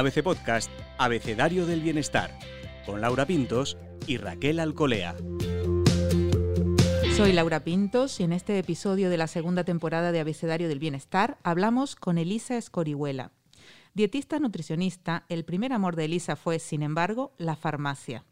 ABC 0.00 0.22
Podcast 0.22 0.70
Abecedario 0.96 1.66
del 1.66 1.82
Bienestar, 1.82 2.30
con 2.86 3.02
Laura 3.02 3.26
Pintos 3.26 3.76
y 4.06 4.16
Raquel 4.16 4.58
Alcolea. 4.58 5.14
Soy 7.14 7.34
Laura 7.34 7.60
Pintos 7.60 8.18
y 8.18 8.22
en 8.22 8.32
este 8.32 8.58
episodio 8.58 9.10
de 9.10 9.18
la 9.18 9.26
segunda 9.26 9.62
temporada 9.62 10.10
de 10.10 10.20
Abecedario 10.20 10.68
del 10.70 10.78
Bienestar 10.78 11.36
hablamos 11.42 11.96
con 11.96 12.16
Elisa 12.16 12.56
Escorihuela. 12.56 13.32
Dietista 13.92 14.38
nutricionista, 14.38 15.26
el 15.28 15.44
primer 15.44 15.74
amor 15.74 15.96
de 15.96 16.06
Elisa 16.06 16.34
fue, 16.34 16.60
sin 16.60 16.82
embargo, 16.82 17.34
la 17.36 17.54
farmacia. 17.54 18.24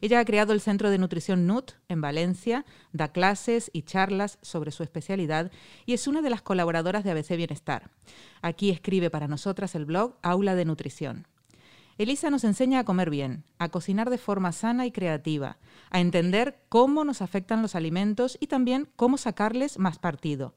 Ella 0.00 0.20
ha 0.20 0.24
creado 0.24 0.52
el 0.52 0.60
Centro 0.60 0.90
de 0.90 0.98
Nutrición 0.98 1.46
NUT 1.46 1.72
en 1.88 2.00
Valencia, 2.00 2.64
da 2.92 3.08
clases 3.08 3.70
y 3.72 3.82
charlas 3.82 4.38
sobre 4.42 4.70
su 4.70 4.82
especialidad 4.82 5.50
y 5.86 5.94
es 5.94 6.06
una 6.06 6.22
de 6.22 6.30
las 6.30 6.42
colaboradoras 6.42 7.04
de 7.04 7.10
ABC 7.10 7.36
Bienestar. 7.36 7.90
Aquí 8.42 8.70
escribe 8.70 9.10
para 9.10 9.28
nosotras 9.28 9.74
el 9.74 9.84
blog 9.84 10.16
Aula 10.22 10.54
de 10.54 10.64
Nutrición. 10.64 11.26
Elisa 11.98 12.30
nos 12.30 12.44
enseña 12.44 12.78
a 12.78 12.84
comer 12.84 13.10
bien, 13.10 13.42
a 13.58 13.70
cocinar 13.70 14.08
de 14.08 14.18
forma 14.18 14.52
sana 14.52 14.86
y 14.86 14.92
creativa, 14.92 15.58
a 15.90 15.98
entender 15.98 16.62
cómo 16.68 17.04
nos 17.04 17.22
afectan 17.22 17.60
los 17.60 17.74
alimentos 17.74 18.38
y 18.40 18.46
también 18.46 18.88
cómo 18.94 19.18
sacarles 19.18 19.78
más 19.78 19.98
partido. 19.98 20.54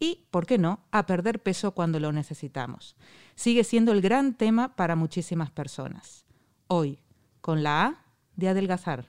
Y, 0.00 0.26
¿por 0.32 0.44
qué 0.44 0.58
no?, 0.58 0.80
a 0.90 1.06
perder 1.06 1.40
peso 1.40 1.70
cuando 1.70 2.00
lo 2.00 2.10
necesitamos. 2.10 2.96
Sigue 3.36 3.62
siendo 3.62 3.92
el 3.92 4.00
gran 4.00 4.34
tema 4.34 4.74
para 4.74 4.96
muchísimas 4.96 5.52
personas. 5.52 6.24
Hoy, 6.66 6.98
con 7.40 7.62
la 7.62 7.84
A 7.84 8.01
de 8.36 8.48
adelgazar. 8.48 9.04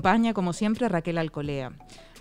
Acompaña, 0.00 0.32
como 0.32 0.54
siempre, 0.54 0.88
Raquel 0.88 1.18
Alcolea. 1.18 1.72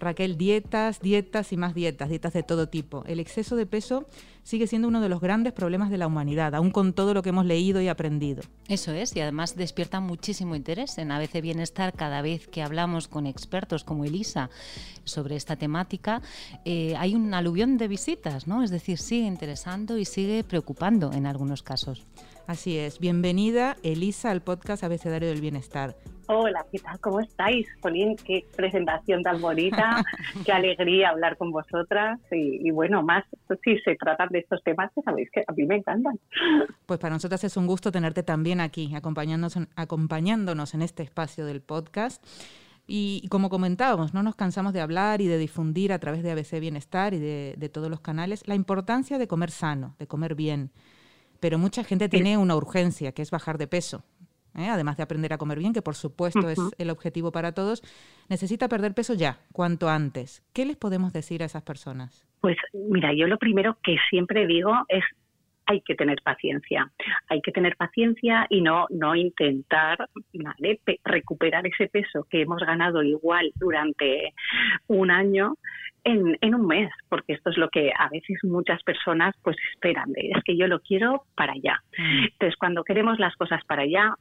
Raquel, 0.02 0.38
dietas, 0.38 1.00
dietas 1.00 1.54
y 1.54 1.58
más 1.58 1.74
dietas, 1.74 2.10
dietas 2.10 2.34
de 2.34 2.44
todo 2.44 2.68
tipo. 2.68 3.06
El 3.06 3.22
exceso 3.22 3.56
de 3.56 3.66
peso 3.66 4.06
sigue 4.44 4.68
siendo 4.68 4.90
uno 4.90 5.00
de 5.00 5.08
los 5.08 5.22
grandes 5.22 5.54
problemas 5.54 5.90
de 5.90 5.98
la 5.98 6.08
humanidad, 6.08 6.56
aún 6.56 6.72
con 6.72 6.92
todo 6.92 7.14
lo 7.14 7.22
que 7.22 7.30
hemos 7.30 7.46
leído 7.46 7.80
y 7.82 7.88
aprendido. 7.88 8.44
Eso 8.68 8.92
es, 8.92 9.16
y 9.16 9.22
además 9.22 9.56
despierta 9.56 10.02
muchísimo 10.02 10.56
interés 10.56 10.98
en 10.98 11.12
ABC 11.12 11.42
Bienestar 11.42 11.94
cada 11.94 12.22
vez 12.22 12.48
que 12.48 12.62
hablamos 12.62 13.08
con 13.08 13.26
expertos 13.28 13.86
como 13.86 14.04
Elisa 14.04 14.50
sobre 15.06 15.38
esta 15.38 15.56
temática. 15.56 16.22
Eh, 16.66 16.96
hay 16.98 17.16
un 17.16 17.34
aluvión 17.34 17.78
de 17.78 17.88
visitas, 17.88 18.46
¿no? 18.46 18.62
Es 18.62 18.72
decir, 18.72 18.98
sigue 18.98 19.26
interesando 19.26 19.98
y 19.98 20.04
sigue 20.04 20.44
preocupando 20.44 21.14
en 21.14 21.28
algunos 21.28 21.64
casos. 21.64 22.06
Así 22.50 22.80
es. 22.80 22.98
Bienvenida, 22.98 23.78
Elisa, 23.84 24.32
al 24.32 24.42
podcast 24.42 24.84
Abecedario 24.84 25.30
del 25.30 25.40
Bienestar. 25.40 25.96
Hola, 26.26 26.66
¿qué 26.72 26.80
tal? 26.80 27.00
¿Cómo 27.00 27.20
estáis? 27.20 27.68
Polín, 27.80 28.16
qué 28.16 28.44
presentación 28.56 29.22
tan 29.22 29.40
bonita, 29.40 30.04
qué 30.48 30.52
alegría 30.52 31.10
hablar 31.10 31.38
con 31.38 31.52
vosotras 31.52 32.20
y, 32.32 32.72
bueno, 32.72 33.04
más 33.04 33.24
si 33.64 33.78
se 33.82 33.96
tratan 33.98 34.30
de 34.30 34.40
estos 34.40 34.64
temas 34.64 34.90
que 34.96 35.04
sabéis 35.04 35.30
que 35.32 35.44
a 35.48 35.52
mí 35.52 35.64
me 35.68 35.76
encantan. 35.76 36.20
Pues 36.88 37.00
para 37.00 37.14
nosotras 37.14 37.44
es 37.44 37.56
un 37.56 37.68
gusto 37.68 37.92
tenerte 37.92 38.24
también 38.24 38.62
aquí, 38.62 38.96
acompañándonos, 38.96 39.68
acompañándonos 39.76 40.74
en 40.74 40.82
este 40.82 41.04
espacio 41.04 41.46
del 41.46 41.62
podcast. 41.62 42.26
Y, 42.88 43.28
como 43.30 43.52
comentábamos, 43.52 44.16
no 44.16 44.24
nos 44.24 44.34
cansamos 44.34 44.74
de 44.74 44.82
hablar 44.82 45.22
y 45.22 45.28
de 45.28 45.38
difundir 45.38 45.94
a 45.94 46.00
través 46.00 46.24
de 46.24 46.32
ABC 46.32 46.60
Bienestar 46.60 47.14
y 47.14 47.20
de, 47.20 47.54
de 47.60 47.70
todos 47.70 47.92
los 47.92 48.00
canales 48.00 48.48
la 48.48 48.56
importancia 48.56 49.20
de 49.20 49.28
comer 49.28 49.52
sano, 49.52 49.96
de 50.00 50.08
comer 50.08 50.34
bien. 50.34 50.72
Pero 51.40 51.58
mucha 51.58 51.84
gente 51.84 52.10
tiene 52.10 52.38
una 52.38 52.56
urgencia, 52.56 53.12
que 53.12 53.22
es 53.22 53.32
bajar 53.32 53.58
de 53.58 53.68
peso. 53.68 54.04
¿eh? 54.58 54.70
además 54.70 54.98
de 54.98 55.04
aprender 55.04 55.34
a 55.34 55.38
comer 55.38 55.60
bien, 55.60 55.74
que 55.74 55.82
por 55.82 55.96
supuesto 55.96 56.50
es 56.50 56.60
el 56.78 56.90
objetivo 56.90 57.32
para 57.32 57.54
todos, 57.54 57.82
necesita 58.30 58.68
perder 58.68 58.94
peso 58.94 59.14
ya, 59.14 59.38
cuanto 59.54 59.90
antes. 59.90 60.44
¿Qué 60.54 60.66
les 60.66 60.78
podemos 60.78 61.14
decir 61.14 61.44
a 61.44 61.46
esas 61.46 61.64
personas? 61.64 62.26
Pues 62.42 62.58
mira, 62.74 63.14
yo 63.14 63.28
lo 63.28 63.38
primero 63.38 63.78
que 63.84 63.98
siempre 64.10 64.48
digo 64.48 64.74
es 64.88 65.04
hay 65.66 65.82
que 65.82 65.94
tener 65.94 66.18
paciencia. 66.24 66.92
Hay 67.28 67.42
que 67.42 67.52
tener 67.52 67.76
paciencia 67.76 68.48
y 68.50 68.62
no, 68.62 68.88
no 68.90 69.16
intentar 69.16 70.10
recuperar 71.04 71.68
ese 71.68 71.88
peso 71.88 72.26
que 72.28 72.42
hemos 72.42 72.60
ganado 72.60 73.04
igual 73.04 73.52
durante 73.56 74.34
un 74.88 75.12
año 75.12 75.58
en, 76.10 76.38
en, 76.42 76.56
un 76.56 76.68
mes, 76.68 76.92
porque 77.08 77.34
esto 77.34 77.50
es 77.50 77.58
lo 77.58 77.70
que 77.70 77.92
a 77.98 78.10
veces 78.10 78.38
muchas 78.44 78.82
personas 78.84 79.36
pues 79.44 79.58
esperan, 79.74 80.12
de, 80.12 80.32
es 80.36 80.44
que 80.44 80.58
yo 80.58 80.68
lo 80.68 80.80
quiero 80.80 81.24
para 81.36 81.54
allá. 81.54 81.82
Mm. 81.98 82.24
Entonces, 82.26 82.56
cuando 82.58 82.84
queremos 82.84 83.20
las 83.20 83.36
cosas 83.36 83.64
para 83.66 83.84
allá, 83.84 84.16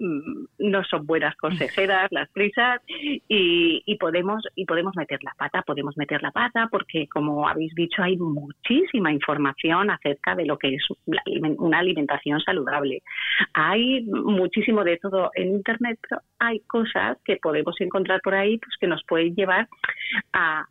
no 0.00 0.84
son 0.84 1.06
buenas 1.06 1.36
consejeras 1.36 2.08
las 2.10 2.28
prisas 2.30 2.80
y, 3.28 3.82
y, 3.84 3.96
podemos 3.96 4.42
y 4.54 4.64
podemos 4.64 4.96
meter 4.96 5.22
la 5.22 5.34
pata 5.36 5.62
podemos 5.62 5.96
meter 5.96 6.22
la 6.22 6.30
pata 6.30 6.68
porque 6.70 7.06
como 7.08 7.48
habéis 7.48 7.74
dicho 7.74 8.02
hay 8.02 8.16
muchísima 8.16 9.12
información 9.12 9.90
acerca 9.90 10.34
de 10.34 10.46
lo 10.46 10.58
que 10.58 10.74
es 10.74 10.82
una 11.58 11.78
alimentación 11.78 12.40
saludable. 12.40 13.02
Hay 13.52 14.02
muchísimo 14.04 14.84
de 14.84 14.96
todo 14.96 15.30
en 15.34 15.48
internet 15.48 15.98
pero 16.08 16.22
hay 16.38 16.60
cosas 16.60 17.18
que 17.24 17.36
podemos 17.36 17.78
encontrar 17.80 18.20
por 18.22 18.34
ahí 18.34 18.58
pues 18.58 18.76
que 18.80 18.86
nos 18.86 19.02
pueden 19.06 19.34
llevar 19.34 19.68
a, 20.32 20.66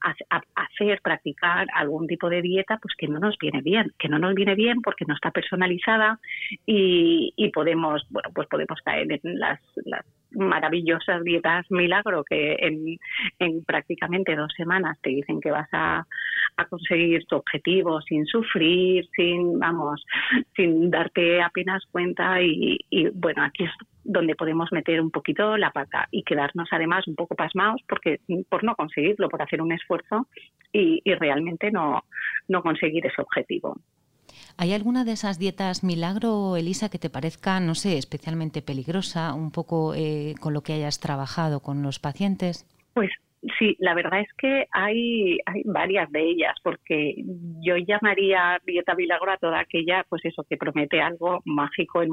hacer 0.56 1.00
practicar 1.04 1.68
algún 1.76 2.08
tipo 2.08 2.30
de 2.30 2.42
dieta 2.42 2.80
pues 2.82 2.96
que 2.98 3.08
no 3.08 3.20
nos 3.20 3.38
viene 3.38 3.62
bien 3.62 3.92
que 4.00 4.10
no 4.10 4.18
nos 4.18 4.34
viene 4.34 4.56
bien 4.56 4.82
porque 4.82 5.06
no 5.08 5.14
está 5.14 5.32
personalizada 5.32 6.20
y, 6.66 7.34
y 7.36 7.50
podemos 7.52 8.06
bueno 8.10 8.30
pues 8.34 8.48
podemos 8.48 8.80
caer 8.82 9.12
en 9.12 9.19
las, 9.24 9.60
maravillosas 10.32 11.24
dietas 11.24 11.66
milagro 11.72 12.24
que 12.24 12.56
en, 13.40 13.64
prácticamente 13.66 14.36
dos 14.36 14.52
semanas 14.56 14.98
te 15.02 15.10
dicen 15.10 15.40
que 15.42 15.52
vas 15.52 15.68
a, 15.72 16.06
conseguir 16.70 17.26
tu 17.26 17.38
objetivo 17.38 18.02
sin 18.02 18.26
sufrir, 18.26 19.08
sin, 19.16 19.58
vamos, 19.60 20.06
sin 20.56 20.92
darte 20.92 21.42
apenas 21.42 21.86
cuenta 21.90 22.42
y, 22.42 22.78
bueno, 23.14 23.44
aquí 23.44 23.64
es 23.64 23.72
donde 24.04 24.36
podemos 24.36 24.70
meter 24.74 25.00
un 25.00 25.10
poquito 25.10 25.56
la 25.56 25.72
pata 25.72 26.08
y 26.12 26.24
quedarnos 26.24 26.68
además 26.72 27.08
un 27.08 27.16
poco 27.16 27.36
pasmados 27.36 27.82
porque 27.88 28.20
por 28.50 28.66
no 28.66 28.76
conseguirlo, 28.76 29.30
por 29.30 29.42
hacer 29.42 29.62
un 29.62 29.72
esfuerzo 29.72 30.28
y, 30.74 31.02
y 31.04 31.14
realmente 31.16 31.72
no, 31.72 32.04
no 32.50 32.62
conseguir 32.62 33.06
ese 33.06 33.22
objetivo. 33.22 33.78
¿Hay 34.62 34.74
alguna 34.74 35.06
de 35.06 35.14
esas 35.14 35.40
dietas 35.40 35.86
milagro, 35.86 36.58
Elisa, 36.58 36.90
que 36.90 37.00
te 37.00 37.10
parezca, 37.10 37.62
no 37.62 37.76
sé, 37.76 37.98
especialmente 37.98 38.62
peligrosa, 38.62 39.34
un 39.34 39.52
poco 39.52 39.96
eh, 39.96 40.36
con 40.42 40.54
lo 40.54 40.64
que 40.64 40.74
hayas 40.74 41.00
trabajado 41.00 41.62
con 41.62 41.82
los 41.82 42.00
pacientes? 42.00 42.66
Pues 42.94 43.10
Sí, 43.58 43.78
la 43.80 43.94
verdad 43.94 44.20
es 44.20 44.28
que 44.38 44.68
hay, 44.72 45.38
hay 45.46 45.62
varias 45.64 46.12
de 46.12 46.22
ellas, 46.30 46.56
porque 46.62 47.16
yo 47.62 47.78
llamaría 47.78 48.60
dieta 48.66 48.96
milagro 48.96 49.32
a 49.32 49.38
toda 49.38 49.62
aquella, 49.62 50.06
pues 50.10 50.26
eso, 50.26 50.44
que 50.44 50.58
promete 50.58 51.00
algo 51.00 51.40
mágico 51.46 52.02
en, 52.02 52.10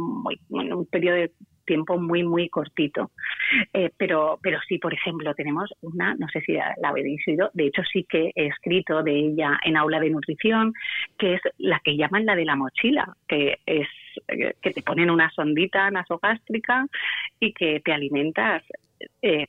en 0.50 0.72
un 0.72 0.86
periodo 0.86 1.16
de 1.16 1.32
tiempo 1.66 1.98
muy, 1.98 2.22
muy 2.22 2.48
cortito. 2.48 3.10
Eh, 3.72 3.90
pero, 3.96 4.38
pero 4.42 4.58
sí, 4.66 4.78
por 4.78 4.94
ejemplo, 4.94 5.34
tenemos 5.34 5.70
una, 5.82 6.14
no 6.14 6.28
sé 6.28 6.40
si 6.40 6.54
la 6.54 6.74
habéis 6.88 7.20
oído, 7.28 7.50
de 7.52 7.66
hecho 7.66 7.82
sí 7.82 8.06
que 8.08 8.30
he 8.34 8.46
escrito 8.46 9.02
de 9.02 9.12
ella 9.12 9.58
en 9.64 9.76
aula 9.76 10.00
de 10.00 10.10
nutrición, 10.10 10.72
que 11.18 11.34
es 11.34 11.40
la 11.58 11.80
que 11.84 11.96
llaman 11.96 12.26
la 12.26 12.34
de 12.34 12.44
la 12.44 12.56
mochila, 12.56 13.14
que 13.28 13.58
es 13.66 13.88
que 14.62 14.70
te 14.70 14.82
ponen 14.82 15.10
una 15.10 15.30
sondita 15.30 15.90
nasogástrica 15.90 16.86
y 17.38 17.52
que 17.52 17.80
te 17.80 17.92
alimentas 17.92 18.62
eh, 19.20 19.46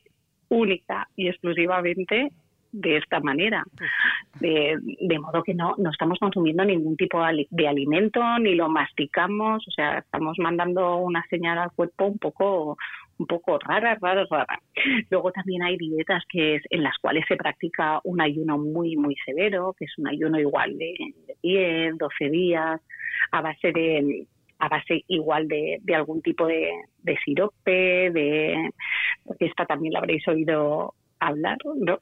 única 0.48 1.08
y 1.16 1.28
exclusivamente 1.28 2.30
de 2.72 2.98
esta 2.98 3.20
manera, 3.20 3.64
de, 4.40 4.78
modo 5.18 5.42
que 5.42 5.54
no, 5.54 5.74
no 5.78 5.90
estamos 5.90 6.18
consumiendo 6.18 6.64
ningún 6.64 6.96
tipo 6.96 7.20
de 7.50 7.68
alimento, 7.68 8.20
ni 8.38 8.54
lo 8.54 8.68
masticamos, 8.68 9.66
o 9.66 9.70
sea, 9.70 9.98
estamos 9.98 10.36
mandando 10.38 10.96
una 10.96 11.24
señal 11.28 11.58
al 11.58 11.72
cuerpo 11.72 12.06
un 12.06 12.18
poco 12.18 12.76
un 13.18 13.26
poco 13.26 13.58
rara, 13.58 13.98
rara, 14.00 14.24
rara. 14.30 14.60
Luego 15.10 15.32
también 15.32 15.62
hay 15.62 15.76
dietas 15.76 16.22
que 16.28 16.56
es, 16.56 16.62
en 16.70 16.82
las 16.82 16.96
cuales 16.98 17.24
se 17.26 17.36
practica 17.36 18.00
un 18.04 18.20
ayuno 18.20 18.58
muy, 18.58 18.96
muy 18.96 19.16
severo, 19.24 19.74
que 19.76 19.86
es 19.86 19.98
un 19.98 20.08
ayuno 20.08 20.38
igual 20.38 20.78
de, 20.78 20.94
de 21.26 21.36
10, 21.42 21.98
12 21.98 22.30
días, 22.30 22.80
a 23.32 23.40
base 23.40 23.72
de 23.72 24.26
a 24.60 24.68
base 24.68 25.04
igual 25.06 25.46
de, 25.46 25.78
de 25.82 25.94
algún 25.94 26.20
tipo 26.20 26.46
de, 26.46 26.68
de 27.02 27.16
sirope, 27.24 28.10
de 28.10 28.70
porque 29.24 29.46
esta 29.46 29.66
también 29.66 29.92
la 29.92 30.00
habréis 30.00 30.26
oído 30.26 30.94
hablar, 31.20 31.58
¿no? 31.64 31.98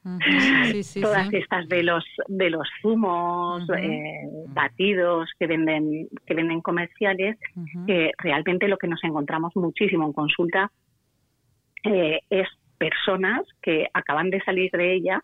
Todas 1.01 1.33
estas 1.33 1.69
de 1.69 1.83
los 1.83 2.05
de 2.29 2.51
los 2.51 2.69
zumos 2.83 3.69
eh, 3.79 4.23
batidos 4.49 5.31
que 5.39 5.47
venden 5.47 6.09
que 6.27 6.35
venden 6.35 6.61
comerciales, 6.61 7.39
que 7.87 8.13
realmente 8.19 8.69
lo 8.69 8.79
que 8.79 8.89
nos 8.89 9.03
encontramos 9.05 9.55
muchísimo 9.57 10.07
en 10.07 10.13
consulta 10.13 10.71
eh, 11.85 12.21
es 12.31 12.49
personas 12.79 13.43
que 13.63 13.89
acaban 13.93 14.31
de 14.31 14.43
salir 14.43 14.71
de 14.73 14.95
ella 14.95 15.23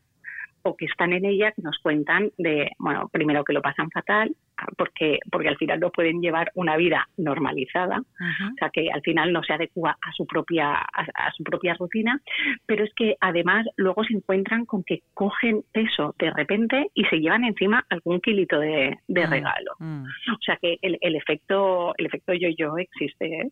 o 0.63 0.77
que 0.77 0.87
están 0.87 1.13
en 1.13 1.25
ella 1.25 1.53
que 1.53 1.63
nos 1.63 1.79
cuentan 1.79 2.31
de, 2.39 2.71
bueno, 2.79 3.09
primero 3.09 3.45
que 3.45 3.53
lo 3.53 3.63
pasan 3.63 3.91
fatal, 3.91 4.35
porque, 4.77 5.19
porque 5.31 5.49
al 5.49 5.57
final 5.57 5.81
no 5.81 5.91
pueden 5.91 6.21
llevar 6.21 6.51
una 6.55 6.77
vida 6.77 7.09
normalizada, 7.17 8.01
o 8.01 8.55
sea 8.59 8.71
que 8.71 8.91
al 8.91 9.03
final 9.03 9.33
no 9.33 9.43
se 9.43 9.53
adecua 9.53 9.97
a 10.01 10.13
su 10.13 10.27
propia, 10.27 10.75
a, 10.75 11.33
su 11.37 11.43
propia 11.43 11.75
rutina, 11.75 12.21
pero 12.67 12.85
es 12.85 12.93
que 12.95 13.17
además 13.21 13.67
luego 13.77 14.05
se 14.05 14.15
encuentran 14.15 14.65
con 14.67 14.85
que 14.85 15.01
cogen 15.15 15.63
peso 15.73 16.15
de 16.19 16.31
repente 16.31 16.91
y 16.95 17.05
se 17.05 17.21
llevan 17.21 17.45
encima 17.45 17.85
algún 17.89 18.21
kilito 18.21 18.59
de, 18.59 18.99
de 19.09 19.27
mm, 19.27 19.31
regalo. 19.31 19.73
Mm. 19.79 20.05
O 20.05 20.39
sea 20.45 20.57
que 20.61 20.79
el, 20.83 20.99
el 21.01 21.17
efecto, 21.17 21.95
el 21.97 22.07
efecto 22.07 22.33
yo-yo 22.33 22.77
existe. 22.79 23.27
¿eh? 23.27 23.51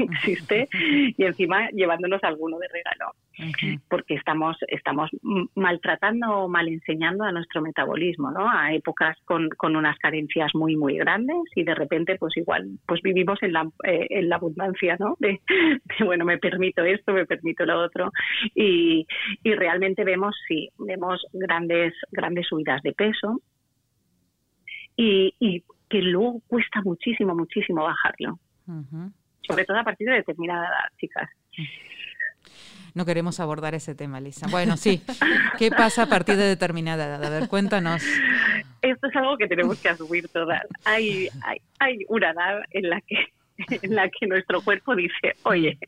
existe 0.10 0.68
y 1.16 1.24
encima 1.24 1.68
llevándonos 1.70 2.22
alguno 2.24 2.58
de 2.58 2.68
regalo. 2.68 3.12
Porque 3.88 4.14
estamos 4.14 4.56
estamos 4.68 5.10
maltratando 5.54 6.30
o 6.30 6.48
mal 6.48 6.68
enseñando 6.68 7.24
a 7.24 7.32
nuestro 7.32 7.62
metabolismo 7.62 8.30
no 8.30 8.50
a 8.50 8.74
épocas 8.74 9.16
con, 9.24 9.48
con 9.50 9.76
unas 9.76 9.96
carencias 9.98 10.50
muy 10.54 10.76
muy 10.76 10.98
grandes 10.98 11.36
y 11.54 11.64
de 11.64 11.74
repente 11.74 12.16
pues 12.16 12.36
igual 12.36 12.68
pues 12.86 13.00
vivimos 13.02 13.42
en 13.42 13.54
la, 13.54 13.68
eh, 13.84 14.06
en 14.10 14.28
la 14.28 14.36
abundancia 14.36 14.96
no 14.98 15.16
de, 15.18 15.40
bueno 16.04 16.24
me 16.24 16.38
permito 16.38 16.84
esto 16.84 17.12
me 17.12 17.26
permito 17.26 17.64
lo 17.64 17.80
otro. 17.80 18.10
Y, 18.54 19.06
y 19.42 19.54
realmente 19.54 20.04
vemos 20.04 20.36
sí 20.46 20.68
vemos 20.78 21.24
grandes 21.32 21.94
grandes 22.10 22.46
subidas 22.46 22.82
de 22.82 22.92
peso 22.92 23.40
y, 24.96 25.34
y 25.38 25.64
que 25.88 26.02
luego 26.02 26.40
cuesta 26.46 26.82
muchísimo 26.82 27.34
muchísimo 27.34 27.84
bajarlo 27.84 28.38
sobre 29.50 29.64
todo 29.64 29.78
a 29.78 29.84
partir 29.84 30.08
de 30.08 30.14
determinada 30.16 30.66
edad, 30.66 30.98
chicas. 30.98 31.30
No 32.94 33.04
queremos 33.04 33.38
abordar 33.38 33.74
ese 33.74 33.94
tema, 33.94 34.20
Lisa. 34.20 34.46
Bueno, 34.50 34.76
sí. 34.76 35.02
¿Qué 35.58 35.70
pasa 35.70 36.04
a 36.04 36.06
partir 36.06 36.36
de 36.36 36.44
determinada 36.44 37.06
edad? 37.06 37.24
A 37.24 37.30
ver, 37.30 37.48
cuéntanos. 37.48 38.02
Esto 38.82 39.06
es 39.06 39.16
algo 39.16 39.36
que 39.36 39.46
tenemos 39.46 39.80
que 39.80 39.90
asumir 39.90 40.28
todas. 40.28 40.62
Hay, 40.84 41.28
hay, 41.44 41.58
hay 41.78 42.04
una 42.08 42.30
edad 42.30 42.62
en 42.70 42.90
la 42.90 43.00
que 43.02 43.16
en 43.82 43.94
la 43.94 44.08
que 44.08 44.26
nuestro 44.26 44.62
cuerpo 44.62 44.96
dice, 44.96 45.34
oye, 45.42 45.78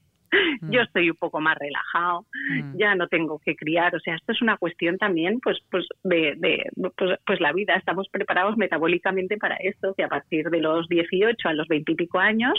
yo 0.63 0.81
mm. 0.81 0.85
estoy 0.85 1.11
un 1.11 1.17
poco 1.17 1.41
más 1.41 1.57
relajado, 1.59 2.27
mm. 2.51 2.79
ya 2.79 2.95
no 2.95 3.07
tengo 3.09 3.39
que 3.45 3.55
criar, 3.55 3.95
o 3.95 4.01
sea, 4.01 4.17
esto 4.17 4.33
es 4.33 4.41
una 4.41 4.57
cuestión 4.57 4.97
también, 4.99 5.41
pues, 5.41 5.59
pues 5.71 5.87
de, 6.03 6.35
de 6.37 6.65
pues, 6.97 7.19
pues, 7.27 7.41
la 7.41 7.53
vida, 7.53 7.75
estamos 7.75 8.09
preparados 8.09 8.57
metabólicamente 8.57 9.37
para 9.37 9.57
esto, 9.57 9.95
que 9.95 10.05
a 10.05 10.09
partir 10.09 10.49
de 10.51 10.61
los 10.61 10.89
18 10.89 11.49
a 11.49 11.53
los 11.55 11.69
20 11.69 11.93
y 11.93 11.95
pico 11.95 12.19
años 12.19 12.59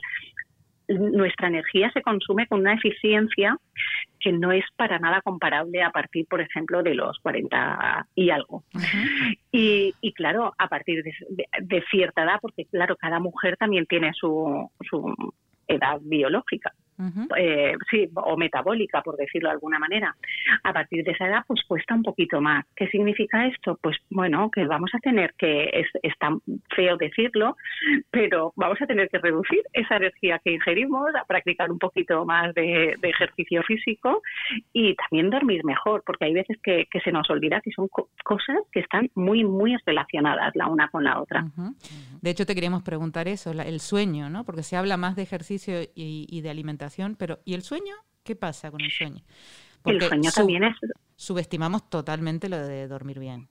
nuestra 0.88 1.48
energía 1.48 1.92
se 1.92 2.02
consume 2.02 2.48
con 2.48 2.60
una 2.60 2.74
eficiencia 2.74 3.58
que 4.20 4.32
no 4.32 4.52
es 4.52 4.64
para 4.76 5.00
nada 5.00 5.22
comparable 5.22 5.82
a 5.82 5.92
partir, 5.92 6.26
por 6.28 6.42
ejemplo, 6.42 6.84
de 6.84 6.96
los 6.96 7.18
40 7.20 8.08
y 8.16 8.30
algo. 8.30 8.64
y, 9.52 9.94
y, 10.02 10.14
claro, 10.14 10.54
a 10.58 10.68
partir 10.68 11.04
de, 11.04 11.84
cierta 11.92 12.24
edad, 12.24 12.40
porque 12.42 12.66
claro, 12.66 12.96
cada 12.96 13.20
mujer 13.20 13.58
también 13.58 13.86
tiene 13.86 14.14
su, 14.14 14.70
su 14.90 15.14
edad 15.68 16.00
biológica. 16.02 16.74
Eh, 17.38 17.76
sí, 17.90 18.10
o 18.16 18.38
metabólica, 18.38 19.02
por 19.02 19.18
decirlo 19.18 19.50
de 19.50 19.54
alguna 19.54 19.80
manera. 19.80 20.16
A 20.64 20.74
partir 20.74 21.04
de 21.04 21.12
esa 21.12 21.28
edad, 21.28 21.44
pues 21.48 21.62
cuesta 21.68 21.96
un 21.96 22.04
poquito 22.04 22.40
más. 22.40 22.66
¿Qué 22.76 22.88
significa 22.88 23.46
esto? 23.48 23.78
Pues 23.82 23.98
bueno, 24.10 24.50
que 24.52 24.66
vamos 24.66 24.92
a 24.94 25.00
tener 25.00 25.34
que, 25.38 25.70
es, 25.74 26.18
tan 26.20 26.40
feo 26.76 26.96
decirlo, 26.98 27.58
pero 28.12 28.54
vamos 28.56 28.82
a 28.82 28.88
tener 28.88 29.10
que 29.10 29.18
reducir 29.18 29.62
esa 29.74 29.98
energía 29.98 30.40
que 30.44 30.52
ingerimos, 30.52 31.14
a 31.16 31.26
practicar 31.26 31.72
un 31.72 31.80
poquito 31.80 32.26
más 32.26 32.54
de, 32.54 32.98
ejercicio 33.02 33.62
físico 33.64 34.22
y 34.72 34.96
también 34.96 35.30
dormir 35.30 35.64
mejor, 35.66 36.04
porque 36.06 36.26
hay 36.26 36.34
veces 36.34 36.58
que, 36.64 36.88
se 37.04 37.12
nos 37.12 37.30
olvida 37.30 37.60
que 37.62 37.72
son 37.72 37.90
cosas 38.24 38.58
que 38.72 38.80
están 38.80 39.10
muy, 39.16 39.44
muy 39.44 39.76
relacionadas 39.86 40.56
la 40.56 40.68
una 40.68 40.88
con 40.88 41.04
la 41.04 41.20
otra. 41.20 41.46
De 42.22 42.30
hecho, 42.30 42.46
te 42.46 42.56
queríamos 42.56 42.84
preguntar 42.84 43.28
eso, 43.28 43.52
el 43.52 43.80
sueño, 43.80 44.30
¿no? 44.30 44.46
Porque 44.46 44.64
se 44.64 44.78
habla 44.78 44.96
más 44.96 45.16
de 45.16 45.24
ejercicio 45.24 45.82
y 45.96 46.42
de 46.42 46.50
alimentación 46.50 46.93
pero 47.18 47.40
¿y 47.46 47.54
el 47.54 47.62
sueño? 47.62 47.96
¿Qué 48.24 48.36
pasa 48.36 48.72
con 48.72 48.82
el 48.82 48.92
sueño? 48.92 49.24
Porque 49.82 49.98
el 49.98 50.10
sueño 50.10 50.32
también 50.32 50.64
es... 50.64 50.76
Subestimamos 51.16 51.90
totalmente 51.90 52.50
lo 52.50 52.58
de 52.58 52.88
dormir 52.88 53.20
bien. 53.20 53.50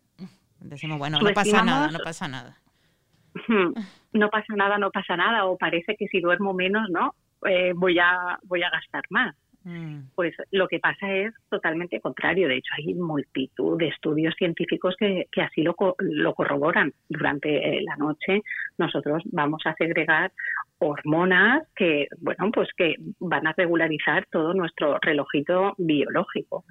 Decimos, 0.61 0.99
bueno, 0.99 1.19
no 1.19 1.33
pasa 1.33 1.63
nada, 1.65 1.91
no 1.91 1.99
pasa 1.99 2.29
nada. 2.29 2.59
No 4.13 4.29
pasa 4.31 4.55
nada, 4.55 4.79
no 4.79 4.91
pasa 4.91 5.17
nada, 5.17 5.47
o 5.47 5.57
parece 5.57 5.97
que 5.97 6.07
si 6.09 6.21
duermo 6.21 6.53
menos, 6.53 6.89
¿no? 6.91 7.15
Eh, 7.49 7.73
voy, 7.75 7.99
a, 7.99 8.39
voy 8.45 8.63
a 8.63 8.71
gastar 8.71 9.05
más. 9.11 9.35
Mm. 9.65 10.09
Pues 10.15 10.35
lo 10.51 10.69
que 10.69 10.79
pasa 10.79 11.11
es 11.13 11.33
totalmente 11.49 12.01
contrario. 12.01 12.49
De 12.49 12.57
hecho, 12.57 12.73
hay 12.77 12.95
multitud 12.95 13.79
de 13.79 13.89
estudios 13.89 14.35
científicos 14.37 14.95
que, 14.99 15.27
que 15.31 15.43
así 15.43 15.63
lo, 15.63 15.75
lo 15.99 16.35
corroboran. 16.35 16.93
Durante 17.09 17.79
eh, 17.79 17.83
la 17.83 17.97
noche 17.97 18.43
nosotros 18.79 19.23
vamos 19.27 19.63
a 19.65 19.75
segregar 19.75 20.33
hormonas 20.79 21.63
que, 21.77 22.09
bueno, 22.19 22.51
pues 22.53 22.69
que 22.77 22.97
van 23.21 23.47
a 23.47 23.55
regularizar 23.57 24.27
todo 24.31 24.53
nuestro 24.53 24.99
relojito 25.01 25.75
biológico. 25.79 26.65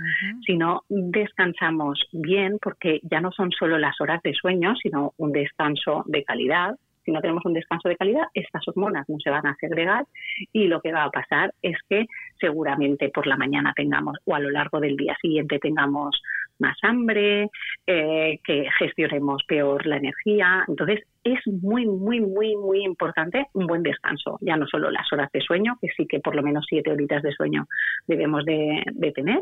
Si 0.46 0.58
no 0.58 0.82
descansamos 0.90 2.08
bien, 2.12 2.58
porque 2.62 3.00
ya 3.04 3.22
no 3.22 3.32
son 3.32 3.52
solo 3.52 3.78
las 3.78 4.00
horas 4.02 4.22
de 4.24 4.34
sueño, 4.34 4.76
sino 4.76 5.14
un 5.18 5.32
descanso 5.32 6.04
de 6.08 6.24
calidad, 6.24 6.76
si 7.04 7.12
no 7.12 7.22
tenemos 7.22 7.46
un 7.46 7.54
descanso 7.54 7.90
de 7.90 7.98
calidad, 7.98 8.24
estas 8.34 8.68
hormonas 8.68 9.08
no 9.10 9.18
se 9.20 9.30
van 9.30 9.46
a 9.46 9.56
segregar 9.60 10.06
y 10.54 10.68
lo 10.68 10.82
que 10.82 10.92
va 10.92 11.04
a 11.04 11.10
pasar 11.10 11.54
es 11.62 11.78
que 11.90 12.06
seguramente 12.40 13.10
por 13.10 13.28
la 13.28 13.38
mañana 13.38 13.74
tengamos 13.76 14.18
o 14.26 14.36
a 14.36 14.40
lo 14.40 14.50
largo 14.50 14.80
del 14.80 14.98
día 14.98 15.16
siguiente 15.22 15.60
tengamos 15.60 16.22
más 16.60 16.78
hambre, 16.84 17.50
eh, 17.88 18.40
que 18.44 18.68
gestionemos 18.78 19.44
peor 19.48 19.86
la 19.86 19.98
energía. 19.98 20.64
Entonces 20.68 21.02
es 21.24 21.40
muy, 21.48 21.86
muy, 21.86 22.22
muy, 22.22 22.56
muy 22.56 22.84
importante 22.86 23.48
un 23.54 23.68
buen 23.68 23.84
descanso, 23.84 24.38
ya 24.42 24.56
no 24.56 24.68
solo 24.68 24.92
las 24.92 25.12
horas 25.12 25.30
de 25.34 25.42
sueño, 25.42 25.78
que 25.82 25.90
sí 25.98 26.08
que 26.08 26.20
por 26.20 26.36
lo 26.36 26.44
menos 26.44 26.66
siete 26.70 26.92
horitas 26.92 27.24
de 27.24 27.34
sueño 27.34 27.66
debemos 28.08 28.46
de, 28.46 28.84
de 28.94 29.12
tener. 29.12 29.42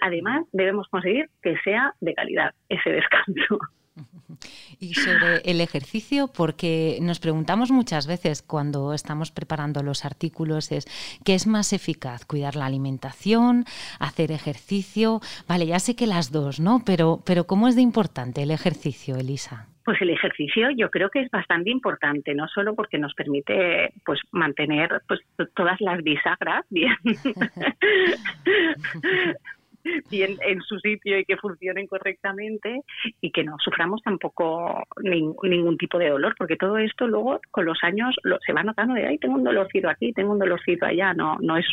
Además 0.00 0.46
debemos 0.52 0.88
conseguir 0.88 1.28
que 1.42 1.56
sea 1.64 1.94
de 2.00 2.14
calidad 2.14 2.54
ese 2.68 2.90
descanso. 2.90 3.58
Y 4.80 4.94
sobre 4.94 5.36
el 5.44 5.60
ejercicio, 5.60 6.28
porque 6.28 6.98
nos 7.00 7.20
preguntamos 7.20 7.70
muchas 7.70 8.06
veces 8.06 8.42
cuando 8.42 8.94
estamos 8.94 9.30
preparando 9.30 9.82
los 9.82 10.04
artículos, 10.04 10.72
es 10.72 10.86
¿qué 11.24 11.34
es 11.34 11.46
más 11.46 11.72
eficaz? 11.72 12.24
¿Cuidar 12.24 12.56
la 12.56 12.66
alimentación? 12.66 13.64
¿Hacer 14.00 14.32
ejercicio? 14.32 15.20
Vale, 15.46 15.66
ya 15.66 15.78
sé 15.78 15.94
que 15.94 16.06
las 16.06 16.32
dos, 16.32 16.60
¿no? 16.60 16.82
Pero, 16.84 17.20
pero 17.24 17.44
¿cómo 17.44 17.68
es 17.68 17.76
de 17.76 17.82
importante 17.82 18.42
el 18.42 18.50
ejercicio, 18.50 19.16
Elisa? 19.16 19.68
Pues 19.84 20.00
el 20.00 20.10
ejercicio 20.10 20.70
yo 20.70 20.90
creo 20.90 21.10
que 21.10 21.20
es 21.20 21.30
bastante 21.30 21.70
importante, 21.70 22.34
no 22.34 22.46
solo 22.48 22.74
porque 22.74 22.98
nos 22.98 23.14
permite 23.14 23.92
pues 24.04 24.20
mantener 24.30 25.02
pues 25.08 25.20
todas 25.54 25.80
las 25.80 26.02
bisagras 26.04 26.64
bien 26.70 26.94
bien 30.10 30.38
en 30.46 30.60
su 30.62 30.78
sitio 30.78 31.18
y 31.18 31.24
que 31.24 31.36
funcionen 31.36 31.86
correctamente 31.86 32.82
y 33.20 33.30
que 33.30 33.44
no 33.44 33.56
suframos 33.58 34.02
tampoco 34.02 34.84
ningún 35.02 35.76
tipo 35.76 35.98
de 35.98 36.10
dolor, 36.10 36.34
porque 36.38 36.56
todo 36.56 36.78
esto 36.78 37.06
luego 37.06 37.40
con 37.50 37.64
los 37.64 37.78
años 37.82 38.14
lo, 38.22 38.38
se 38.46 38.52
va 38.52 38.62
notando 38.62 38.94
de, 38.94 39.06
ay, 39.06 39.18
tengo 39.18 39.34
un 39.34 39.44
dolorcito 39.44 39.88
aquí, 39.88 40.12
tengo 40.12 40.32
un 40.32 40.38
dolorcito 40.38 40.86
allá, 40.86 41.12
no, 41.14 41.36
no 41.40 41.56
es 41.56 41.66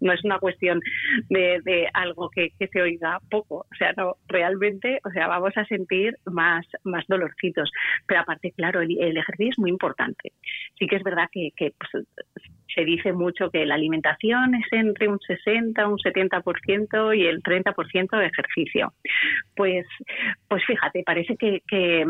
no 0.00 0.12
es 0.12 0.24
una 0.24 0.38
cuestión 0.38 0.80
de, 1.28 1.60
de 1.62 1.88
algo 1.92 2.30
que, 2.30 2.50
que, 2.58 2.68
se 2.68 2.80
oiga 2.80 3.18
poco, 3.30 3.66
o 3.70 3.74
sea, 3.78 3.92
no, 3.96 4.16
realmente, 4.28 4.98
o 5.04 5.10
sea, 5.10 5.28
vamos 5.28 5.52
a 5.56 5.64
sentir 5.66 6.16
más, 6.24 6.66
más 6.84 7.04
dolorcitos, 7.06 7.70
pero 8.06 8.20
aparte, 8.20 8.52
claro, 8.52 8.80
el, 8.80 9.16
ejercicio 9.16 9.50
es 9.50 9.58
muy 9.58 9.70
importante. 9.70 10.32
Sí 10.78 10.86
que 10.86 10.96
es 10.96 11.02
verdad 11.02 11.28
que, 11.30 11.50
que 11.56 11.72
pues, 11.78 12.06
se 12.74 12.84
dice 12.84 13.12
mucho 13.12 13.50
que 13.50 13.66
la 13.66 13.74
alimentación 13.74 14.54
es 14.54 14.66
entre 14.72 15.08
un 15.08 15.18
60, 15.20 15.86
un 15.86 15.98
70% 15.98 17.16
y 17.16 17.26
el 17.26 17.42
30% 17.42 18.18
de 18.18 18.26
ejercicio. 18.26 18.92
Pues, 19.54 19.86
pues 20.48 20.64
fíjate, 20.66 21.02
parece 21.04 21.36
que, 21.36 21.62
que 21.66 22.04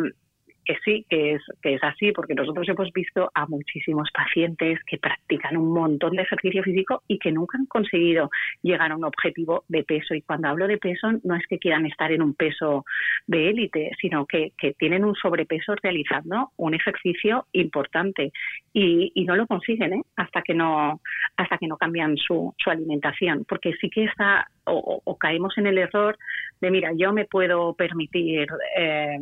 que 0.70 0.78
sí, 0.84 1.04
que 1.08 1.32
es, 1.32 1.42
que 1.62 1.74
es 1.74 1.82
así, 1.82 2.12
porque 2.12 2.34
nosotros 2.34 2.68
hemos 2.68 2.92
visto 2.92 3.28
a 3.34 3.46
muchísimos 3.46 4.08
pacientes 4.14 4.78
que 4.86 4.98
practican 4.98 5.56
un 5.56 5.72
montón 5.72 6.14
de 6.14 6.22
ejercicio 6.22 6.62
físico 6.62 7.02
y 7.08 7.18
que 7.18 7.32
nunca 7.32 7.58
han 7.58 7.66
conseguido 7.66 8.30
llegar 8.62 8.92
a 8.92 8.96
un 8.96 9.04
objetivo 9.04 9.64
de 9.66 9.82
peso. 9.82 10.14
Y 10.14 10.22
cuando 10.22 10.46
hablo 10.46 10.68
de 10.68 10.78
peso, 10.78 11.08
no 11.24 11.34
es 11.34 11.44
que 11.48 11.58
quieran 11.58 11.86
estar 11.86 12.12
en 12.12 12.22
un 12.22 12.34
peso 12.34 12.84
de 13.26 13.50
élite, 13.50 13.90
sino 14.00 14.26
que, 14.26 14.52
que 14.56 14.74
tienen 14.74 15.04
un 15.04 15.16
sobrepeso 15.16 15.74
realizando 15.82 16.50
un 16.56 16.74
ejercicio 16.74 17.46
importante 17.52 18.30
y, 18.72 19.10
y 19.14 19.24
no 19.24 19.34
lo 19.34 19.48
consiguen 19.48 19.94
¿eh? 19.94 20.02
hasta 20.14 20.42
que 20.42 20.54
no 20.54 21.00
hasta 21.36 21.58
que 21.58 21.66
no 21.66 21.78
cambian 21.78 22.16
su, 22.16 22.54
su 22.58 22.70
alimentación, 22.70 23.44
porque 23.48 23.72
sí 23.80 23.90
que 23.90 24.04
está 24.04 24.46
o, 24.64 25.00
o, 25.04 25.18
caemos 25.18 25.56
en 25.58 25.66
el 25.66 25.78
error 25.78 26.16
de 26.60 26.70
mira, 26.70 26.92
yo 26.96 27.12
me 27.12 27.24
puedo 27.24 27.74
permitir 27.74 28.46
eh, 28.76 29.18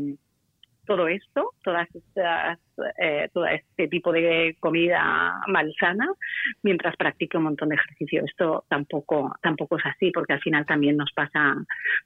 todo 0.88 1.06
esto, 1.06 1.52
todas 1.62 1.86
estas, 1.94 2.58
eh, 2.98 3.28
todo 3.32 3.46
este 3.46 3.88
tipo 3.88 4.10
de 4.10 4.56
comida 4.58 5.34
malsana, 5.46 6.08
mientras 6.62 6.96
practique 6.96 7.36
un 7.36 7.44
montón 7.44 7.68
de 7.68 7.74
ejercicio. 7.74 8.22
Esto 8.24 8.64
tampoco, 8.68 9.36
tampoco 9.42 9.76
es 9.76 9.84
así, 9.84 10.10
porque 10.10 10.32
al 10.32 10.40
final 10.40 10.64
también 10.64 10.96
nos 10.96 11.12
pasa, 11.12 11.54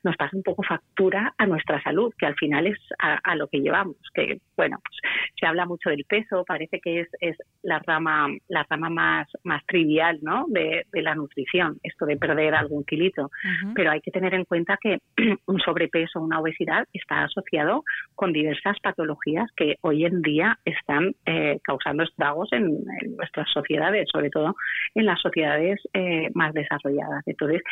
nos 0.02 0.16
pasa 0.16 0.36
un 0.36 0.42
poco 0.42 0.64
factura 0.64 1.32
a 1.38 1.46
nuestra 1.46 1.80
salud, 1.82 2.12
que 2.18 2.26
al 2.26 2.34
final 2.34 2.66
es 2.66 2.78
a, 2.98 3.36
lo 3.36 3.46
que 3.46 3.60
llevamos. 3.60 3.96
Que 4.12 4.40
bueno, 4.56 4.78
pues 4.82 4.96
se 5.38 5.46
habla 5.46 5.64
mucho 5.64 5.90
del 5.90 6.04
peso, 6.04 6.44
parece 6.44 6.80
que 6.80 7.00
es, 7.00 7.08
es 7.20 7.36
la 7.62 7.78
rama 7.78 8.26
la 8.48 8.66
rama 8.68 8.90
más, 8.90 9.28
más 9.44 9.64
trivial 9.66 10.18
¿no? 10.22 10.46
de, 10.48 10.84
la 10.92 11.14
nutrición, 11.14 11.78
esto 11.82 12.04
de 12.04 12.16
perder 12.16 12.54
algún 12.54 12.84
kilito. 12.84 13.30
Pero 13.74 13.92
hay 13.92 14.00
que 14.00 14.10
tener 14.10 14.34
en 14.34 14.44
cuenta 14.44 14.76
que 14.80 14.98
un 15.46 15.60
sobrepeso, 15.60 16.20
una 16.20 16.40
obesidad 16.40 16.86
está 16.92 17.24
asociado 17.24 17.84
con 18.14 18.32
diversas 18.32 18.71
patologías 18.80 19.50
que 19.56 19.76
hoy 19.82 20.04
en 20.04 20.22
día 20.22 20.58
están 20.64 21.14
eh, 21.26 21.58
causando 21.62 22.02
estragos 22.02 22.52
en, 22.52 22.84
nuestras 23.16 23.50
sociedades, 23.52 24.08
sobre 24.10 24.30
todo 24.30 24.54
en 24.94 25.06
las 25.06 25.20
sociedades 25.20 25.80
eh, 25.92 26.30
más 26.34 26.52
desarrolladas. 26.54 27.22
Entonces, 27.26 27.62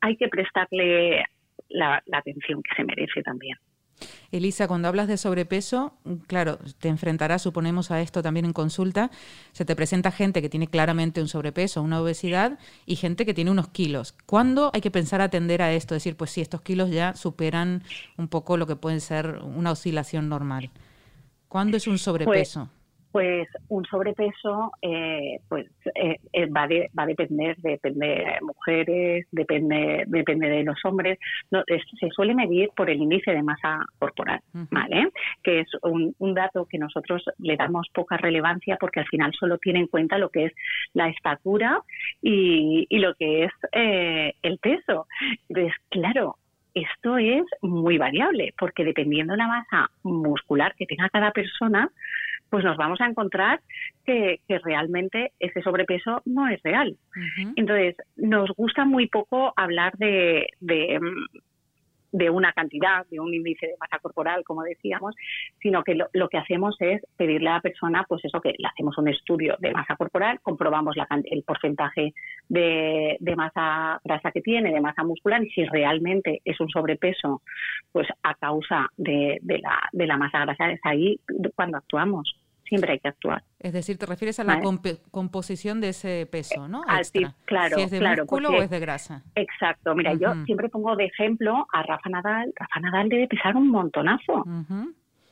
hay 0.00 0.16
que 0.16 0.28
prestarle 0.28 1.24
la 1.68 2.02
atención 2.12 2.62
que 2.62 2.74
se 2.74 2.84
merece 2.84 3.22
también. 3.22 3.56
Elisa, 4.32 4.68
cuando 4.68 4.86
hablas 4.86 5.08
de 5.08 5.16
sobrepeso, 5.16 5.92
claro, 6.28 6.58
te 6.78 6.88
enfrentarás, 6.88 7.42
suponemos, 7.42 7.90
a 7.90 8.00
esto 8.00 8.22
también 8.22 8.46
en 8.46 8.52
consulta. 8.52 9.10
Se 9.52 9.64
te 9.64 9.74
presenta 9.74 10.12
gente 10.12 10.40
que 10.40 10.48
tiene 10.48 10.68
claramente 10.68 11.20
un 11.20 11.26
sobrepeso, 11.26 11.82
una 11.82 12.00
obesidad, 12.00 12.58
y 12.86 12.96
gente 12.96 13.26
que 13.26 13.34
tiene 13.34 13.50
unos 13.50 13.68
kilos. 13.68 14.14
¿Cuándo 14.26 14.70
hay 14.72 14.80
que 14.80 14.90
pensar 14.90 15.20
atender 15.20 15.62
a 15.62 15.72
esto? 15.72 15.94
Decir, 15.94 16.16
pues 16.16 16.30
sí, 16.30 16.40
estos 16.40 16.60
kilos 16.60 16.90
ya 16.90 17.14
superan 17.16 17.82
un 18.16 18.28
poco 18.28 18.56
lo 18.56 18.66
que 18.66 18.76
puede 18.76 19.00
ser 19.00 19.40
una 19.42 19.72
oscilación 19.72 20.28
normal. 20.28 20.70
¿Cuándo 21.48 21.76
es 21.76 21.88
un 21.88 21.94
pues 21.94 22.02
sobrepeso? 22.02 22.60
pues 22.60 22.79
un 23.68 23.84
sobrepeso 23.86 24.72
eh, 24.82 25.40
pues 25.48 25.66
eh, 25.94 26.18
eh, 26.32 26.46
va, 26.46 26.68
va 26.96 27.02
a 27.02 27.06
depender 27.06 27.56
depende 27.58 28.06
de 28.06 28.38
mujeres 28.42 29.26
depende 29.32 30.04
depende 30.06 30.48
de 30.48 30.62
los 30.62 30.78
hombres. 30.84 31.18
No, 31.50 31.62
se 31.66 32.10
suele 32.10 32.34
medir 32.34 32.70
por 32.76 32.88
el 32.88 33.00
índice 33.00 33.32
de 33.32 33.42
masa 33.42 33.84
corporal 33.98 34.40
vale 34.70 35.08
que 35.42 35.60
es 35.60 35.68
un, 35.82 36.14
un, 36.18 36.34
dato 36.34 36.66
que 36.66 36.78
nosotros 36.78 37.24
le 37.38 37.56
damos 37.56 37.88
poca 37.92 38.16
relevancia 38.16 38.76
porque 38.78 39.00
al 39.00 39.06
final 39.06 39.32
solo 39.38 39.58
tiene 39.58 39.80
en 39.80 39.86
cuenta 39.86 40.18
lo 40.18 40.28
que 40.28 40.46
es 40.46 40.52
la 40.94 41.08
estatura 41.08 41.82
y, 42.22 42.86
y 42.88 42.98
lo 42.98 43.14
que 43.14 43.44
es 43.44 43.52
el 43.72 44.58
peso. 44.58 45.06
Entonces 45.48 45.74
claro 45.88 46.36
esto 46.74 47.18
es 47.18 47.44
muy 47.62 47.98
variable 47.98 48.54
porque 48.58 48.84
dependiendo 48.84 49.32
de 49.32 49.38
la 49.38 49.48
masa 49.48 49.90
muscular 50.02 50.74
que 50.76 50.86
tenga 50.86 51.08
cada 51.08 51.32
persona 51.32 51.90
pues 52.50 52.64
nos 52.64 52.76
vamos 52.76 53.00
a 53.00 53.06
encontrar 53.06 53.60
que, 54.04 54.40
realmente 54.64 55.32
ese 55.38 55.62
sobrepeso 55.62 56.22
no 56.26 56.48
es 56.48 56.60
real. 56.62 56.96
Entonces, 57.56 57.96
nos 58.16 58.50
gusta 58.56 58.84
muy 58.84 59.06
poco 59.06 59.52
hablar 59.56 59.96
de, 59.96 60.48
de, 60.60 62.30
una 62.30 62.52
cantidad, 62.52 63.06
de 63.08 63.20
un 63.20 63.32
índice 63.32 63.68
de 63.68 63.76
masa 63.78 63.98
corporal, 64.00 64.42
como 64.44 64.64
decíamos, 64.64 65.14
sino 65.62 65.84
que 65.84 65.94
lo, 65.94 66.28
que 66.28 66.38
hacemos 66.38 66.76
es 66.80 67.00
pedirle 67.16 67.48
a 67.48 67.54
la 67.54 67.60
persona, 67.60 68.04
pues 68.08 68.24
eso, 68.24 68.40
que 68.40 68.54
le 68.58 68.66
hacemos 68.66 68.98
un 68.98 69.08
estudio 69.08 69.56
de 69.60 69.70
masa 69.70 69.94
corporal, 69.94 70.40
comprobamos 70.42 70.96
la, 70.96 71.06
el 71.24 71.44
porcentaje 71.44 72.12
de, 72.48 73.16
de, 73.20 73.36
masa 73.36 74.00
grasa 74.04 74.32
que 74.32 74.40
tiene, 74.40 74.72
de 74.72 74.80
masa 74.80 75.04
muscular, 75.04 75.42
y 75.44 75.50
si 75.50 75.64
realmente 75.64 76.40
es 76.44 76.58
un 76.60 76.68
sobrepeso, 76.68 77.42
pues 77.92 78.08
a 78.24 78.34
causa 78.34 78.88
de, 78.96 79.38
de, 79.42 79.58
la, 79.58 79.80
de 79.92 80.06
la 80.06 80.16
masa 80.16 80.44
grasa, 80.44 80.72
es 80.72 80.80
ahí 80.82 81.20
cuando 81.54 81.78
actuamos 81.78 82.39
siempre 82.70 82.92
hay 82.92 83.00
que 83.00 83.08
actuar. 83.08 83.42
Es 83.58 83.74
decir, 83.74 83.98
te 83.98 84.06
refieres 84.06 84.40
a 84.40 84.44
la 84.44 84.62
composición 85.10 85.80
de 85.82 85.90
ese 85.90 86.26
peso, 86.30 86.68
¿no? 86.68 86.82
claro, 87.44 87.76
si 87.76 87.82
es 87.82 87.90
de 87.90 88.00
músculo 88.00 88.50
o 88.50 88.62
es 88.62 88.70
de 88.70 88.80
grasa. 88.80 89.22
Exacto. 89.34 89.94
Mira, 89.94 90.14
yo 90.14 90.32
siempre 90.46 90.70
pongo 90.70 90.96
de 90.96 91.04
ejemplo 91.06 91.66
a 91.72 91.82
Rafa 91.82 92.08
Nadal. 92.08 92.52
Rafa 92.56 92.80
Nadal 92.80 93.08
debe 93.10 93.28
pesar 93.28 93.56
un 93.56 93.68
montonazo. 93.68 94.44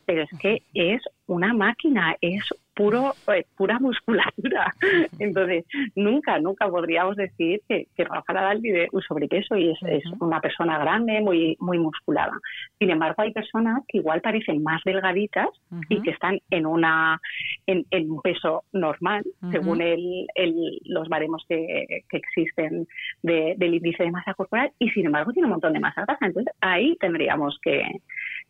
Pero 0.09 0.23
es 0.23 0.31
que 0.41 0.63
es 0.73 1.03
una 1.27 1.53
máquina, 1.53 2.17
es 2.23 2.43
puro 2.79 3.13
eh, 3.35 3.45
pura 3.57 3.79
musculatura. 3.81 4.73
Entonces, 5.19 5.67
nunca, 5.97 6.39
nunca 6.39 6.67
podríamos 6.69 7.17
decir 7.17 7.61
que, 7.69 7.89
que 7.95 8.05
Rafa 8.05 8.33
Nadal 8.33 8.61
vive 8.61 8.89
un 8.93 9.03
sobrepeso 9.03 9.57
y 9.57 9.71
es, 9.71 9.79
una 10.21 10.41
persona 10.41 10.79
grande, 10.79 11.21
muy, 11.21 11.57
muy 11.61 11.79
musculada. 11.79 12.33
Sin 12.79 12.89
embargo, 12.89 13.21
hay 13.21 13.33
personas 13.33 13.83
que 13.89 13.99
igual 13.99 14.21
parecen 14.23 14.63
más 14.63 14.81
delgaditas 14.85 15.49
y 15.91 16.01
que 16.01 16.11
están 16.11 16.39
en 16.51 16.65
una 16.65 17.21
en, 17.67 17.85
un 18.11 18.23
peso 18.23 18.65
normal, 18.73 19.25
según 19.51 19.83
el, 19.83 20.27
los 20.85 21.09
baremos 21.09 21.45
que, 21.49 21.85
existen 22.11 22.87
del 23.23 23.75
índice 23.75 24.05
de 24.05 24.11
masa 24.11 24.33
corporal, 24.33 24.73
y 24.79 24.89
sin 24.91 25.05
embargo 25.05 25.33
tiene 25.33 25.47
un 25.47 25.53
montón 25.53 25.75
de 25.75 25.81
masa 25.81 26.07
grasa. 26.07 26.25
Entonces, 26.25 26.55
ahí 26.61 26.97
tendríamos 26.99 27.59
que, 27.63 27.83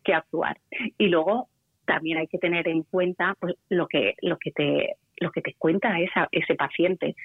que 0.03 0.13
actuar. 0.13 0.57
Y 0.97 1.07
luego 1.07 1.47
también 1.85 2.17
hay 2.19 2.27
que 2.27 2.37
tener 2.37 2.67
en 2.67 2.83
cuenta 2.83 3.35
pues, 3.39 3.55
lo 3.69 3.87
que 3.87 4.15
lo 4.21 4.37
que 4.37 4.51
te 4.51 4.95
lo 5.21 5.31
que 5.31 5.41
te 5.41 5.53
cuenta 5.57 5.99
esa, 5.99 6.29
ese 6.31 6.55
paciente. 6.55 7.15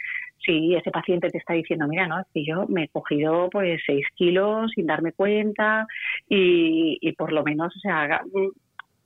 Si 0.45 0.75
ese 0.75 0.90
paciente 0.90 1.31
te 1.31 1.38
está 1.38 1.54
diciendo, 1.54 1.87
mira, 1.87 2.09
no, 2.09 2.19
es 2.19 2.26
que 2.35 2.45
yo 2.45 2.66
me 2.66 2.85
he 2.85 2.88
cogido 2.88 3.49
pues 3.50 3.81
seis 3.87 4.04
kilos 4.16 4.73
sin 4.75 4.87
darme 4.87 5.12
cuenta 5.12 5.87
y, 6.28 6.99
y 7.00 7.12
por 7.12 7.33
lo 7.33 7.45
menos, 7.45 7.75
o 7.76 7.78
sea, 7.78 8.21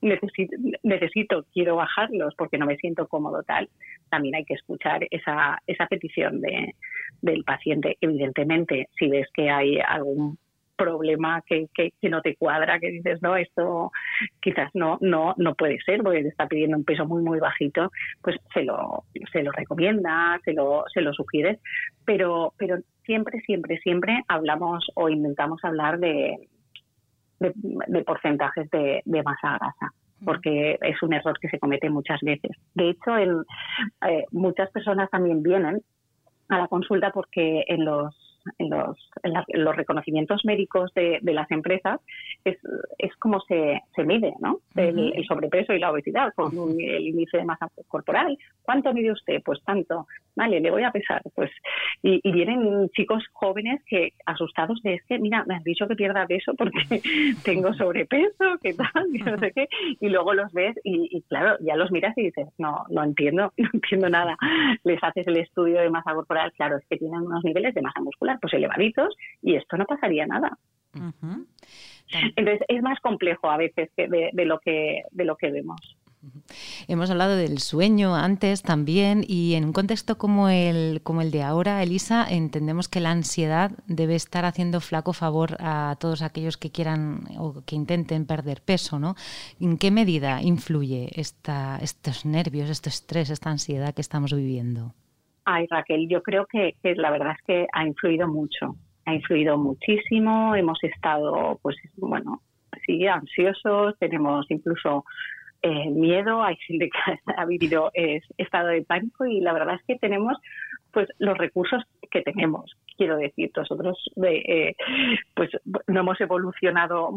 necesito, 0.01 0.57
necesito, 0.83 1.45
quiero 1.53 1.77
bajarlos 1.77 2.35
porque 2.37 2.59
no 2.59 2.67
me 2.67 2.77
siento 2.77 3.09
cómodo 3.09 3.43
tal, 3.43 3.69
también 4.11 4.37
hay 4.37 4.45
que 4.45 4.55
escuchar 4.55 5.07
esa, 5.11 5.59
esa 5.67 5.87
petición 5.87 6.41
de, 6.41 6.75
del 7.21 7.45
paciente. 7.45 7.97
Evidentemente, 8.01 8.89
si 8.99 9.09
ves 9.09 9.29
que 9.35 9.51
hay 9.51 9.79
algún 9.79 10.39
problema 10.79 11.43
que, 11.47 11.67
que, 11.75 11.93
no 12.09 12.23
te 12.23 12.37
cuadra, 12.37 12.79
que 12.79 12.91
dices, 12.91 13.21
no, 13.21 13.37
esto 13.37 13.91
quizás 14.41 14.71
no, 14.75 14.97
no, 15.03 15.35
no 15.37 15.55
puede 15.55 15.79
ser 15.85 16.03
porque 16.03 16.23
te 16.23 16.29
está 16.29 16.47
pidiendo 16.47 16.77
un 16.77 16.85
peso 16.85 17.05
muy, 17.05 17.23
muy 17.23 17.41
bajito, 17.41 17.91
pues 18.23 18.37
se 18.55 18.63
lo, 18.63 19.05
se 19.33 19.43
lo 19.43 19.53
recomienda, 19.53 20.41
se 20.45 20.55
lo, 20.55 20.85
se 20.95 21.03
lo 21.03 21.13
sugieres, 21.13 21.59
pero, 22.07 22.55
pero 22.57 22.79
siempre, 23.05 23.41
siempre, 23.41 23.79
siempre 23.79 24.23
hablamos 24.29 24.87
o 24.95 25.09
intentamos 25.09 25.63
hablar 25.65 25.99
de, 25.99 26.49
de, 27.41 28.05
porcentajes 28.05 28.71
de, 28.71 29.03
masa 29.23 29.59
grasa 29.59 29.93
porque 30.25 30.77
es 30.81 31.01
un 31.01 31.13
error 31.13 31.39
que 31.39 31.49
se 31.49 31.61
comete 31.61 31.89
muchas 31.91 32.21
veces. 32.23 32.51
De 32.75 32.91
hecho, 32.91 33.17
en, 33.17 33.37
eh, 34.09 34.25
muchas 34.33 34.69
personas 34.73 35.09
también 35.11 35.45
vienen 35.45 35.81
a 36.49 36.59
la 36.59 36.67
consulta 36.67 37.13
porque 37.13 37.65
en 37.69 37.85
los 37.85 38.28
en 38.59 38.71
los, 38.71 38.97
en 39.23 39.65
los 39.65 39.77
reconocimientos 39.77 40.45
médicos 40.45 40.93
de, 40.95 41.19
de, 41.23 41.33
las 41.33 41.51
empresas 41.51 42.01
es, 42.45 42.57
es 42.99 43.15
como 43.17 43.41
se, 43.41 43.81
se 43.95 44.05
mide 44.05 44.35
¿no? 44.41 44.61
el, 44.77 45.25
sobrepeso 45.27 45.73
y 45.73 45.79
la 45.79 45.91
obesidad 45.91 46.33
con 46.35 46.53
el 46.81 47.07
índice 47.07 47.39
de 47.39 47.45
masa 47.45 47.69
corporal. 47.89 48.37
¿Cuánto 48.63 48.93
mide 48.93 49.13
usted? 49.13 49.43
Pues 49.45 49.63
tanto. 49.65 50.07
Vale, 50.37 50.61
le 50.61 50.71
voy 50.71 50.85
a 50.85 50.93
pesar. 50.93 51.23
pues 51.35 51.51
Y, 52.03 52.21
y 52.23 52.33
vienen 52.33 52.89
chicos 52.91 53.25
jóvenes 53.33 53.83
que 53.87 54.13
asustados 54.27 54.81
de 54.83 54.95
es 54.95 55.05
que, 55.05 55.19
mira, 55.19 55.45
me 55.47 55.57
has 55.57 55.65
dicho 55.65 55.87
que 55.89 55.97
pierda 55.97 56.27
peso 56.27 56.55
porque 56.57 56.79
tengo 57.45 57.73
sobrepeso, 57.75 58.59
¿qué 58.63 58.75
tal? 58.75 59.07
Y 59.13 59.19
no 59.23 59.39
sé 59.39 59.53
qué. 59.53 59.69
Y 60.01 60.09
luego 60.09 60.35
los 60.35 60.53
ves 60.53 60.77
y, 60.85 61.09
y, 61.11 61.23
claro, 61.23 61.57
ya 61.61 61.77
los 61.77 61.91
miras 61.91 62.17
y 62.17 62.25
dices, 62.25 62.49
no, 62.59 62.85
no 62.91 63.03
entiendo, 63.03 63.53
no 63.57 63.69
entiendo 63.73 64.09
nada. 64.09 64.37
Les 64.85 65.03
haces 65.03 65.27
el 65.27 65.37
estudio 65.39 65.81
de 65.81 65.91
masa 65.91 66.15
corporal, 66.15 66.53
claro, 66.53 66.77
es 66.77 66.87
que 66.89 66.97
tienen 66.97 67.23
unos 67.23 67.45
niveles 67.45 67.75
de 67.75 67.83
masa 67.83 68.01
muscular 68.01 68.39
pues 68.41 68.53
elevaditos 68.55 69.15
y 69.43 69.55
esto 69.55 69.77
no 69.77 69.85
pasaría 69.85 70.27
nada. 70.27 70.59
Entonces 72.37 72.61
es 72.69 72.83
más 72.83 72.99
complejo 73.01 73.51
a 73.51 73.57
veces 73.57 73.91
de, 73.97 74.31
de, 74.33 74.45
lo 74.45 74.59
que 74.61 75.03
de 75.11 75.25
lo 75.25 75.37
que 75.37 75.51
vemos. 75.51 75.81
Hemos 76.89 77.11
hablado 77.11 77.37
del 77.37 77.59
sueño 77.59 78.17
antes 78.17 78.63
también 78.63 79.23
y 79.27 79.55
en 79.55 79.65
un 79.65 79.73
contexto 79.73 80.19
como 80.19 80.49
el, 80.49 81.01
como 81.03 81.23
el 81.23 81.31
de 81.31 81.43
ahora, 81.43 81.83
Elisa, 81.83 82.27
entendemos 82.29 82.89
que 82.89 83.01
la 83.01 83.13
ansiedad 83.13 83.71
debe 83.87 84.17
estar 84.17 84.45
haciendo 84.45 84.81
flaco 84.81 85.13
favor 85.13 85.57
a 85.61 85.97
todos 86.01 86.23
aquellos 86.23 86.57
que 86.57 86.73
quieran 86.73 87.21
o 87.39 87.63
que 87.65 87.77
intenten 87.77 88.27
perder 88.27 88.63
peso, 88.63 88.99
¿no? 88.99 89.15
¿En 89.61 89.79
qué 89.79 89.91
medida 89.91 90.43
influye 90.43 91.11
esta, 91.15 91.79
estos 91.81 92.27
nervios, 92.27 92.69
este 92.69 92.89
estrés, 92.89 93.31
esta 93.31 93.51
ansiedad 93.51 93.95
que 93.95 94.01
estamos 94.01 94.33
viviendo? 94.33 94.95
Ay, 95.45 95.67
Raquel, 95.71 96.09
yo 96.09 96.23
creo 96.23 96.47
que, 96.47 96.75
la 96.83 97.11
verdad 97.11 97.33
es 97.39 97.43
que 97.47 97.67
ha 97.73 97.87
influido 97.87 98.29
mucho, 98.29 98.77
ha 99.09 99.15
influido 99.15 99.57
muchísimo, 99.57 100.55
hemos 100.55 100.83
estado, 100.85 101.59
pues, 101.63 101.77
bueno, 101.97 102.43
sí, 102.85 103.07
ansiosos, 103.07 103.99
tenemos 103.99 104.47
incluso 104.51 105.05
eh, 105.63 105.91
miedo, 105.91 106.43
hay 106.43 106.57
gente 106.57 106.89
que 106.91 107.33
ha 107.37 107.45
vivido 107.47 107.91
estado 108.37 108.69
de 108.69 108.83
pánico 108.83 109.27
y 109.27 109.41
la 109.41 109.53
verdad 109.53 109.77
es 109.77 109.83
que 109.87 109.97
tenemos 109.97 110.37
pues 110.93 111.09
los 111.19 111.37
recursos 111.37 111.83
que 112.11 112.23
tenemos. 112.23 112.75
Quiero 112.97 113.17
decir, 113.17 113.51
nosotros 113.57 113.99
eh, 114.25 114.75
pues 115.35 115.51
no 115.87 116.01
hemos 116.01 116.21
evolucionado 116.21 117.11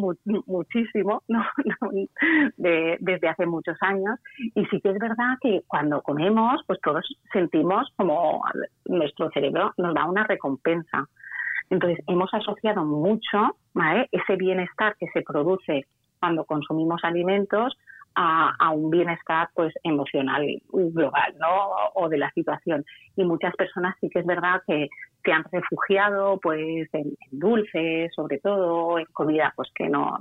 muchísimo 0.45 1.24
desde 2.57 3.29
hace 3.29 3.45
muchos 3.45 3.77
años 3.81 4.19
y 4.55 4.65
sí 4.65 4.81
que 4.81 4.89
es 4.89 5.00
verdad 5.00 5.38
que 5.41 5.62
cuando 5.67 6.01
comemos 6.01 6.62
pues 6.67 6.79
todos 6.81 7.05
sentimos 7.31 7.91
como 7.95 8.43
nuestro 8.86 9.29
cerebro 9.31 9.74
nos 9.77 9.93
da 9.93 10.05
una 10.05 10.24
recompensa. 10.24 11.07
Entonces 11.71 12.03
hemos 12.07 12.31
asociado 12.33 12.83
mucho 12.83 13.55
ese 14.11 14.35
bienestar 14.35 14.95
que 14.99 15.07
se 15.13 15.21
produce 15.21 15.87
cuando 16.19 16.43
consumimos 16.43 17.01
alimentos 17.03 17.75
a, 18.13 18.71
un 18.71 18.89
bienestar 18.89 19.47
pues 19.55 19.73
emocional 19.83 20.45
global, 20.69 21.33
¿no? 21.39 21.71
O 21.95 22.09
de 22.09 22.17
la 22.17 22.29
situación. 22.31 22.83
Y 23.15 23.23
muchas 23.23 23.55
personas 23.55 23.95
sí 24.01 24.09
que 24.09 24.19
es 24.19 24.25
verdad 24.25 24.61
que 24.67 24.89
se 25.23 25.31
han 25.31 25.45
refugiado 25.49 26.37
pues 26.41 26.89
en, 26.91 27.15
dulces, 27.31 28.11
sobre 28.13 28.39
todo, 28.39 28.99
en 28.99 29.05
comida 29.13 29.53
pues 29.55 29.69
que 29.73 29.87
no, 29.87 30.19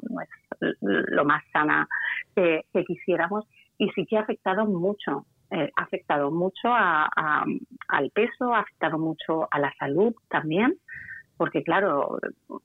es 0.61 0.77
lo 0.81 1.25
más 1.25 1.43
sana 1.53 1.89
que, 2.37 2.63
quisiéramos 2.87 3.45
y 3.77 3.91
sí 3.91 4.07
que 4.07 4.19
ha 4.19 4.21
afectado 4.21 4.67
mucho 4.67 5.27
eh, 5.51 5.69
ha 5.75 5.83
afectado 5.83 6.31
mucho 6.31 6.69
al 6.73 8.11
peso, 8.15 8.55
ha 8.55 8.61
afectado 8.61 8.99
mucho 8.99 9.49
a 9.51 9.59
la 9.59 9.75
salud 9.81 10.15
también, 10.29 10.77
porque 11.41 11.63
claro, 11.63 12.19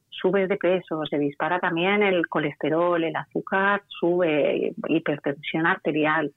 subes 0.09 0.49
de 0.49 0.57
peso, 0.57 1.05
se 1.09 1.17
dispara 1.17 1.61
también 1.61 2.03
el 2.03 2.27
colesterol, 2.27 3.01
el 3.01 3.15
azúcar, 3.15 3.81
sube 3.87 4.73
hipertensión 4.89 5.65
arterial. 5.65 6.33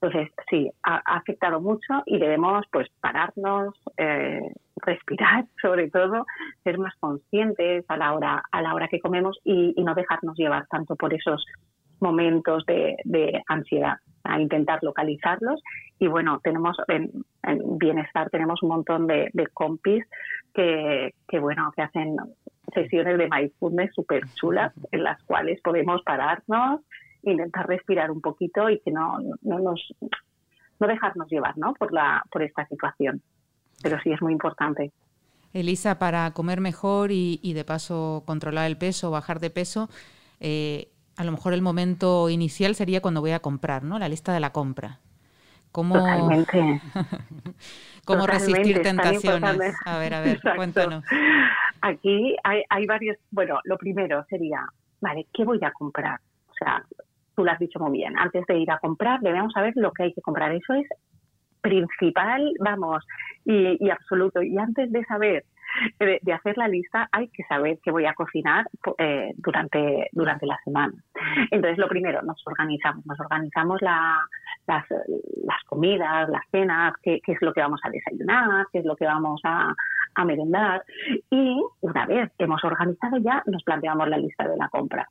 Entonces, 0.00 0.32
sí, 0.48 0.70
ha, 0.82 1.02
afectado 1.04 1.60
mucho 1.60 2.02
y 2.06 2.18
debemos 2.18 2.64
pues 2.72 2.88
pararnos, 2.98 3.74
eh, 3.98 4.40
respirar 4.76 5.44
sobre 5.60 5.90
todo, 5.90 6.24
ser 6.64 6.78
más 6.78 6.94
conscientes 6.98 7.84
a 7.88 7.98
la 7.98 8.14
hora, 8.14 8.42
a 8.50 8.62
la 8.62 8.72
hora 8.72 8.88
que 8.88 8.98
comemos 8.98 9.38
y, 9.44 9.74
no 9.76 9.94
dejarnos 9.94 10.34
llevar 10.38 10.66
tanto 10.68 10.96
por 10.96 11.12
esos 11.12 11.44
momentos 12.00 12.64
de, 12.66 12.96
de 13.04 13.42
ansiedad 13.48 13.96
a 14.26 14.40
intentar 14.40 14.80
localizarlos. 14.82 15.62
Y 15.98 16.08
bueno, 16.08 16.40
tenemos 16.42 16.76
en, 16.88 17.10
Bienestar 17.78 18.28
tenemos 18.30 18.62
un 18.62 18.70
montón 18.70 19.06
de, 19.06 19.30
compis 19.54 20.04
que, 20.52 21.14
que, 21.28 21.38
bueno, 21.38 21.72
que 21.74 21.82
hacen 21.82 22.16
sesiones 22.74 23.18
de 23.18 23.28
mindfulness 23.28 23.94
súper 23.94 24.24
chulas 24.34 24.72
en 24.90 25.04
las 25.04 25.22
cuales 25.22 25.60
podemos 25.62 26.02
pararnos, 26.02 26.80
intentar 27.22 27.68
respirar 27.68 28.10
un 28.10 28.20
poquito 28.20 28.68
y 28.68 28.80
que 28.80 28.90
no, 28.90 29.18
no 29.42 29.58
nos 29.60 29.94
no 30.78 30.86
dejarnos 30.86 31.28
llevar 31.30 31.56
¿no? 31.56 31.72
por 31.74 31.92
la 31.92 32.22
por 32.30 32.42
esta 32.42 32.66
situación. 32.66 33.22
Pero 33.82 33.98
sí 34.00 34.10
es 34.10 34.20
muy 34.20 34.32
importante. 34.32 34.90
Elisa 35.52 35.98
para 35.98 36.32
comer 36.32 36.60
mejor 36.60 37.12
y, 37.12 37.38
y 37.42 37.54
de 37.54 37.64
paso 37.64 38.24
controlar 38.26 38.66
el 38.66 38.76
peso 38.76 39.10
bajar 39.10 39.40
de 39.40 39.50
peso 39.50 39.88
eh, 40.40 40.88
a 41.16 41.24
lo 41.24 41.32
mejor 41.32 41.54
el 41.54 41.62
momento 41.62 42.28
inicial 42.28 42.74
sería 42.74 43.00
cuando 43.00 43.20
voy 43.20 43.32
a 43.32 43.40
comprar, 43.40 43.82
¿no? 43.82 43.98
La 43.98 44.08
lista 44.08 44.32
de 44.32 44.40
la 44.40 44.50
compra. 44.50 44.98
¿Cómo, 45.72 45.94
Totalmente. 45.94 46.80
¿Cómo 48.06 48.26
resistir 48.26 48.80
tentaciones? 48.82 49.74
A 49.84 49.98
ver, 49.98 50.14
a 50.14 50.20
ver, 50.20 50.40
cuéntanos. 50.56 51.04
Aquí 51.82 52.36
hay, 52.44 52.62
hay 52.68 52.86
varios. 52.86 53.18
Bueno, 53.30 53.60
lo 53.64 53.76
primero 53.76 54.24
sería, 54.28 54.66
vale, 55.00 55.26
¿qué 55.34 55.44
voy 55.44 55.58
a 55.62 55.72
comprar? 55.72 56.20
O 56.48 56.54
sea, 56.58 56.82
tú 57.34 57.44
lo 57.44 57.50
has 57.50 57.58
dicho 57.58 57.78
muy 57.78 57.98
bien. 57.98 58.18
Antes 58.18 58.46
de 58.46 58.58
ir 58.58 58.70
a 58.70 58.78
comprar, 58.78 59.20
debemos 59.20 59.52
saber 59.52 59.72
lo 59.76 59.92
que 59.92 60.04
hay 60.04 60.12
que 60.14 60.22
comprar. 60.22 60.52
Eso 60.52 60.72
es 60.74 60.86
principal, 61.60 62.52
vamos, 62.60 63.04
y, 63.44 63.84
y 63.84 63.90
absoluto. 63.90 64.42
Y 64.42 64.56
antes 64.56 64.90
de 64.92 65.04
saber 65.04 65.44
de, 65.98 66.32
hacer 66.32 66.56
la 66.56 66.68
lista 66.68 67.08
hay 67.12 67.28
que 67.28 67.44
saber 67.44 67.78
qué 67.82 67.90
voy 67.90 68.06
a 68.06 68.14
cocinar 68.14 68.68
eh, 68.98 69.32
durante, 69.36 70.08
durante 70.12 70.46
la 70.46 70.58
semana. 70.64 70.94
Entonces, 71.50 71.78
lo 71.78 71.88
primero, 71.88 72.22
nos 72.22 72.42
organizamos, 72.46 73.04
nos 73.06 73.18
organizamos 73.20 73.80
las, 73.82 74.20
las 74.66 75.64
comidas, 75.66 76.28
las 76.28 76.42
cenas, 76.50 76.94
qué, 77.02 77.20
es 77.26 77.42
lo 77.42 77.52
que 77.52 77.60
vamos 77.60 77.80
a 77.84 77.90
desayunar, 77.90 78.66
qué 78.72 78.78
es 78.80 78.84
lo 78.84 78.96
que 78.96 79.06
vamos 79.06 79.40
a, 79.44 79.74
a 80.14 80.24
merendar. 80.24 80.84
Y 81.30 81.62
una 81.80 82.06
vez 82.06 82.30
hemos 82.38 82.62
organizado 82.64 83.18
ya, 83.18 83.42
nos 83.46 83.62
planteamos 83.62 84.08
la 84.08 84.18
lista 84.18 84.46
de 84.48 84.56
la 84.56 84.68
compra 84.68 85.08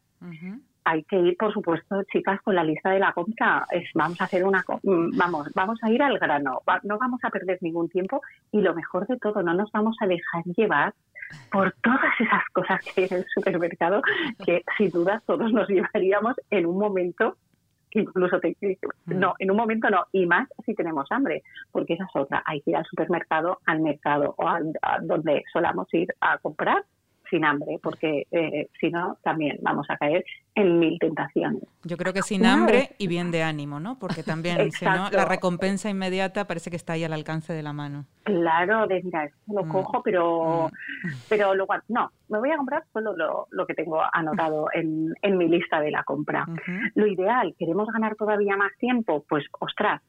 hay 0.86 1.04
que 1.04 1.18
ir, 1.18 1.36
por 1.38 1.52
supuesto, 1.52 2.04
chicas, 2.12 2.40
con 2.44 2.56
la 2.56 2.64
lista 2.64 2.92
de 2.92 3.00
la 3.00 3.12
compra. 3.12 3.66
Es, 3.72 3.90
vamos 3.94 4.22
a 4.22 4.26
hacer 4.26 4.46
una, 4.46 4.64
mm, 4.84 5.18
vamos, 5.18 5.50
vamos 5.54 5.80
a 5.84 5.92
ir 5.92 6.02
al 6.02 6.18
grano. 6.20 6.62
no 6.84 6.98
vamos 6.98 7.20
a 7.24 7.30
perder 7.30 7.58
ningún 7.62 7.90
tiempo 7.90 8.22
y 8.52 8.62
lo 8.62 8.74
mejor 8.74 9.08
de 9.08 9.18
todo, 9.18 9.42
no 9.42 9.54
nos 9.54 9.72
vamos 9.72 9.98
a 10.00 10.08
dejar 10.08 10.44
llevar 10.56 10.94
por 11.52 11.74
todas 11.82 12.14
esas 12.20 12.44
cosas 12.54 12.80
que 12.82 13.02
hay 13.02 13.08
en 13.10 13.18
el 13.18 13.26
supermercado 13.34 14.02
que 14.46 14.62
sin 14.78 14.92
duda 14.92 15.24
todos 15.26 15.52
nos 15.52 15.68
llevaríamos 15.68 16.36
en 16.52 16.68
un 16.68 16.78
momento 16.78 17.36
incluso 18.00 18.40
te, 18.40 18.56
mm. 18.62 19.18
no, 19.20 19.34
en 19.40 19.52
un 19.52 19.58
momento 19.58 19.90
no, 19.90 20.06
y 20.12 20.26
más 20.26 20.48
si 20.66 20.76
tenemos 20.76 21.08
hambre, 21.12 21.44
porque 21.72 21.94
esa 21.94 22.04
es 22.04 22.16
otra, 22.16 22.44
hay 22.46 22.62
que 22.62 22.72
ir 22.72 22.78
al 22.78 22.86
supermercado, 22.86 23.60
al 23.66 23.80
mercado 23.80 24.36
o 24.38 24.48
a 24.48 24.60
donde 25.02 25.44
solamos 25.52 25.92
ir 25.94 26.14
a 26.20 26.38
comprar 26.40 26.84
sin 27.30 27.46
hambre, 27.46 27.80
porque 27.82 28.28
eh, 28.32 28.70
si 28.80 28.90
no, 28.90 29.18
también 29.24 29.58
vamos 29.62 29.86
a 29.90 29.98
caer 29.98 30.24
en 30.56 30.80
mil 30.80 30.98
tentaciones. 31.00 31.64
Yo 31.84 31.98
creo 31.98 32.14
que 32.14 32.22
sin 32.22 32.46
hambre 32.46 32.92
y 32.98 33.08
bien 33.08 33.32
de 33.32 33.44
ánimo, 33.44 33.80
¿no? 33.80 34.00
Porque 34.00 34.24
también, 34.24 34.72
si 34.72 34.86
no, 34.86 35.10
la 35.12 35.26
recompensa 35.26 35.90
inmediata 35.90 36.48
parece 36.48 36.70
que 36.70 36.76
está 36.78 36.94
ahí 36.94 37.04
al 37.04 37.14
alcance 37.14 37.54
de 37.54 37.62
la 37.62 37.74
mano. 37.74 38.06
Claro, 38.24 38.88
de 38.88 39.02
mira, 39.04 39.26
esto 39.26 39.54
lo 39.54 39.66
mm. 39.66 39.70
cojo, 39.70 40.02
pero, 40.04 40.70
mm. 41.04 41.08
pero 41.30 41.54
luego, 41.56 41.74
no, 41.90 42.12
me 42.30 42.40
voy 42.40 42.52
a 42.52 42.58
comprar 42.58 42.84
solo 42.94 43.16
lo, 43.16 43.48
lo 43.52 43.66
que 43.66 43.74
tengo 43.74 44.02
anotado 44.14 44.68
en, 44.74 45.14
en, 45.22 45.38
mi 45.38 45.48
lista 45.48 45.82
de 45.82 45.92
la 45.92 46.04
compra. 46.04 46.46
Lo 46.96 47.08
ideal, 47.08 47.54
¿queremos 47.60 47.88
ganar 47.92 48.16
todavía 48.16 48.56
más 48.56 48.72
tiempo? 48.78 49.26
Pues, 49.28 49.46
ostras, 49.60 50.02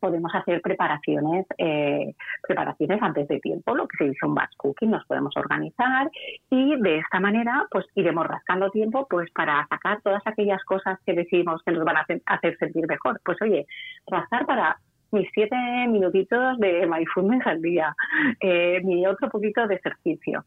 podemos 0.00 0.34
hacer 0.34 0.60
preparaciones, 0.60 1.46
eh, 1.58 2.14
preparaciones 2.42 3.00
antes 3.02 3.28
de 3.28 3.40
tiempo, 3.40 3.74
lo 3.74 3.86
que 3.88 3.96
se 3.98 4.04
dice 4.04 4.26
un 4.26 4.34
batch 4.34 4.56
cooking, 4.56 4.90
nos 4.90 5.04
podemos 5.06 5.36
organizar 5.36 6.10
y 6.50 6.80
de 6.80 6.98
esta 6.98 7.20
manera 7.20 7.66
pues 7.70 7.86
iremos 7.94 8.26
rascando 8.26 8.70
tiempo 8.70 9.06
pues 9.08 9.30
para 9.32 9.66
sacar 9.68 10.00
todas 10.02 10.22
aquellas 10.26 10.62
cosas 10.64 10.98
que 11.04 11.14
decimos 11.14 11.62
que 11.64 11.72
nos 11.72 11.84
van 11.84 11.96
a 11.96 12.06
hacer, 12.26 12.56
sentir 12.58 12.86
mejor. 12.86 13.20
Pues 13.24 13.40
oye, 13.42 13.66
rascar 14.06 14.46
para 14.46 14.78
mis 15.12 15.28
siete 15.32 15.56
minutitos 15.88 16.58
de 16.58 16.86
mindfulness 16.86 17.46
al 17.46 17.62
día, 17.62 17.94
eh, 18.40 18.80
mi 18.84 19.06
otro 19.06 19.28
poquito 19.30 19.66
de 19.66 19.76
ejercicio. 19.76 20.44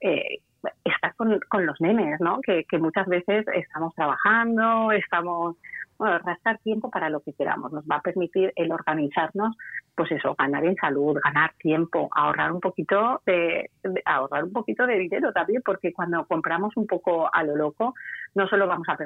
Eh, 0.00 0.40
estar 0.84 1.14
con, 1.16 1.38
con, 1.48 1.64
los 1.66 1.80
nenes, 1.80 2.20
¿no? 2.20 2.40
Que 2.40 2.78
muchas 2.78 3.06
veces 3.06 3.46
estamos 3.54 3.94
trabajando, 3.94 4.90
estamos 4.90 5.56
bueno, 5.98 6.18
rascar 6.18 6.58
tiempo 6.58 6.90
para 6.90 7.10
lo 7.10 7.20
que 7.20 7.32
queramos. 7.32 7.72
Nos 7.72 7.84
va 7.84 7.96
a 7.96 8.00
permitir 8.00 8.52
el 8.56 8.72
organizarnos, 8.72 9.56
pues 9.94 10.12
eso, 10.12 10.34
ganar 10.38 10.64
en 10.64 10.76
salud, 10.76 11.18
ganar 11.24 11.52
tiempo, 11.58 12.08
ahorrar 12.14 12.52
un 12.52 12.60
poquito 12.60 13.22
de, 13.24 13.70
ahorrar 14.04 14.44
un 14.44 14.52
poquito 14.52 14.86
de 14.86 14.98
dinero 14.98 15.32
también, 15.32 15.62
porque 15.64 15.92
cuando 15.92 16.26
compramos 16.26 16.76
un 16.76 16.86
poco 16.86 17.28
a 17.32 17.42
lo 17.42 17.56
loco, 17.56 17.94
no 18.34 18.46
solo 18.48 18.66
vamos 18.66 18.86
a 18.88 18.98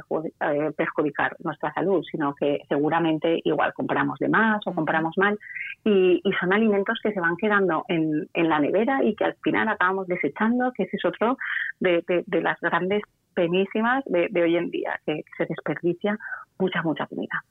eh, 0.53 0.72
perjudicar, 0.76 1.37
nuestra 1.40 1.72
salud, 1.72 2.05
sino 2.11 2.35
que 2.35 2.61
seguramente 2.68 3.40
igual 3.44 3.72
compramos 3.72 4.18
de 4.18 4.29
más 4.29 4.61
o 4.66 4.74
compramos 4.74 5.16
mal 5.16 5.38
y, 5.85 6.20
son 6.40 6.53
alimentos 6.53 6.98
que 7.03 7.12
se 7.12 7.20
van 7.20 7.37
quedando 7.37 7.85
en, 7.88 8.26
en, 8.33 8.48
la 8.48 8.61
nevera 8.61 9.05
y 9.05 9.14
que 9.14 9.24
al 9.24 9.37
final 9.42 9.68
acabamos 9.68 10.07
desechando, 10.07 10.72
que 10.72 10.85
ese 10.85 10.96
es 10.96 11.05
otro 11.05 11.37
de, 11.81 12.03
de 12.07 12.40
las 12.40 12.59
grandes 12.61 13.03
penísimas 13.40 14.05
de, 14.05 14.42
hoy 14.42 14.57
en 14.57 14.70
día, 14.70 15.00
que 15.07 15.24
se 15.38 15.46
desperdicia 15.46 16.18
mucha, 16.59 16.83
mucha 16.83 17.07
comida. 17.07 17.42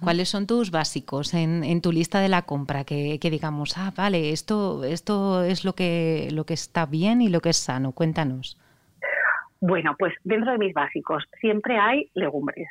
¿Cuáles 0.00 0.28
son 0.28 0.48
tus 0.48 0.72
básicos 0.72 1.34
en, 1.34 1.62
en 1.62 1.80
tu 1.80 1.92
lista 1.92 2.18
de 2.18 2.28
la 2.28 2.42
compra? 2.42 2.82
Que, 2.82 3.20
que, 3.20 3.30
digamos, 3.30 3.78
ah, 3.78 3.92
vale, 3.96 4.30
esto, 4.30 4.82
esto 4.82 5.44
es 5.44 5.64
lo 5.64 5.74
que, 5.74 6.28
lo 6.32 6.44
que 6.44 6.54
está 6.54 6.84
bien 6.86 7.22
y 7.22 7.28
lo 7.28 7.40
que 7.40 7.50
es 7.50 7.58
sano. 7.58 7.92
Cuéntanos. 7.92 8.58
Bueno, 9.60 9.94
pues 9.96 10.14
dentro 10.24 10.50
de 10.50 10.58
mis 10.58 10.74
básicos 10.74 11.22
siempre 11.40 11.78
hay 11.78 12.10
legumbres 12.14 12.66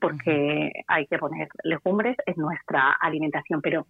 porque 0.00 0.72
hay 0.86 1.06
que 1.06 1.18
poner 1.18 1.48
legumbres 1.64 2.16
en 2.26 2.34
nuestra 2.36 2.92
alimentación, 3.00 3.60
pero 3.60 3.86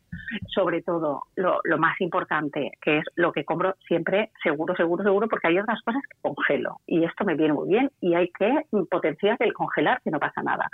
sobre 0.49 0.83
todo 0.83 1.23
lo, 1.37 1.61
más 1.79 2.01
importante, 2.01 2.73
que 2.83 2.99
es 2.99 3.05
lo 3.17 3.33
que 3.33 3.45
compro 3.45 3.75
siempre 3.87 4.31
seguro, 4.43 4.75
seguro, 4.77 5.03
seguro, 5.03 5.29
porque 5.29 5.49
hay 5.49 5.59
otras 5.59 5.81
cosas 5.83 6.03
que 6.03 6.19
congelo 6.21 6.77
y 6.87 7.05
esto 7.05 7.25
me 7.25 7.35
viene 7.35 7.55
muy 7.55 7.69
bien 7.69 7.91
y 8.01 8.15
hay 8.15 8.31
que 8.39 8.51
potenciar 8.91 9.37
el 9.41 9.53
congelar, 9.53 10.01
que 10.03 10.11
no 10.11 10.19
pasa 10.19 10.43
nada. 10.43 10.69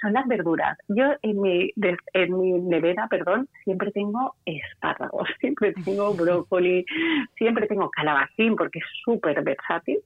son 0.00 0.12
las 0.12 0.26
verduras. 0.26 0.78
Yo 0.88 1.04
en 1.22 1.40
mi, 1.40 1.72
en 2.14 2.38
mi 2.38 2.52
nevera, 2.52 3.08
perdón, 3.08 3.48
siempre 3.64 3.90
tengo 3.90 4.34
espárragos, 4.44 5.28
siempre 5.40 5.72
tengo 5.84 6.14
brócoli, 6.14 6.84
siempre 7.36 7.66
tengo 7.66 7.90
calabacín 7.90 8.56
porque 8.56 8.78
es 8.78 8.84
súper 9.04 9.42
versátil, 9.42 9.98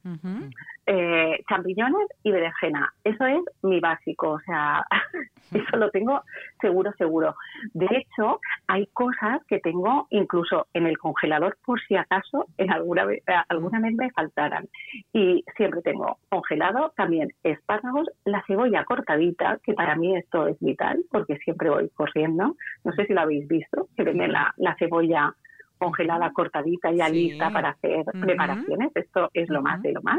eh, 0.87 1.39
champiñones 1.49 2.09
y 2.23 2.31
berenjena. 2.31 2.93
Eso 3.05 3.27
es 3.27 3.41
mi 3.63 3.81
básico 3.81 4.14
o 4.23 4.41
sea, 4.41 4.87
eso 5.53 5.77
lo 5.77 5.91
tengo 5.91 6.23
seguro, 6.61 6.93
seguro. 6.99 7.35
De 7.73 7.87
hecho, 7.87 8.41
hay 8.67 8.87
cosas 8.89 9.41
que 9.47 9.61
tengo 9.61 10.07
incluso 10.11 10.67
en 10.75 10.87
el 10.87 10.99
congelador 10.99 11.57
por 11.65 11.81
si 11.83 11.97
acaso 11.97 12.47
en 12.59 12.71
alguna 12.71 13.05
vez, 13.05 13.23
eh, 13.27 13.35
alguna 13.49 13.81
vez 13.81 13.95
me 13.95 14.11
faltaran. 14.11 14.69
Y 15.13 15.45
siempre 15.57 15.83
tengo 15.83 16.19
congelado 16.29 16.93
también 16.97 17.33
espárragos, 17.43 18.09
la 18.25 18.43
cebolla 18.47 18.85
cortadita, 18.85 19.59
que 19.63 19.75
para 19.75 19.97
mí 19.97 20.17
esto 20.17 20.47
es 20.47 20.59
vital 20.61 21.05
porque 21.11 21.37
siempre 21.39 21.71
voy 21.71 21.89
corriendo. 21.91 22.57
No 22.85 22.93
sé 22.93 23.07
si 23.07 23.13
lo 23.13 23.23
habéis 23.23 23.47
visto, 23.49 23.89
que 23.97 24.05
venden 24.05 24.33
la, 24.33 24.53
la 24.57 24.75
cebolla 24.77 25.35
congelada, 25.79 26.33
cortadita, 26.33 26.93
ya 26.93 27.09
lista 27.09 27.51
para 27.51 27.71
hacer 27.71 28.05
preparaciones. 28.21 28.93
Esto 28.95 29.31
es 29.35 29.49
lo 29.49 29.63
más 29.63 29.83
de 29.83 29.93
lo 29.93 30.03
más. 30.03 30.19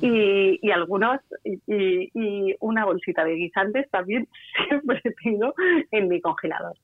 Y, 0.00 0.58
y 0.62 0.70
algunos, 0.70 1.20
y, 1.44 2.10
y, 2.14 2.54
una 2.60 2.84
bolsita 2.84 3.24
de 3.24 3.34
guisantes 3.34 3.90
también 3.90 4.28
siempre 4.68 5.00
tengo 5.22 5.54
en 5.90 6.08
mi 6.08 6.20
congelador. 6.20 6.76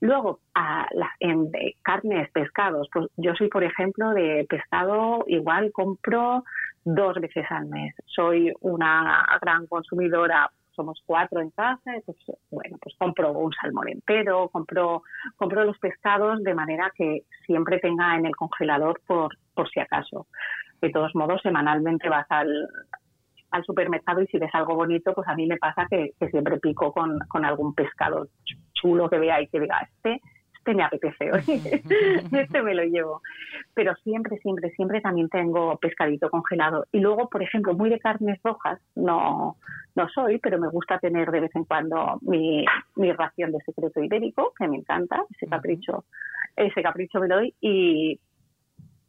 Luego, 0.00 0.40
a 0.54 0.86
la, 0.92 1.10
en 1.20 1.50
carnes, 1.82 2.30
pescados, 2.30 2.88
pues 2.92 3.06
yo 3.16 3.34
soy, 3.34 3.48
por 3.48 3.64
ejemplo, 3.64 4.10
de 4.10 4.46
pescado, 4.48 5.24
igual 5.26 5.72
compro 5.72 6.44
dos 6.84 7.16
veces 7.20 7.44
al 7.50 7.66
mes. 7.66 7.94
Soy 8.06 8.52
una 8.60 9.26
gran 9.40 9.66
consumidora 9.66 10.50
somos 10.76 11.02
cuatro 11.06 11.40
en 11.40 11.50
casa, 11.50 11.92
pues 12.04 12.18
bueno, 12.50 12.76
pues 12.80 12.94
compro 12.98 13.32
un 13.32 13.52
salmón 13.52 13.88
entero, 13.88 14.48
compro, 14.50 15.02
compro 15.36 15.64
los 15.64 15.78
pescados 15.78 16.42
de 16.42 16.54
manera 16.54 16.92
que 16.94 17.22
siempre 17.46 17.78
tenga 17.80 18.16
en 18.16 18.26
el 18.26 18.36
congelador 18.36 19.00
por, 19.06 19.36
por 19.54 19.68
si 19.70 19.80
acaso. 19.80 20.26
De 20.80 20.90
todos 20.90 21.14
modos, 21.14 21.40
semanalmente 21.42 22.08
vas 22.08 22.26
al, 22.28 22.68
al 23.50 23.64
supermercado 23.64 24.22
y 24.22 24.26
si 24.26 24.38
ves 24.38 24.50
algo 24.52 24.74
bonito, 24.74 25.14
pues 25.14 25.26
a 25.26 25.34
mí 25.34 25.46
me 25.46 25.56
pasa 25.56 25.86
que, 25.90 26.12
siempre 26.30 26.58
pico 26.58 26.92
con, 26.92 27.18
con, 27.28 27.44
algún 27.44 27.74
pescado 27.74 28.28
chulo 28.74 29.08
que 29.08 29.18
vea 29.18 29.40
y 29.40 29.48
que 29.48 29.60
diga, 29.60 29.80
este 29.80 30.20
este 30.66 30.74
me 30.74 30.82
apetece 30.82 31.30
hoy, 31.30 31.62
este 32.32 32.62
me 32.62 32.74
lo 32.74 32.82
llevo. 32.82 33.22
Pero 33.74 33.94
siempre, 34.02 34.36
siempre, 34.38 34.70
siempre 34.70 35.00
también 35.00 35.28
tengo 35.28 35.76
pescadito 35.78 36.28
congelado. 36.28 36.86
Y 36.90 36.98
luego, 36.98 37.28
por 37.28 37.42
ejemplo, 37.42 37.74
muy 37.74 37.88
de 37.88 38.00
carnes 38.00 38.40
rojas, 38.42 38.80
no, 38.96 39.56
no 39.94 40.08
soy, 40.08 40.38
pero 40.38 40.58
me 40.58 40.68
gusta 40.68 40.98
tener 40.98 41.30
de 41.30 41.40
vez 41.40 41.54
en 41.54 41.64
cuando 41.64 42.18
mi, 42.22 42.64
mi 42.96 43.12
ración 43.12 43.52
de 43.52 43.60
secreto 43.60 44.02
ibérico, 44.02 44.52
que 44.58 44.66
me 44.66 44.78
encanta, 44.78 45.22
ese 45.30 45.46
capricho, 45.46 46.04
ese 46.56 46.82
capricho 46.82 47.20
me 47.20 47.28
doy 47.28 47.54
y 47.60 48.18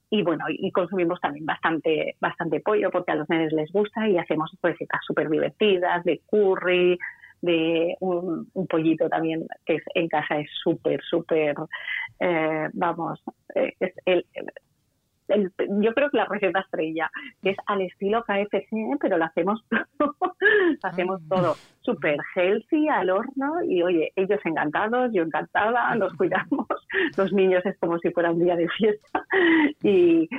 y 0.10 0.24
bueno, 0.24 0.46
y 0.48 0.72
consumimos 0.72 1.20
también 1.20 1.46
bastante, 1.46 2.16
bastante 2.22 2.62
pollo 2.62 2.90
porque 2.92 3.12
a 3.12 3.16
los 3.16 3.28
nenes 3.28 3.52
les 3.52 3.70
gusta 3.74 4.08
y 4.08 4.18
hacemos 4.18 4.50
recetas 4.64 5.02
súper 5.06 5.30
divertidas 5.30 6.02
de 6.06 6.22
curry, 6.26 6.98
de 7.42 7.96
un, 8.00 8.50
pollito 8.70 9.10
también 9.10 9.48
que 9.66 9.76
es, 9.76 9.84
en 9.94 10.08
casa 10.08 10.40
es 10.40 10.50
súper, 10.64 11.02
súper, 11.04 11.56
eh, 12.20 12.70
vamos, 12.74 13.22
eh, 13.56 13.74
es 13.80 13.94
el, 14.06 14.26
yo 15.28 15.94
creo 15.94 16.10
que 16.10 16.18
la 16.18 16.26
receta 16.26 16.62
estrella, 16.62 17.10
que 17.42 17.52
es 17.52 17.58
al 17.66 17.82
estilo 17.82 18.24
KFC, 18.24 18.70
pero 19.00 19.18
lo 19.18 19.26
hacemos 19.26 19.64
todo, 19.70 20.16
hacemos 20.84 21.22
ah. 21.24 21.36
todo 21.36 21.56
súper 21.82 22.18
healthy 22.36 22.88
al 22.88 23.10
horno 23.10 23.64
y 23.64 23.82
oye, 23.82 24.12
ellos 24.16 24.40
encantados, 24.46 25.12
yo 25.14 25.24
encantada, 25.24 25.96
los 25.96 26.14
cuidamos, 26.14 26.68
los 27.18 27.34
niños 27.34 27.66
es 27.66 27.78
como 27.80 28.00
si 28.00 28.12
fuera 28.12 28.32
un 28.32 28.44
día 28.44 28.56
de 28.56 28.70
fiesta 28.70 29.26
y, 29.84 30.30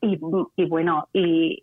y, 0.00 0.20
y 0.56 0.64
bueno, 0.66 1.08
y 1.12 1.60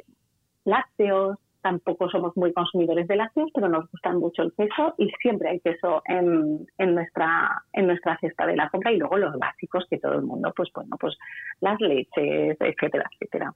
lácteos, 0.64 1.38
tampoco 1.66 2.08
somos 2.12 2.38
muy 2.38 2.54
consumidores 2.54 3.08
de 3.08 3.16
lácteos, 3.16 3.50
pero 3.52 3.68
nos 3.68 3.90
gustan 3.90 4.20
mucho 4.20 4.44
el 4.44 4.54
queso 4.54 4.94
y 5.00 5.10
siempre 5.20 5.50
hay 5.50 5.60
queso 5.62 6.04
en, 6.06 6.68
en, 6.78 6.94
nuestra 6.94 7.64
en 7.74 7.88
nuestra 7.88 8.20
cesta 8.20 8.46
de 8.46 8.56
la 8.56 8.70
compra 8.70 8.92
y 8.92 9.00
luego 9.00 9.18
los 9.18 9.36
básicos 9.40 9.84
que 9.90 9.98
todo 9.98 10.14
el 10.14 10.22
mundo, 10.22 10.54
pues 10.56 10.70
bueno, 10.76 10.96
pues 11.00 11.18
las 11.62 11.82
leches, 11.82 12.56
etcétera, 12.60 13.10
etcétera. 13.14 13.52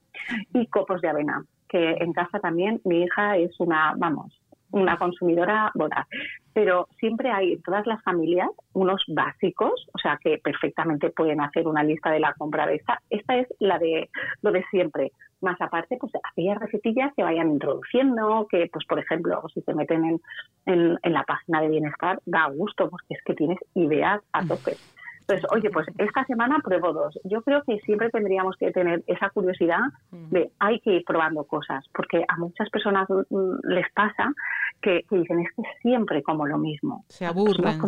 Y 0.52 0.66
copos 0.66 1.00
de 1.02 1.08
avena, 1.08 1.44
que 1.68 1.92
en 2.00 2.12
casa 2.12 2.40
también 2.40 2.80
mi 2.82 3.04
hija 3.04 3.36
es 3.36 3.54
una, 3.60 3.94
vamos, 3.96 4.36
una 4.72 4.98
consumidora 4.98 5.70
voraz. 5.74 6.06
Pero 6.52 6.88
siempre 6.98 7.30
hay 7.30 7.54
en 7.54 7.62
todas 7.62 7.86
las 7.86 8.02
familias 8.02 8.48
unos 8.72 9.02
básicos, 9.08 9.86
o 9.94 9.98
sea, 9.98 10.18
que 10.22 10.38
perfectamente 10.38 11.10
pueden 11.10 11.40
hacer 11.40 11.66
una 11.66 11.84
lista 11.84 12.10
de 12.10 12.20
la 12.20 12.34
compra 12.34 12.66
de 12.66 12.76
esta. 12.76 13.00
Esta 13.08 13.36
es 13.36 13.48
la 13.58 13.78
de 13.78 14.10
lo 14.42 14.52
de 14.52 14.64
siempre 14.70 15.12
más 15.40 15.60
aparte, 15.60 15.96
pues 15.98 16.12
aquellas 16.22 16.58
recetillas 16.58 17.12
que 17.14 17.22
vayan 17.22 17.50
introduciendo, 17.50 18.46
que 18.50 18.68
pues 18.72 18.84
por 18.86 18.98
ejemplo, 18.98 19.42
si 19.54 19.62
se 19.62 19.74
meten 19.74 20.04
en, 20.04 20.20
en, 20.66 20.98
en 21.02 21.12
la 21.12 21.22
página 21.24 21.62
de 21.62 21.68
bienestar, 21.68 22.20
da 22.26 22.48
gusto 22.48 22.90
porque 22.90 23.14
es 23.14 23.24
que 23.24 23.34
tienes 23.34 23.58
ideas 23.74 24.20
a 24.32 24.44
tope. 24.44 24.72
Entonces, 25.30 25.50
oye, 25.56 25.70
pues 25.70 25.86
esta 25.98 26.24
semana 26.24 26.58
pruebo 26.62 26.92
dos. 26.92 27.18
Yo 27.24 27.42
creo 27.42 27.62
que 27.62 27.78
siempre 27.80 28.10
tendríamos 28.10 28.56
que 28.56 28.70
tener 28.72 29.02
esa 29.06 29.30
curiosidad 29.30 29.80
de 30.10 30.50
hay 30.58 30.80
que 30.80 30.94
ir 30.94 31.04
probando 31.04 31.44
cosas, 31.44 31.84
porque 31.94 32.24
a 32.26 32.36
muchas 32.36 32.68
personas 32.70 33.08
mm, 33.08 33.68
les 33.68 33.90
pasa 33.92 34.32
que, 34.80 35.04
dicen 35.10 35.40
es 35.40 35.48
que 35.54 35.62
siempre 35.82 36.22
como 36.22 36.46
lo 36.46 36.58
mismo. 36.58 37.04
Se 37.08 37.26
aburren. 37.26 37.78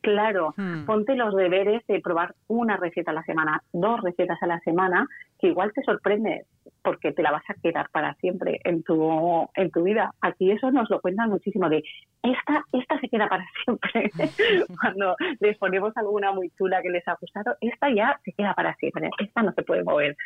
Claro, 0.00 0.54
hmm. 0.56 0.84
ponte 0.84 1.14
los 1.14 1.34
deberes 1.34 1.86
de 1.86 2.00
probar 2.00 2.34
una 2.48 2.76
receta 2.76 3.12
a 3.12 3.14
la 3.14 3.22
semana, 3.22 3.62
dos 3.72 4.00
recetas 4.02 4.42
a 4.42 4.46
la 4.46 4.60
semana, 4.60 5.06
que 5.38 5.48
igual 5.48 5.72
te 5.72 5.82
sorprende 5.82 6.44
porque 6.82 7.12
te 7.12 7.22
la 7.22 7.30
vas 7.30 7.44
a 7.48 7.54
quedar 7.54 7.88
para 7.90 8.14
siempre 8.14 8.60
en 8.64 8.82
tu 8.82 9.48
en 9.54 9.70
tu 9.70 9.82
vida. 9.84 10.12
Aquí 10.20 10.50
eso 10.50 10.70
nos 10.70 10.88
lo 10.90 11.00
cuentan 11.00 11.30
muchísimo 11.30 11.68
de 11.68 11.82
esta 12.22 12.64
esta 12.72 12.98
se 13.00 13.08
queda 13.08 13.28
para 13.28 13.44
siempre. 13.64 14.10
Cuando 14.80 15.16
les 15.40 15.56
ponemos 15.58 15.96
alguna 15.96 16.32
muy 16.32 16.49
chula 16.56 16.82
que 16.82 16.90
les 16.90 17.06
ha 17.08 17.16
gustado, 17.20 17.56
esta 17.60 17.92
ya 17.94 18.18
se 18.24 18.32
queda 18.32 18.54
para 18.54 18.74
siempre. 18.76 19.10
Esta 19.18 19.42
no 19.42 19.52
se 19.52 19.62
puede 19.62 19.84
mover. 19.84 20.16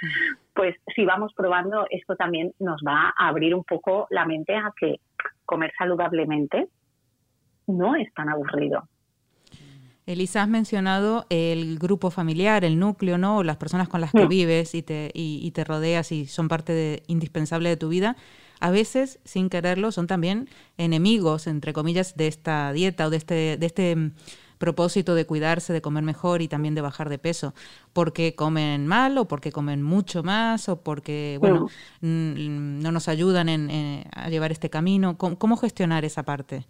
Pues 0.54 0.76
si 0.94 1.04
vamos 1.04 1.32
probando, 1.34 1.87
esto 1.90 2.16
también 2.16 2.52
nos 2.58 2.82
va 2.87 3.12
a 3.16 3.28
abrir 3.28 3.54
un 3.54 3.64
poco 3.64 4.06
la 4.10 4.24
mente 4.24 4.54
a 4.54 4.72
que 4.78 5.00
comer 5.44 5.72
saludablemente 5.78 6.68
no 7.66 7.96
es 7.96 8.12
tan 8.14 8.28
aburrido. 8.28 8.88
Elisa, 10.06 10.42
has 10.42 10.48
mencionado 10.48 11.24
el 11.30 11.78
grupo 11.78 12.10
familiar, 12.10 12.64
el 12.64 12.78
núcleo, 12.78 13.16
¿no? 13.16 13.42
Las 13.42 13.56
personas 13.56 13.88
con 13.88 14.02
las 14.02 14.12
que 14.12 14.26
vives 14.26 14.74
y 14.74 14.82
te, 14.82 15.10
y, 15.14 15.50
te 15.52 15.64
rodeas 15.64 16.12
y 16.12 16.26
son 16.26 16.48
parte 16.48 16.74
de, 16.74 17.02
indispensable 17.06 17.70
de 17.70 17.78
tu 17.78 17.88
vida. 17.88 18.16
A 18.60 18.70
veces, 18.70 19.18
sin 19.24 19.48
quererlo, 19.48 19.92
son 19.92 20.06
también 20.06 20.48
enemigos, 20.76 21.46
entre 21.46 21.72
comillas, 21.72 22.16
de 22.16 22.26
esta 22.26 22.72
dieta 22.72 23.06
o 23.06 23.10
de 23.10 23.16
este, 23.16 23.56
de 23.56 23.66
este 23.66 24.10
propósito 24.64 25.14
de 25.14 25.27
cuidarse, 25.27 25.72
de 25.72 25.83
comer 25.83 26.03
mejor 26.03 26.40
y 26.40 26.48
también 26.48 26.74
de 26.74 26.81
bajar 26.81 27.11
de 27.11 27.18
peso. 27.18 27.53
Porque 27.92 28.35
comen 28.35 28.87
mal 28.87 29.18
o 29.18 29.27
porque 29.27 29.53
comen 29.53 29.83
mucho 29.83 30.22
más 30.22 30.68
o 30.68 30.83
porque, 30.83 31.37
bueno, 31.38 31.68
no 32.00 32.92
nos 32.92 33.09
ayudan 33.09 33.48
en, 33.48 34.05
a 34.16 34.31
llevar 34.31 34.53
este 34.53 34.70
camino. 34.70 35.18
¿Cómo 35.18 35.57
gestionar 35.57 36.05
esa 36.05 36.22
parte? 36.22 36.64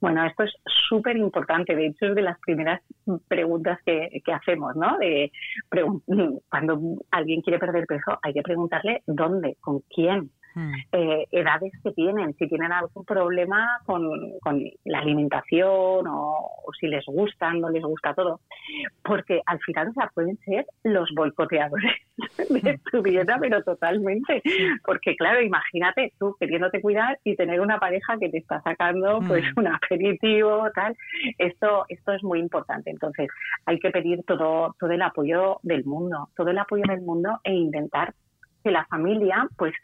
Bueno, 0.00 0.24
esto 0.26 0.42
es 0.42 0.52
súper 0.88 1.16
importante. 1.16 1.74
De 1.74 1.86
hecho, 1.86 2.06
es 2.06 2.14
de 2.14 2.22
las 2.22 2.38
primeras 2.40 2.82
preguntas 3.28 3.78
que, 3.84 4.22
hacemos, 4.32 4.76
¿no? 4.76 4.98
De 4.98 5.32
cuando 6.50 6.80
alguien 7.10 7.40
quiere 7.40 7.58
perder 7.58 7.86
peso, 7.86 8.18
hay 8.22 8.34
que 8.34 8.42
preguntarle 8.42 9.02
dónde, 9.06 9.56
con 9.60 9.80
quién, 9.94 10.30
Hmm. 10.56 10.72
Eh, 10.90 11.26
edades 11.32 11.70
que 11.84 11.92
tienen, 11.92 12.34
si 12.38 12.48
tienen 12.48 12.72
algún 12.72 13.04
problema 13.04 13.78
con, 13.84 14.08
la 14.86 15.00
alimentación 15.00 16.06
o, 16.08 16.50
si 16.80 16.86
les 16.86 17.04
gusta, 17.04 17.52
no 17.52 17.68
les 17.68 17.82
gusta 17.82 18.14
todo. 18.14 18.40
Porque 19.04 19.42
al 19.44 19.58
final, 19.60 19.88
o 19.88 19.92
sea, 19.92 20.10
pueden 20.14 20.38
ser 20.38 20.64
los 20.82 21.10
boicoteadores 21.14 21.92
de 22.48 22.80
tu 22.90 23.02
dieta, 23.02 23.36
pero 23.38 23.62
totalmente. 23.64 24.40
Porque 24.82 25.14
claro, 25.14 25.42
imagínate 25.42 26.14
tú 26.18 26.34
queriéndote 26.40 26.80
cuidar 26.80 27.18
y 27.22 27.36
tener 27.36 27.60
una 27.60 27.78
pareja 27.78 28.16
que 28.18 28.30
te 28.30 28.38
está 28.38 28.62
sacando 28.62 29.20
pues 29.28 29.44
hmm. 29.44 29.60
un 29.60 29.66
aperitivo, 29.66 30.70
tal. 30.74 30.96
Esto, 31.36 31.84
esto 31.90 32.12
es 32.12 32.24
muy 32.24 32.38
importante. 32.38 32.88
Entonces, 32.88 33.28
hay 33.66 33.78
que 33.78 33.90
pedir 33.90 34.22
todo, 34.26 34.74
todo 34.80 34.90
el 34.90 35.02
apoyo 35.02 35.58
del 35.62 35.84
mundo, 35.84 36.30
todo 36.34 36.48
el 36.48 36.56
apoyo 36.56 36.84
del 36.88 37.02
mundo 37.02 37.40
e 37.44 37.52
intentar 37.52 38.14
que 38.66 38.72
la 38.72 38.84
familia, 38.86 39.46
pues 39.56 39.74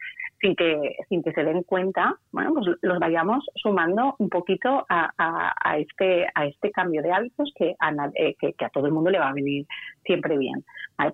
sin 0.43 0.57
que, 0.57 0.97
sin 1.07 1.23
que 1.23 1.31
se 1.31 1.43
den 1.43 1.63
cuenta, 1.63 2.17
bueno, 2.33 2.53
pues 2.53 2.67
los 2.81 2.99
vayamos 2.99 3.45
sumando 3.55 4.15
un 4.19 4.29
poquito 4.29 4.85
a, 4.89 5.09
a, 5.17 5.77
este, 5.77 6.27
a 6.35 6.45
este 6.45 6.69
cambio 6.71 7.01
de 7.01 7.13
hábitos 7.13 7.53
que 7.55 7.75
a, 7.79 7.93
eh, 8.15 8.35
que, 8.37 8.53
a 8.65 8.69
todo 8.69 8.87
el 8.87 8.91
mundo 8.91 9.09
le 9.09 9.19
va 9.19 9.29
a 9.29 9.33
venir 9.33 9.65
siempre 10.03 10.37
bien. 10.37 10.65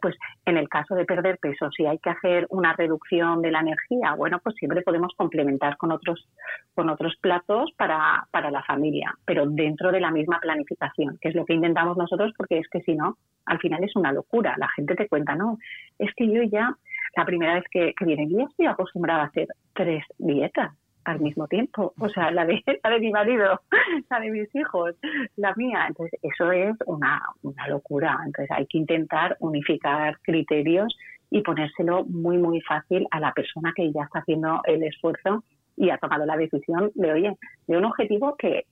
Pues 0.01 0.15
en 0.45 0.57
el 0.57 0.67
caso 0.67 0.95
de 0.95 1.05
perder 1.05 1.37
peso, 1.37 1.69
si 1.71 1.85
hay 1.85 1.99
que 1.99 2.09
hacer 2.09 2.47
una 2.49 2.73
reducción 2.73 3.41
de 3.41 3.51
la 3.51 3.59
energía, 3.59 4.15
bueno, 4.15 4.39
pues 4.43 4.55
siempre 4.55 4.81
podemos 4.81 5.13
complementar 5.15 5.77
con 5.77 5.91
otros, 5.91 6.27
con 6.73 6.89
otros 6.89 7.15
platos 7.21 7.71
para, 7.77 8.27
para 8.31 8.49
la 8.49 8.63
familia, 8.63 9.13
pero 9.25 9.45
dentro 9.45 9.91
de 9.91 9.99
la 9.99 10.11
misma 10.11 10.39
planificación, 10.39 11.19
que 11.21 11.29
es 11.29 11.35
lo 11.35 11.45
que 11.45 11.53
intentamos 11.53 11.97
nosotros, 11.97 12.33
porque 12.35 12.57
es 12.57 12.67
que 12.67 12.81
si 12.81 12.95
no, 12.95 13.17
al 13.45 13.59
final 13.59 13.83
es 13.83 13.95
una 13.95 14.11
locura. 14.11 14.55
La 14.57 14.69
gente 14.69 14.95
te 14.95 15.07
cuenta, 15.07 15.35
no, 15.35 15.59
es 15.99 16.13
que 16.15 16.27
yo 16.27 16.43
ya 16.43 16.75
la 17.15 17.25
primera 17.25 17.55
vez 17.55 17.63
que, 17.71 17.93
que 17.97 18.05
viene, 18.05 18.27
yo 18.29 18.47
estoy 18.47 18.67
acostumbrada 18.67 19.23
a 19.23 19.25
hacer 19.25 19.47
tres 19.73 20.03
dietas 20.17 20.71
al 21.05 21.19
mismo 21.19 21.47
tiempo, 21.47 21.93
o 21.99 22.09
sea, 22.09 22.31
la 22.31 22.45
de, 22.45 22.63
la 22.83 22.89
de 22.89 22.99
mi 22.99 23.11
marido, 23.11 23.61
la 24.09 24.19
de 24.19 24.29
mis 24.29 24.53
hijos, 24.55 24.95
la 25.37 25.53
mía. 25.55 25.85
Entonces, 25.87 26.19
eso 26.21 26.51
es 26.51 26.75
una, 26.85 27.21
una 27.41 27.67
locura. 27.67 28.19
Entonces, 28.25 28.51
hay 28.55 28.65
que 28.67 28.77
intentar 28.77 29.35
unificar 29.39 30.19
criterios 30.21 30.95
y 31.31 31.41
ponérselo 31.41 32.05
muy, 32.05 32.37
muy 32.37 32.61
fácil 32.61 33.07
a 33.11 33.19
la 33.19 33.33
persona 33.33 33.73
que 33.75 33.91
ya 33.91 34.03
está 34.03 34.19
haciendo 34.19 34.61
el 34.65 34.83
esfuerzo 34.83 35.43
y 35.77 35.89
ha 35.89 35.97
tomado 35.97 36.25
la 36.25 36.37
decisión 36.37 36.91
de, 36.95 37.11
oye, 37.11 37.37
de 37.67 37.77
un 37.77 37.85
objetivo 37.85 38.35
que 38.37 38.65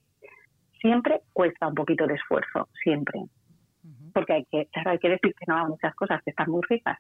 siempre 0.82 1.22
cuesta 1.34 1.68
un 1.68 1.76
poquito 1.76 2.06
de 2.06 2.16
esfuerzo, 2.16 2.68
siempre 2.84 3.22
porque 4.18 4.34
hay 4.34 4.46
que, 4.46 4.66
claro, 4.72 4.90
hay 4.90 4.98
que 4.98 5.10
decir 5.10 5.36
que 5.36 5.46
no 5.48 5.56
a 5.56 5.68
muchas 5.68 5.94
cosas 5.94 6.24
que 6.24 6.32
están 6.32 6.50
muy 6.50 6.64
ricas. 6.68 6.98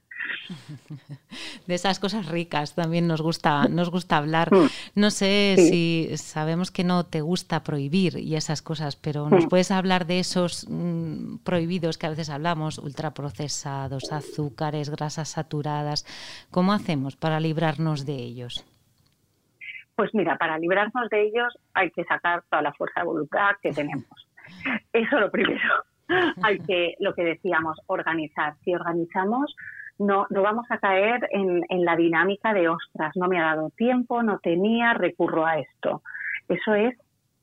De 1.66 1.74
esas 1.74 2.00
cosas 2.00 2.28
ricas 2.28 2.76
también 2.76 3.08
nos 3.08 3.24
gusta, 3.24 3.68
nos 3.68 3.90
gusta 3.90 4.18
hablar. 4.18 4.54
Mm. 4.54 4.68
No 4.94 5.10
sé 5.10 5.56
si 5.58 6.16
sabemos 6.18 6.70
que 6.70 6.84
no 6.84 7.08
te 7.08 7.22
gusta 7.22 7.64
prohibir 7.64 8.20
y 8.20 8.36
esas 8.36 8.62
cosas, 8.62 8.96
pero 8.96 9.32
¿nos 9.32 9.46
mm. 9.46 9.50
puedes 9.50 9.72
hablar 9.72 10.06
de 10.06 10.20
esos 10.20 10.68
mm, 10.70 11.38
prohibidos 11.38 11.98
que 11.98 12.06
a 12.06 12.12
veces 12.12 12.30
hablamos, 12.30 12.78
ultraprocesados, 12.78 14.12
azúcares, 14.12 14.92
grasas 14.92 15.30
saturadas? 15.30 16.06
¿Cómo 16.52 16.72
hacemos 16.72 17.16
para 17.16 17.40
librarnos 17.40 18.06
de 18.06 18.14
ellos? 18.14 18.64
Pues 19.96 20.14
mira, 20.14 20.38
para 20.38 20.60
librarnos 20.60 21.10
de 21.10 21.24
ellos 21.24 21.58
hay 21.74 21.90
que 21.90 22.04
sacar 22.04 22.44
toda 22.48 22.62
la 22.62 22.74
fuerza 22.74 23.00
de 23.00 23.08
voluntad 23.08 23.56
que 23.60 23.72
tenemos. 23.72 24.06
Eso 24.94 25.20
lo 25.20 25.32
primero. 25.32 25.84
Hay 26.44 26.60
que, 26.60 26.96
lo 27.00 27.14
que 27.14 27.24
decíamos, 27.24 27.80
organizar. 27.88 28.56
Si 28.64 28.74
organizamos, 28.74 29.56
no, 30.00 30.28
no 30.30 30.42
vamos 30.42 30.66
a 30.70 30.78
caer 30.78 31.28
en, 31.32 31.64
en 31.70 31.86
la 31.86 31.96
dinámica 31.96 32.54
de, 32.54 32.70
ostras, 32.70 33.16
no 33.16 33.28
me 33.28 33.40
ha 33.40 33.56
dado 33.56 33.70
tiempo, 33.72 34.24
no 34.24 34.40
tenía, 34.40 34.94
recurro 34.94 35.46
a 35.46 35.60
esto. 35.60 36.02
Eso 36.48 36.74
es 36.76 36.96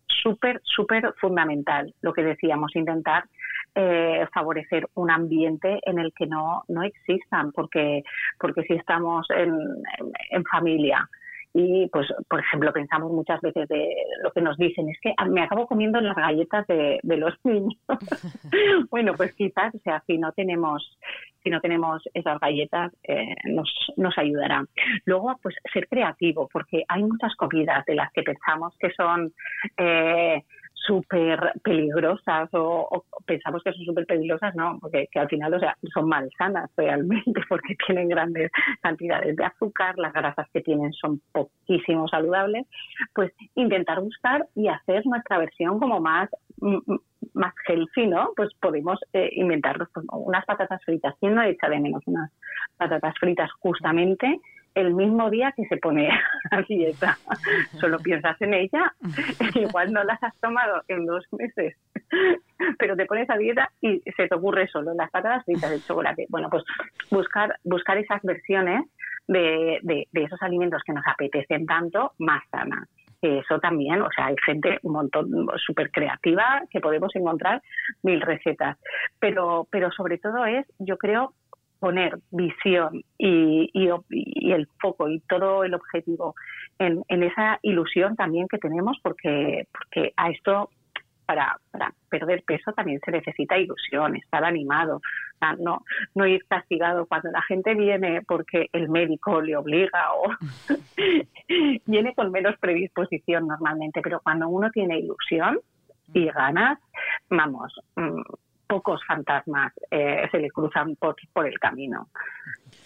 súper, 0.07 0.61
súper 0.65 1.13
fundamental, 1.21 1.95
lo 2.01 2.13
que 2.13 2.23
decíamos, 2.23 2.75
intentar 2.77 3.25
eh, 3.75 4.27
favorecer 4.33 4.87
un 4.95 5.11
ambiente 5.11 5.81
en 5.85 5.99
el 5.99 6.13
que 6.15 6.27
no, 6.27 6.63
no 6.69 6.83
existan, 6.83 7.53
porque, 7.53 8.05
porque 8.39 8.63
si 8.63 8.75
estamos 8.75 9.27
en, 9.31 9.59
en 10.31 10.45
familia, 10.45 11.09
y 11.55 11.89
pues 11.89 12.09
por 12.29 12.41
ejemplo 12.41 12.73
pensamos 12.73 13.13
muchas 13.13 13.41
veces 13.41 13.69
de 13.69 13.95
lo 14.23 14.33
que 14.33 14.41
nos 14.41 14.57
dicen 14.59 14.89
es 14.89 14.99
que 15.01 15.15
me 15.29 15.41
acabo 15.41 15.69
comiendo 15.69 16.01
las 16.01 16.17
galletas 16.17 16.67
de, 16.67 16.99
los 17.05 17.33
niños 17.45 17.77
bueno 18.91 19.15
pues 19.15 19.33
quizás 19.35 19.73
o 19.75 19.79
sea 19.79 20.03
si 20.07 20.19
no 20.19 20.33
tenemos 20.33 20.99
si 21.45 21.51
no 21.51 21.61
tenemos 21.61 22.03
esas 22.13 22.41
galletas 22.41 22.93
eh, 23.05 23.35
nos 23.45 23.73
nos 23.97 24.17
ayudará. 24.19 24.65
Luego 25.05 25.39
pues 25.43 25.55
ser 25.73 25.87
creativo 25.89 26.49
porque 26.53 26.85
hay 26.89 27.03
muchas 27.03 27.35
comidas 27.37 27.85
de 27.87 27.95
las 27.95 28.11
que 28.13 28.23
pensamos 28.23 28.75
que 28.79 28.91
son 28.93 29.33
eh, 29.77 30.43
súper 30.87 31.53
peligrosas 31.63 32.49
o, 32.53 33.05
pensamos 33.27 33.63
que 33.63 33.73
son 33.73 33.85
súper 33.85 34.07
peligrosas, 34.07 34.55
no, 34.55 34.79
porque 34.81 35.09
que 35.11 35.19
al 35.19 35.29
final 35.29 35.55
o 35.55 35.59
sea, 35.59 35.77
son 35.93 36.09
malsanas 36.09 36.71
realmente 36.77 37.41
porque 37.49 37.77
tienen 37.87 38.09
grandes 38.09 38.51
cantidades 38.83 39.37
de 39.37 39.45
azúcar, 39.45 39.99
las 39.99 40.13
grasas 40.13 40.47
que 40.53 40.61
tienen 40.61 40.93
son 40.93 41.21
poquísimo 41.33 42.09
saludables, 42.09 42.67
pues 43.15 43.33
intentar 43.55 44.01
buscar 44.01 44.47
y 44.55 44.69
hacer 44.69 45.07
nuestra 45.07 45.39
versión 45.39 45.79
como 45.79 46.01
más 46.01 46.29
más 47.35 47.55
healthy, 47.67 48.07
¿no? 48.07 48.31
Pues 48.37 48.51
podemos 48.61 48.99
eh, 49.13 49.31
inventar 49.33 49.77
pues, 49.93 50.07
unas 50.13 50.45
patatas 50.45 50.83
fritas. 50.85 51.15
¿Quién 51.21 51.35
no 51.35 51.43
echa 51.43 51.69
de 51.69 51.81
menos 51.81 52.03
unas 52.07 52.31
patatas 52.77 53.15
fritas 53.19 53.51
justamente 53.61 54.41
el 54.75 54.95
mismo 54.95 55.31
día 55.31 55.53
que 55.53 55.65
se 55.67 55.77
pone 55.77 56.09
a 56.51 56.63
dieta. 56.63 57.17
Solo 57.81 57.99
piensas 57.99 58.41
en 58.41 58.55
ella, 58.55 58.93
igual 59.55 59.93
no 59.93 60.05
las 60.05 60.23
has 60.23 60.37
tomado 60.41 60.83
en 60.89 61.07
dos 61.07 61.25
meses, 61.33 61.77
pero 62.79 62.97
te 62.97 63.07
pones 63.07 63.29
a 63.31 63.37
dieta 63.37 63.71
y 63.81 64.01
se 64.17 64.29
te 64.29 64.35
ocurre 64.35 64.69
solo 64.69 64.95
las 64.95 65.11
patatas 65.11 65.45
fritas 65.45 65.71
de 65.71 65.81
chocolate. 65.81 66.27
Bueno, 66.29 66.49
pues 66.51 66.65
buscar, 67.11 67.59
buscar 67.65 67.99
esas 67.99 68.23
versiones 68.23 68.85
de, 69.27 69.79
de, 69.83 70.07
esos 70.13 70.41
alimentos 70.43 70.83
que 70.85 70.93
nos 70.93 71.07
apetecen 71.07 71.67
tanto 71.67 72.13
más 72.19 72.43
sanas 72.51 72.89
eso 73.25 73.59
también, 73.59 74.03
o 74.03 74.09
sea, 74.15 74.27
hay 74.27 74.37
gente 74.45 74.79
un 74.83 74.93
montón 74.93 75.29
súper 75.65 75.91
creativa 75.91 76.63
que 76.71 76.81
podemos 76.81 77.15
encontrar 77.17 77.63
mil 78.03 78.21
recetas, 78.21 78.77
pero, 79.19 79.67
pero 79.71 79.91
sobre 79.93 80.19
todo 80.19 80.45
es, 80.45 80.67
yo 80.79 80.99
creo, 80.99 81.33
poner 81.79 82.19
visión 82.31 83.03
y, 83.19 83.71
el 84.51 84.69
foco 84.81 85.09
y 85.09 85.21
todo 85.21 85.65
el 85.65 85.75
objetivo 85.75 86.35
en, 86.79 87.05
esa 87.09 87.59
ilusión 87.63 88.17
también 88.17 88.49
que 88.49 88.59
tenemos, 88.59 88.99
porque, 89.03 89.67
porque 89.73 90.13
a 90.17 90.31
esto, 90.31 90.71
para, 91.27 91.57
para 91.71 91.93
perder 92.09 92.43
peso 92.45 92.73
también 92.73 93.01
se 93.05 93.11
necesita 93.11 93.59
ilusión, 93.59 94.17
estar 94.17 94.45
animado, 94.45 95.01
no, 95.59 95.85
no 96.15 96.27
ir 96.27 96.45
castigado 96.49 97.07
cuando 97.07 97.31
la 97.31 97.43
gente 97.43 97.75
viene 97.75 98.23
porque 98.27 98.69
el 98.73 98.89
médico 98.89 99.41
le 99.43 99.57
obliga 99.57 100.13
o 100.15 100.31
viene 101.87 102.15
con 102.15 102.31
menos 102.31 102.57
predisposición 102.59 103.49
normalmente, 103.49 104.01
pero 104.03 104.21
cuando 104.21 104.49
uno 104.49 104.71
tiene 104.71 104.99
ilusión 104.99 105.59
y 106.13 106.27
ganas, 106.27 106.79
vamos, 107.29 107.75
mm, 107.97 108.23
pocos 108.75 109.01
fantasmas 109.07 109.73
eh, 109.89 110.27
se 110.33 110.39
le 110.41 110.51
cruzan 110.51 110.97
por, 110.97 111.15
por 111.33 111.47
el 111.47 111.57
camino. 111.61 112.09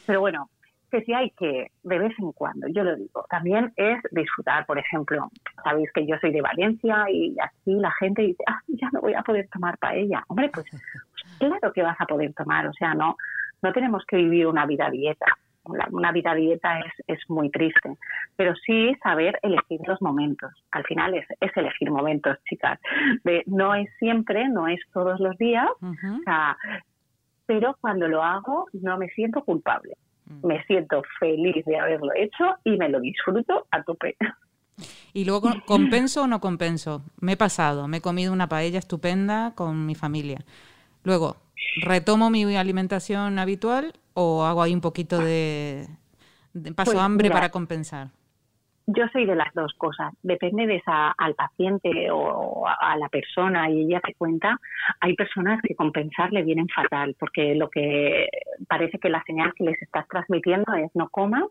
Pero 0.07 0.21
bueno, 0.21 0.51
que 0.91 1.01
si 1.01 1.15
hay 1.15 1.31
que, 1.31 1.71
de 1.83 1.99
vez 1.99 2.13
en 2.19 2.33
cuando, 2.33 2.69
yo 2.69 2.85
lo 2.85 2.95
digo, 2.95 3.25
también 3.31 3.73
es 3.75 3.99
disfrutar, 4.11 4.67
por 4.67 4.79
ejemplo, 4.79 5.31
sabéis 5.65 5.91
que 5.95 6.07
yo 6.07 6.17
soy 6.21 6.31
de 6.33 6.43
Valencia 6.43 7.07
y 7.11 7.35
aquí 7.41 7.73
la 7.81 7.91
gente 7.93 8.21
dice, 8.21 8.45
ah, 8.47 8.61
ya 8.67 8.91
no 8.93 9.01
voy 9.01 9.15
a 9.15 9.23
poder 9.23 9.49
tomar 9.51 9.79
paella. 9.79 10.23
Hombre, 10.29 10.51
pues, 10.53 10.67
claro 11.39 11.73
que 11.73 11.83
vas 11.83 11.99
a 11.99 12.05
poder 12.05 12.35
tomar, 12.35 12.67
o 12.67 12.73
sea, 12.75 12.93
no, 12.93 13.17
no 13.63 13.73
tenemos 13.73 14.05
que 14.07 14.17
vivir 14.17 14.47
una 14.47 14.67
vida 14.67 14.91
dieta 14.91 15.39
una 15.91 16.13
vida 16.13 16.35
dieta 16.35 16.81
es, 16.81 16.93
es 17.07 17.31
muy 17.31 17.51
triste, 17.51 17.97
pero 18.37 18.55
sí 18.67 18.95
saber 19.03 19.39
elegir 19.43 19.81
los 19.87 20.01
momentos. 20.01 20.51
Al 20.71 20.85
final 20.85 21.15
es, 21.15 21.27
es 21.41 21.57
elegir 21.57 21.91
momentos, 21.91 22.39
chicas. 22.49 22.79
no 23.47 23.75
es 23.75 23.89
siempre, 23.99 24.49
no 24.49 24.69
es 24.69 24.81
todos 24.93 25.21
los 25.21 25.37
días, 25.39 25.69
pero 27.47 27.77
cuando 27.81 28.09
lo 28.09 28.23
hago 28.23 28.67
no 28.73 28.99
me 28.99 29.09
siento 29.09 29.43
culpable. 29.43 29.95
Mm. 30.27 30.47
Me 30.47 30.65
siento 30.65 31.03
feliz 31.19 31.65
de 31.65 31.79
haberlo 31.79 32.13
hecho 32.15 32.57
y 32.65 32.77
me 32.77 32.89
lo 32.89 33.01
disfruto 33.01 33.67
a 33.71 33.83
tope. 33.83 34.17
Y 35.13 35.25
luego, 35.25 35.51
¿compenso 35.67 36.23
o 36.23 36.27
no 36.27 36.41
compenso? 36.41 37.03
Me 37.21 37.33
he 37.33 37.37
pasado, 37.37 37.89
me 37.89 37.97
he 37.97 38.01
comido 38.01 38.33
una 38.33 38.49
paella 38.49 38.79
estupenda 38.79 39.53
con 39.55 39.87
mi 39.87 39.95
familia. 39.95 40.45
Luego, 41.03 41.37
¿retomo 41.83 42.31
mi 42.31 42.57
alimentación 42.57 43.39
habitual 43.39 43.95
o 44.19 44.45
hago 44.45 44.63
ahí 44.63 44.75
un 44.75 44.81
poquito 44.81 45.19
de, 45.19 45.87
paso 46.75 46.91
pues 46.91 46.99
hambre 46.99 47.31
para 47.31 47.51
compensar? 47.51 48.09
Yo 48.87 49.05
soy 49.13 49.27
de 49.27 49.37
las 49.37 49.53
dos 49.55 49.73
cosas. 49.75 50.15
Depende 50.23 50.67
de 50.67 50.77
esa 50.77 51.11
al 51.11 51.35
paciente 51.35 52.11
o 52.11 52.67
a, 52.67 52.97
la 52.97 53.09
persona 53.11 53.71
y 53.71 53.83
ella 53.83 54.01
te 54.01 54.15
cuenta. 54.15 54.59
Hay 55.01 55.15
personas 55.15 55.61
que 55.63 55.75
compensar 55.75 56.33
le 56.33 56.43
vienen 56.43 56.69
fatal 56.69 57.15
porque 57.21 57.55
lo 57.55 57.69
que 57.69 58.29
parece 58.67 58.99
que 58.99 59.11
la 59.11 59.23
señal 59.25 59.53
que 59.55 59.65
les 59.65 59.81
estás 59.83 60.09
transmitiendo 60.09 60.73
es 60.75 60.91
no 60.95 61.09
coma 61.11 61.45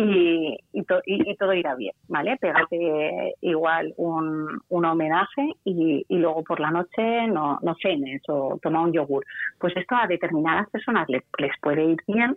y, 0.00 0.56
y, 0.72 1.36
todo 1.36 1.52
irá 1.52 1.74
bien, 1.74 1.92
¿vale? 2.06 2.36
Pégate 2.36 3.34
igual 3.40 3.92
un, 3.96 4.60
un 4.68 4.84
homenaje 4.84 5.54
y, 5.64 6.06
y, 6.08 6.18
luego 6.18 6.44
por 6.44 6.60
la 6.60 6.70
noche 6.70 7.26
no, 7.26 7.58
no 7.62 7.74
cenes 7.82 8.22
o 8.28 8.60
toma 8.62 8.82
un 8.82 8.92
yogur. 8.92 9.24
Pues 9.58 9.76
esto 9.76 9.96
a 9.96 10.06
determinadas 10.06 10.70
personas 10.70 11.08
les, 11.08 11.24
les 11.38 11.50
puede 11.60 11.84
ir 11.84 11.98
bien, 12.06 12.36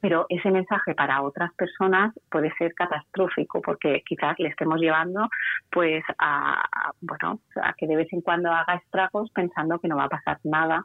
pero 0.00 0.26
ese 0.28 0.50
mensaje 0.50 0.94
para 0.94 1.22
otras 1.22 1.52
personas 1.54 2.14
puede 2.30 2.52
ser 2.58 2.74
catastrófico 2.74 3.60
porque 3.60 4.02
quizás 4.06 4.38
le 4.38 4.48
estemos 4.48 4.80
llevando 4.80 5.28
pues 5.70 6.04
a, 6.18 6.62
bueno 7.00 7.40
a 7.62 7.72
que 7.74 7.86
de 7.86 7.96
vez 7.96 8.12
en 8.12 8.20
cuando 8.20 8.50
haga 8.52 8.74
estragos 8.74 9.30
pensando 9.32 9.78
que 9.78 9.88
no 9.88 9.96
va 9.96 10.04
a 10.04 10.08
pasar 10.08 10.38
nada. 10.44 10.84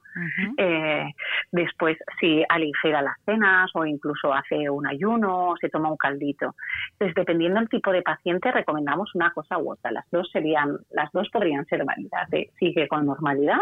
Eh, 0.58 1.06
después 1.52 1.97
si 2.19 2.43
aligera 2.49 3.02
las 3.02 3.17
cenas 3.26 3.69
o 3.73 3.86
incluso 3.86 4.34
hace 4.34 4.69
un 4.69 4.88
ayuno 4.88 5.49
o 5.49 5.58
se 5.58 5.69
toma 5.69 5.91
un 5.91 5.97
caldito. 5.97 6.56
Entonces 6.93 7.15
dependiendo 7.15 7.60
del 7.60 7.69
tipo 7.69 7.91
de 7.91 8.02
paciente 8.02 8.52
recomendamos 8.52 9.13
una 9.15 9.32
cosa 9.32 9.58
u 9.58 9.71
otra. 9.71 9.91
Las 9.91 10.10
dos 10.12 10.30
serían 10.32 10.78
las 10.91 11.12
dos 11.12 11.30
podrían 11.30 11.65
ser 11.65 11.84
válidas 11.86 12.30
de 12.30 12.52
sigue 12.60 12.88
con 12.88 13.06
normalidad 13.06 13.62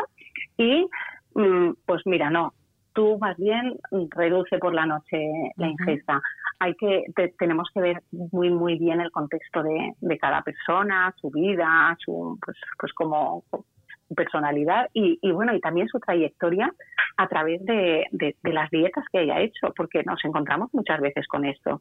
y 0.57 0.87
mm, 1.35 1.71
pues 1.85 2.01
mira 2.05 2.29
no 2.29 2.53
tú 2.93 3.17
más 3.19 3.37
bien 3.37 3.77
reduce 4.11 4.57
por 4.57 4.73
la 4.73 4.85
noche 4.85 5.17
la 5.57 5.67
ingesta. 5.67 6.21
Hay 6.59 6.75
que 6.75 7.05
tenemos 7.37 7.69
que 7.73 7.81
ver 7.81 8.03
muy 8.11 8.49
muy 8.49 8.77
bien 8.77 9.01
el 9.01 9.11
contexto 9.11 9.63
de, 9.63 9.93
de 9.99 10.17
cada 10.17 10.41
persona, 10.41 11.13
su 11.19 11.29
vida, 11.29 11.95
su 11.99 12.37
pues 12.43 12.57
pues 12.77 12.93
como 12.93 13.43
su 13.51 14.15
personalidad 14.15 14.87
y, 14.93 15.19
y, 15.21 15.31
bueno 15.31 15.55
y 15.55 15.61
también 15.61 15.87
su 15.87 15.99
trayectoria 15.99 16.71
a 17.17 17.27
través 17.27 17.63
de, 17.65 18.05
de, 18.11 18.35
las 18.43 18.69
dietas 18.69 19.05
que 19.11 19.19
haya 19.19 19.39
hecho, 19.39 19.73
porque 19.75 20.03
nos 20.03 20.23
encontramos 20.25 20.73
muchas 20.73 20.99
veces 20.99 21.27
con 21.27 21.45
esto, 21.45 21.79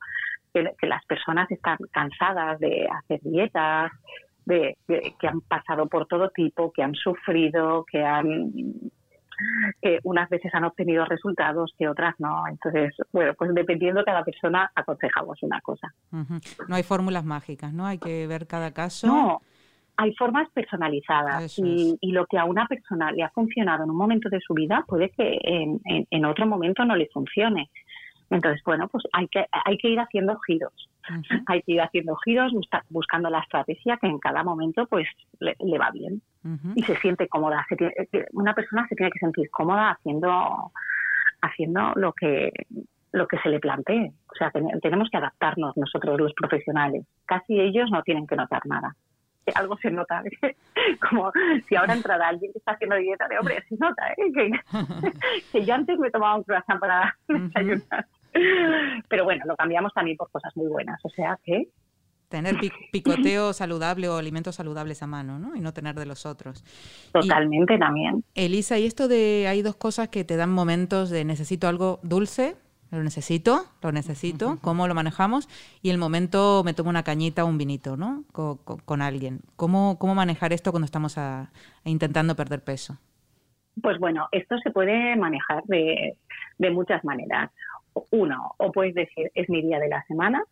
que, 0.53 0.71
que 0.79 0.87
las 0.87 1.05
personas 1.07 1.51
están 1.51 1.79
cansadas 1.93 2.59
de 2.61 2.89
hacer 2.89 3.21
dietas, 3.23 3.93
de, 4.45 4.77
que 4.87 5.29
han 5.29 5.41
pasado 5.43 5.87
por 5.87 6.07
todo 6.07 6.31
tipo, 6.31 6.73
que 6.73 6.83
han 6.83 6.95
sufrido, 6.95 7.85
que 7.91 8.03
han 8.05 8.51
que 9.81 9.99
unas 10.05 10.29
veces 10.29 10.55
han 10.55 10.65
obtenido 10.65 11.05
resultados 11.05 11.75
que 11.79 11.89
otras 11.89 12.15
no. 12.19 12.47
Entonces, 12.49 12.95
bueno, 13.13 13.35
pues 13.35 13.55
dependiendo 13.55 14.01
de 14.01 14.05
cada 14.05 14.25
persona 14.25 14.71
aconsejamos 14.75 15.43
una 15.43 15.61
cosa. 15.61 15.93
No 16.11 16.75
hay 16.75 16.83
fórmulas 16.83 17.25
mágicas, 17.25 17.73
¿no? 17.73 17.87
Hay 17.87 17.99
que 17.99 18.27
ver 18.27 18.47
cada 18.47 18.73
caso. 18.73 19.07
No, 19.07 19.41
hay 19.97 20.15
formas 20.15 20.49
personalizadas 20.51 21.59
y, 21.59 21.99
lo 22.01 22.27
que 22.27 22.39
a 22.39 22.45
una 22.45 22.67
persona 22.67 23.13
le 23.13 23.23
ha 23.23 23.31
funcionado 23.31 23.85
en 23.85 23.91
un 23.91 23.97
momento 23.97 24.29
de 24.31 24.41
su 24.41 24.55
vida 24.55 24.85
puede 24.89 25.11
que 25.11 25.39
en, 25.43 26.25
otro 26.25 26.47
momento 26.47 26.85
no 26.85 26.97
le 26.97 27.07
funcione. 27.09 27.71
Entonces, 28.31 28.63
bueno, 28.65 28.89
pues 28.89 29.05
hay 29.13 29.29
que, 29.29 29.45
hay 29.65 29.77
que 29.77 29.89
ir 29.89 30.01
haciendo 30.01 30.39
giros. 30.47 30.90
Hay 31.47 31.63
que 31.63 31.73
ir 31.73 31.81
haciendo 31.81 32.17
giros 32.17 32.53
buscando 32.89 33.31
la 33.31 33.41
estrategia 33.41 33.97
que 33.97 34.07
en 34.07 34.19
cada 34.19 34.43
momento 34.43 34.87
pues 34.87 35.09
le, 35.39 35.55
va 35.79 35.91
bien 35.91 36.23
y 36.75 36.83
se 36.83 36.97
siente 36.97 37.29
cómoda. 37.29 37.67
una 38.33 38.55
persona 38.55 38.87
se 38.89 38.97
tiene 38.97 39.11
que 39.11 39.19
sentir 39.19 39.51
cómoda 39.51 39.91
haciendo, 39.91 40.73
haciendo 41.43 41.93
lo 41.97 42.13
que 42.13 42.53
lo 43.13 43.27
que 43.27 43.39
se 43.39 43.49
le 43.49 43.61
plantee. 43.61 44.13
O 44.29 44.35
sea, 44.37 44.51
tenemos 44.51 45.09
que 45.11 45.17
adaptarnos 45.17 45.77
nosotros 45.77 46.19
los 46.21 46.33
profesionales. 46.35 47.07
Casi 47.27 47.59
ellos 47.59 47.91
no 47.91 48.03
tienen 48.03 48.27
que 48.27 48.37
notar 48.37 48.63
nada. 48.67 48.95
Algo 49.55 49.77
se 49.79 49.91
nota, 49.91 50.23
como 51.11 51.33
si 51.69 51.75
ahora 51.75 51.95
entrara 51.95 52.29
alguien 52.29 52.53
que 52.53 52.59
está 52.59 52.73
haciendo 52.73 52.95
dieta 52.97 53.27
de 53.27 53.39
hombre, 53.39 53.65
se 53.69 53.77
nota, 53.79 54.13
¿eh? 54.13 54.53
que, 55.51 55.65
yo 55.67 55.75
antes 55.75 55.99
me 55.99 56.11
tomaba 56.11 56.37
un 56.37 56.45
croissant 56.45 56.79
para 56.79 57.17
desayunar. 57.27 58.07
Pero 59.09 59.25
bueno, 59.25 59.45
lo 59.47 59.57
cambiamos 59.57 59.93
también 59.95 60.17
por 60.17 60.31
cosas 60.31 60.55
muy 60.57 60.69
buenas. 60.69 61.01
O 61.05 61.11
sea 61.11 61.39
que 61.45 61.69
tener 62.29 62.57
picoteo 62.93 63.53
saludable 63.53 64.09
o 64.09 64.17
alimentos 64.17 64.55
saludables 64.55 65.03
a 65.03 65.07
mano, 65.09 65.39
¿no? 65.39 65.57
Y 65.57 65.61
no 65.61 65.73
tener 65.73 65.97
de 65.97 66.07
los 66.07 66.27
otros. 66.27 66.65
Totalmente 67.13 67.77
también. 67.77 68.25
Elisa, 68.35 68.79
y 68.79 68.87
esto 68.87 69.09
de 69.09 69.47
hay 69.49 69.63
dos 69.63 69.75
cosas 69.75 70.09
que 70.09 70.25
te 70.25 70.37
dan 70.37 70.51
momentos 70.51 71.11
de 71.11 71.25
necesito 71.25 71.67
algo 71.67 71.99
dulce 72.03 72.57
lo 72.91 73.05
necesito, 73.05 73.67
lo 73.83 73.93
necesito, 73.93 74.59
cómo 74.61 74.89
lo 74.89 74.95
manejamos 74.95 75.49
y 75.81 75.91
el 75.91 75.99
momento 75.99 76.63
me 76.65 76.75
tomo 76.75 76.91
una 76.91 77.05
cañita 77.05 77.45
o 77.45 77.47
un 77.47 77.57
vinito, 77.57 77.97
¿no? 77.97 78.25
Con, 78.33 79.03
alguien. 79.03 79.41
¿Cómo, 79.57 79.97
¿Cómo 79.99 80.15
manejar 80.15 80.53
esto 80.53 80.73
cuando 80.73 80.87
estamos 80.87 81.17
intentando 81.85 82.35
perder 82.35 82.65
peso? 82.65 82.99
Pues 83.81 83.99
bueno, 83.99 84.29
esto 84.33 84.59
se 84.59 84.71
puede 84.71 85.15
manejar 85.17 85.63
de, 85.65 86.17
de, 86.59 86.71
muchas 86.71 87.05
maneras. 87.05 87.51
Uno, 88.11 88.55
o 88.59 88.73
puedes 88.73 88.95
decir, 88.95 89.31
es 89.35 89.49
mi 89.49 89.63
día 89.63 89.79
de 89.79 89.89
la 89.89 90.05
semana, 90.05 90.43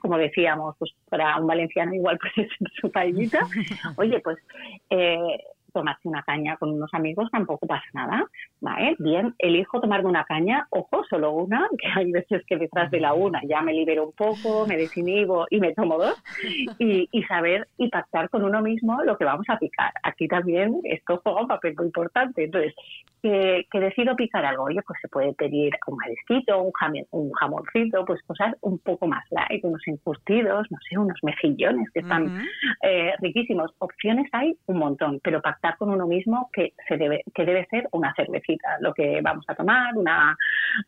Como 0.00 0.16
decíamos, 0.16 0.76
pues 0.78 0.92
para 1.10 1.38
un 1.38 1.46
valenciano 1.46 1.94
igual 1.94 2.18
puede 2.34 2.48
ser 2.48 2.68
su 2.80 2.90
paellita. 2.90 3.40
Oye, 3.96 4.20
pues 4.20 4.38
eh, 4.90 5.38
tomarse 5.72 6.08
una 6.08 6.22
caña 6.22 6.56
con 6.56 6.70
unos 6.70 6.92
amigos 6.92 7.30
tampoco 7.30 7.66
pasa 7.66 7.84
nada, 7.92 8.24
¿vale? 8.60 8.96
Bien, 8.98 9.34
elijo 9.38 9.80
tomarme 9.80 10.08
una 10.08 10.24
caña, 10.24 10.66
ojo, 10.70 11.04
solo 11.08 11.32
una, 11.32 11.68
que 11.78 11.88
hay 11.94 12.10
veces 12.12 12.42
que 12.46 12.56
detrás 12.56 12.90
de 12.90 13.00
la 13.00 13.14
una 13.14 13.40
ya 13.48 13.62
me 13.62 13.72
libero 13.72 14.06
un 14.06 14.12
poco, 14.12 14.66
me 14.66 14.76
desinhibo 14.76 15.46
y 15.50 15.60
me 15.60 15.74
tomo 15.74 15.98
dos, 15.98 16.22
y, 16.78 17.08
saber 17.28 17.68
y 17.78 17.88
pactar 17.88 18.28
con 18.28 18.44
uno 18.44 18.60
mismo 18.60 19.02
lo 19.04 19.16
que 19.16 19.24
vamos 19.24 19.46
a 19.48 19.58
picar. 19.58 19.92
Aquí 20.02 20.26
también 20.28 20.80
esto 20.84 21.20
juega 21.22 21.42
un 21.42 21.48
papel 21.48 21.74
muy 21.76 21.86
importante. 21.86 22.44
Entonces, 22.44 22.74
que, 23.22 23.64
decido 23.72 24.16
picar 24.16 24.44
algo, 24.44 24.64
oye, 24.64 24.80
pues 24.86 24.98
se 25.00 25.08
puede 25.08 25.32
pedir 25.34 25.72
un 25.86 25.96
marisquito, 25.96 26.60
un, 26.60 26.72
un 27.10 27.32
jamoncito, 27.32 28.04
pues 28.04 28.20
cosas 28.22 28.54
un 28.60 28.78
poco 28.78 29.06
más 29.06 29.24
light, 29.30 29.64
unos 29.64 29.82
encurtidos, 29.86 30.66
no 30.70 30.78
sé, 30.88 30.98
unos 30.98 31.18
mejillones 31.22 31.88
que 31.92 32.00
están 32.00 32.44
eh, 32.82 33.12
riquísimos. 33.20 33.72
Opciones 33.78 34.28
hay 34.32 34.56
un 34.66 34.78
montón, 34.78 35.20
pero 35.22 35.40
pactar 35.40 35.61
con 35.78 35.90
uno 35.90 36.06
mismo 36.06 36.50
que, 36.52 36.72
se 36.88 36.96
debe, 36.96 37.22
que 37.34 37.44
debe 37.44 37.66
ser 37.66 37.88
una 37.92 38.12
cervecita, 38.14 38.78
lo 38.80 38.92
que 38.92 39.20
vamos 39.22 39.44
a 39.48 39.54
tomar, 39.54 39.96
una, 39.96 40.36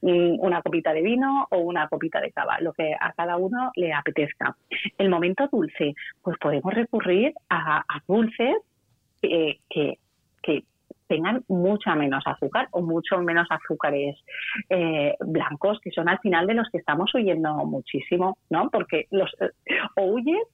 una 0.00 0.62
copita 0.62 0.92
de 0.92 1.02
vino 1.02 1.46
o 1.50 1.58
una 1.58 1.88
copita 1.88 2.20
de 2.20 2.32
cava, 2.32 2.60
lo 2.60 2.72
que 2.72 2.94
a 2.98 3.12
cada 3.12 3.36
uno 3.36 3.70
le 3.76 3.92
apetezca. 3.92 4.56
El 4.98 5.08
momento 5.08 5.48
dulce, 5.50 5.94
pues 6.22 6.36
podemos 6.38 6.74
recurrir 6.74 7.32
a, 7.48 7.84
dulces 8.06 8.56
que, 9.22 9.60
que 10.42 10.64
tengan 11.06 11.42
mucha 11.48 11.94
menos 11.94 12.22
azúcar 12.26 12.68
o 12.70 12.82
mucho 12.82 13.18
menos 13.18 13.46
azúcares 13.50 14.16
eh, 14.70 15.14
blancos, 15.20 15.78
que 15.82 15.90
son 15.90 16.08
al 16.08 16.18
final 16.20 16.46
de 16.46 16.54
los 16.54 16.68
que 16.70 16.78
estamos 16.78 17.14
huyendo 17.14 17.54
muchísimo, 17.66 18.38
¿no? 18.50 18.70
Porque 18.70 19.06
los 19.10 19.30
eh, 19.40 19.50
o 19.96 20.04
huyes 20.04 20.46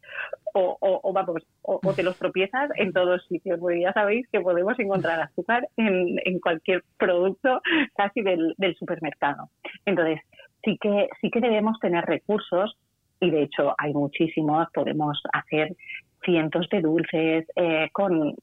o, 0.52 0.76
o, 0.80 1.12
vamos, 1.12 1.46
o, 1.62 1.78
te 1.94 2.02
los 2.02 2.16
tropiezas 2.16 2.70
en 2.76 2.92
todos 2.92 3.24
sitios, 3.26 3.60
porque 3.60 3.82
ya 3.82 3.92
sabéis 3.92 4.26
que 4.32 4.40
podemos 4.40 4.78
encontrar 4.78 5.20
azúcar 5.20 5.68
en, 5.76 6.16
en 6.24 6.40
cualquier 6.40 6.82
producto 6.98 7.60
casi 7.94 8.22
del, 8.22 8.54
del 8.58 8.74
supermercado. 8.76 9.48
Entonces, 9.86 10.20
sí 10.64 10.76
que, 10.80 11.08
sí 11.20 11.30
que 11.30 11.40
debemos 11.40 11.78
tener 11.78 12.04
recursos 12.04 12.76
y 13.20 13.30
de 13.30 13.42
hecho 13.42 13.74
hay 13.78 13.92
muchísimos, 13.92 14.68
podemos 14.74 15.20
hacer 15.32 15.76
cientos 16.24 16.68
de 16.70 16.80
dulces 16.80 17.46
eh, 17.56 17.88
con, 17.92 18.34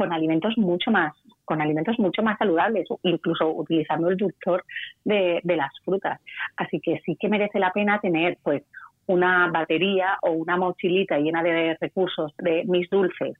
con 0.00 0.14
alimentos 0.14 0.56
mucho 0.56 0.90
más 0.90 1.12
con 1.44 1.60
alimentos 1.60 1.98
mucho 1.98 2.22
más 2.22 2.38
saludables, 2.38 2.86
incluso 3.02 3.50
utilizando 3.50 4.08
el 4.08 4.16
dulzor 4.16 4.64
de, 5.04 5.42
las 5.44 5.72
frutas. 5.84 6.20
Así 6.56 6.80
que 6.80 7.00
sí 7.04 7.16
que 7.20 7.28
merece 7.28 7.58
la 7.58 7.72
pena 7.72 7.98
tener 7.98 8.38
pues 8.42 8.62
una 9.06 9.50
batería 9.50 10.16
o 10.22 10.30
una 10.30 10.56
mochilita 10.56 11.18
llena 11.18 11.42
de 11.42 11.76
recursos 11.80 12.32
de 12.38 12.64
mis 12.66 12.88
dulces, 12.88 13.34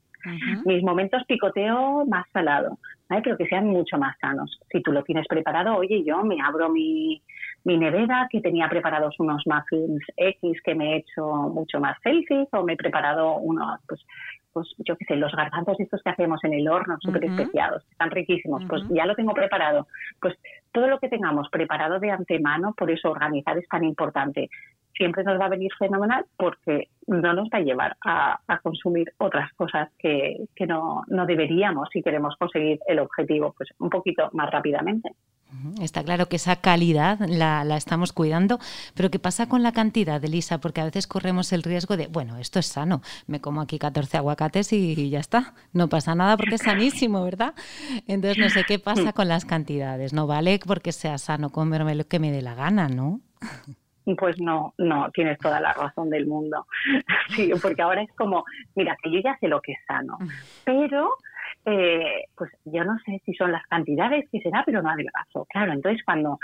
mis 0.65 0.83
momentos 0.83 1.23
picoteo 1.29 2.05
más 2.05 2.27
salado, 2.33 2.79
pero 3.09 3.37
que 3.37 3.47
sean 3.47 3.69
mucho 3.69 3.97
más 3.97 4.19
sanos. 4.21 4.59
Si 4.73 4.83
tú 4.83 4.91
lo 4.91 5.05
tienes 5.05 5.29
preparado, 5.29 5.77
oye, 5.77 6.03
yo 6.05 6.25
me 6.25 6.37
abro 6.43 6.69
mi, 6.69 7.23
mi 7.63 7.77
nevera 7.77 8.27
que 8.29 8.41
tenía 8.41 8.69
preparados 8.69 9.15
unos 9.21 9.43
muffins 9.47 10.03
X 10.17 10.61
que 10.65 10.75
me 10.75 10.95
he 10.95 10.97
hecho 10.99 11.25
mucho 11.55 11.79
más 11.79 11.97
selfies 12.03 12.49
o 12.53 12.65
me 12.65 12.73
he 12.73 12.77
preparado 12.77 13.37
unos 13.37 13.79
pues 13.87 14.01
pues 14.53 14.69
yo 14.79 14.97
qué 14.97 15.05
sé, 15.05 15.17
los 15.17 15.33
garbanzos 15.33 15.79
estos 15.81 16.03
que 16.03 16.11
hacemos 16.11 16.43
en 16.45 16.55
el 16.55 16.69
horno, 16.69 16.97
súper 17.01 17.25
especiados, 17.25 17.85
están 17.91 18.11
riquísimos, 18.11 18.63
pues 18.69 18.83
ya 18.91 19.07
lo 19.07 19.15
tengo 19.15 19.33
preparado. 19.33 19.87
Pues 20.21 20.37
todo 20.73 20.87
lo 20.87 20.99
que 20.99 21.09
tengamos 21.09 21.49
preparado 21.51 21.99
de 21.99 22.11
antemano, 22.11 22.75
por 22.77 22.91
eso 22.91 23.11
organizar 23.11 23.57
es 23.59 23.69
tan 23.69 23.85
importante. 23.85 24.49
Siempre 24.97 25.25
nos 25.25 25.41
va 25.41 25.47
a 25.47 25.51
venir 25.51 25.71
fenomenal 25.79 26.27
porque 26.37 26.89
no 27.07 27.33
nos 27.33 27.49
va 27.49 27.59
a 27.59 27.63
llevar 27.63 27.97
a, 28.05 28.39
consumir 28.63 29.13
otras 29.19 29.53
cosas 29.55 29.89
que, 29.99 30.37
que 30.55 30.67
no, 30.67 31.03
no 31.09 31.27
deberíamos 31.27 31.89
si 31.93 32.03
queremos 32.03 32.37
conseguir 32.37 32.79
el 32.87 32.99
objetivo 32.99 33.55
pues 33.57 33.71
un 33.79 33.89
poquito 33.89 34.29
más 34.33 34.51
rápidamente. 34.51 35.11
Está 35.81 36.05
claro 36.05 36.27
que 36.27 36.37
esa 36.37 36.57
calidad 36.57 37.19
la, 37.29 37.65
estamos 37.77 38.13
cuidando, 38.13 38.59
pero 38.95 39.11
¿qué 39.11 39.19
pasa 39.19 39.49
con 39.49 39.63
la 39.63 39.73
cantidad, 39.73 40.25
Elisa? 40.25 40.59
Porque 40.59 40.81
a 40.81 40.85
veces 40.85 41.07
corremos 41.07 41.53
el 41.53 41.63
riesgo 41.63 41.97
de, 41.97 42.07
bueno, 42.07 42.37
esto 42.39 42.59
es 42.59 42.67
sano, 42.67 43.03
me 43.27 43.41
como 43.41 43.61
aquí 43.61 43.79
14 43.79 44.19
aguacates 44.19 44.73
y 44.73 45.11
ya 45.11 45.21
está, 45.21 45.55
no 45.73 45.89
pasa 45.89 46.15
nada 46.15 46.37
porque 46.37 46.55
es 46.55 46.63
sanísimo, 46.63 47.25
¿verdad? 47.25 47.55
Entonces 48.07 48.39
no 48.39 48.49
sé 48.51 48.65
qué 48.65 48.79
pasa 48.79 49.13
con 49.13 49.29
las 49.29 49.45
cantidades, 49.45 50.13
no 50.13 50.27
vale 50.27 50.61
porque 50.65 50.93
sea 50.93 51.19
sano 51.19 51.51
comerme 51.51 51.95
lo 51.95 52.07
que 52.07 52.19
me 52.19 52.31
dé 52.31 52.43
la 52.43 52.55
gana, 52.55 52.89
¿no? 52.89 53.21
Pues 54.19 54.41
no, 54.41 54.75
no, 54.79 55.11
tienes 55.13 55.39
toda 55.39 55.61
la 55.61 55.73
razón 55.73 56.11
del 56.11 56.27
mundo. 56.27 56.67
Sí, 57.37 57.53
porque 57.63 57.81
ahora 57.81 58.03
es 58.03 58.13
como, 58.17 58.45
mira, 58.75 58.97
que 59.01 59.13
yo 59.13 59.21
ya 59.23 59.37
sé 59.39 59.47
lo 59.47 59.61
que 59.61 59.73
es 59.73 59.79
sano, 59.87 60.19
pero 60.65 61.11
eh, 61.67 62.25
pues 62.37 62.51
yo 62.65 62.85
no 62.85 62.97
sé 63.05 63.21
si 63.25 63.35
son 63.35 63.53
las 63.53 63.67
cantidades 63.67 64.29
que 64.31 64.41
será, 64.41 64.63
pero 64.65 64.83
no 64.83 64.91
adelgazo. 64.91 65.47
Claro, 65.51 65.73
entonces 65.73 66.03
cuando 66.05 66.39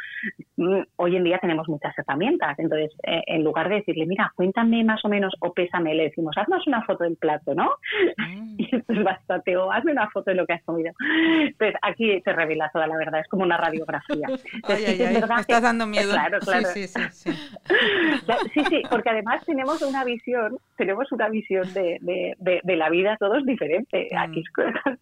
mm, 0.56 0.80
hoy 0.96 1.16
en 1.16 1.24
día 1.24 1.38
tenemos 1.38 1.68
muchas 1.68 1.98
herramientas, 1.98 2.58
entonces 2.58 2.92
eh, 3.02 3.22
en 3.26 3.42
lugar 3.42 3.68
de 3.68 3.76
decirle, 3.76 4.06
mira, 4.06 4.32
cuéntame 4.34 4.84
más 4.84 5.04
o 5.04 5.08
menos 5.08 5.34
o 5.40 5.52
pésame, 5.52 5.94
le 5.94 6.04
decimos, 6.04 6.36
haznos 6.36 6.66
una 6.66 6.82
foto 6.82 7.04
del 7.04 7.16
plato, 7.16 7.54
¿no? 7.54 7.70
Mm. 8.18 8.56
Y 8.58 8.74
entonces 8.74 9.04
bastante, 9.04 9.56
o 9.56 9.70
hazme 9.70 9.92
una 9.92 10.08
foto 10.10 10.30
de 10.30 10.36
lo 10.36 10.46
que 10.46 10.54
has 10.54 10.64
comido. 10.64 10.92
Entonces 11.40 11.76
aquí 11.82 12.20
te 12.22 12.32
revela 12.32 12.70
toda 12.72 12.86
la 12.86 12.96
verdad, 12.96 13.20
es 13.20 13.28
como 13.28 13.44
una 13.44 13.58
radiografía. 13.58 14.26
me 14.68 15.40
estás 15.40 15.62
dando 15.62 15.86
miedo. 15.86 16.12
Claro, 16.12 16.38
claro. 16.40 16.66
Sí, 16.68 16.88
sí, 16.88 17.00
sí, 17.10 17.30
sí. 18.54 18.64
sí, 18.68 18.82
porque 18.90 19.10
además 19.10 19.44
tenemos 19.44 19.82
una 19.82 20.04
visión, 20.04 20.56
tenemos 20.76 21.12
una 21.12 21.28
visión 21.28 21.72
de, 21.74 21.98
de, 22.00 22.60
de, 22.62 22.76
la 22.76 22.88
vida 22.88 23.16
todos 23.18 23.44
diferente. 23.44 24.08
Mm. 24.10 24.16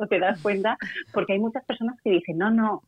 Te 0.06 0.18
das 0.18 0.40
cuenta, 0.42 0.76
porque 1.12 1.34
hay 1.34 1.38
muchas 1.38 1.64
personas 1.64 1.96
que 2.02 2.10
dicen, 2.10 2.38
no, 2.38 2.50
no, 2.50 2.82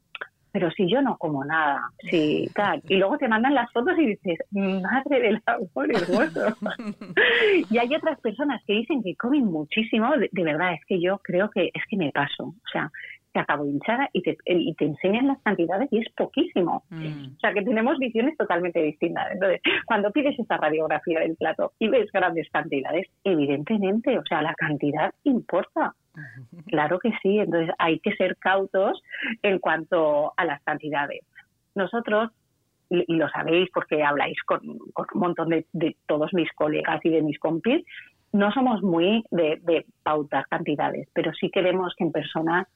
pero 0.56 0.70
si 0.70 0.90
yo 0.90 1.02
no 1.02 1.18
como 1.18 1.44
nada, 1.44 1.90
si 2.10 2.48
tal. 2.54 2.80
Y 2.88 2.96
luego 2.96 3.18
te 3.18 3.28
mandan 3.28 3.54
las 3.54 3.70
fotos 3.72 3.92
y 3.98 4.06
dices, 4.06 4.38
madre 4.52 5.20
del 5.20 5.42
amor 5.44 5.94
hermoso. 5.94 6.56
y 7.70 7.76
hay 7.76 7.94
otras 7.94 8.18
personas 8.20 8.62
que 8.66 8.72
dicen 8.72 9.02
que 9.02 9.14
comen 9.16 9.44
muchísimo, 9.44 10.10
de, 10.16 10.42
verdad, 10.42 10.72
es 10.72 10.80
que 10.86 10.98
yo 10.98 11.18
creo 11.18 11.50
que 11.50 11.66
es 11.74 11.82
que 11.90 11.98
me 11.98 12.10
paso. 12.10 12.44
O 12.44 12.68
sea, 12.72 12.90
te 13.34 13.40
acabo 13.40 13.66
hinchada 13.66 14.08
y 14.14 14.22
te, 14.22 14.38
y 14.46 14.74
te 14.76 14.86
enseñan 14.86 15.26
las 15.26 15.42
cantidades 15.42 15.92
y 15.92 15.98
es 15.98 16.10
poquísimo. 16.16 16.84
Mm. 16.88 17.34
O 17.36 17.38
sea, 17.38 17.52
que 17.52 17.60
tenemos 17.60 17.98
visiones 17.98 18.34
totalmente 18.38 18.80
distintas. 18.80 19.32
Entonces, 19.32 19.60
cuando 19.84 20.10
pides 20.10 20.38
esta 20.38 20.56
radiografía 20.56 21.20
del 21.20 21.36
plato 21.36 21.74
y 21.78 21.88
ves 21.88 22.10
grandes 22.10 22.48
cantidades, 22.50 23.06
evidentemente, 23.24 24.18
o 24.18 24.22
sea, 24.26 24.40
la 24.40 24.54
cantidad 24.54 25.12
importa. 25.24 25.94
Claro 26.66 26.98
que 26.98 27.10
sí, 27.22 27.38
entonces 27.38 27.74
hay 27.78 27.98
que 28.00 28.14
ser 28.16 28.36
cautos 28.36 29.02
en 29.42 29.58
cuanto 29.58 30.32
a 30.36 30.44
las 30.44 30.62
cantidades. 30.62 31.20
Nosotros, 31.74 32.30
y, 32.90 33.04
lo 33.14 33.28
sabéis 33.28 33.68
porque 33.72 34.02
habláis 34.02 34.42
con, 34.44 34.60
un 34.68 34.80
montón 35.14 35.50
de, 35.50 35.96
todos 36.06 36.32
mis 36.32 36.52
colegas 36.52 37.04
y 37.04 37.10
de 37.10 37.22
mis 37.22 37.38
compis, 37.38 37.84
no 38.32 38.50
somos 38.52 38.82
muy 38.82 39.24
de, 39.30 39.60
de 39.62 39.86
pautar 40.02 40.46
cantidades, 40.48 41.08
pero 41.14 41.32
sí 41.34 41.50
queremos 41.50 41.94
que 41.96 42.04
en 42.04 42.12
personas 42.12 42.66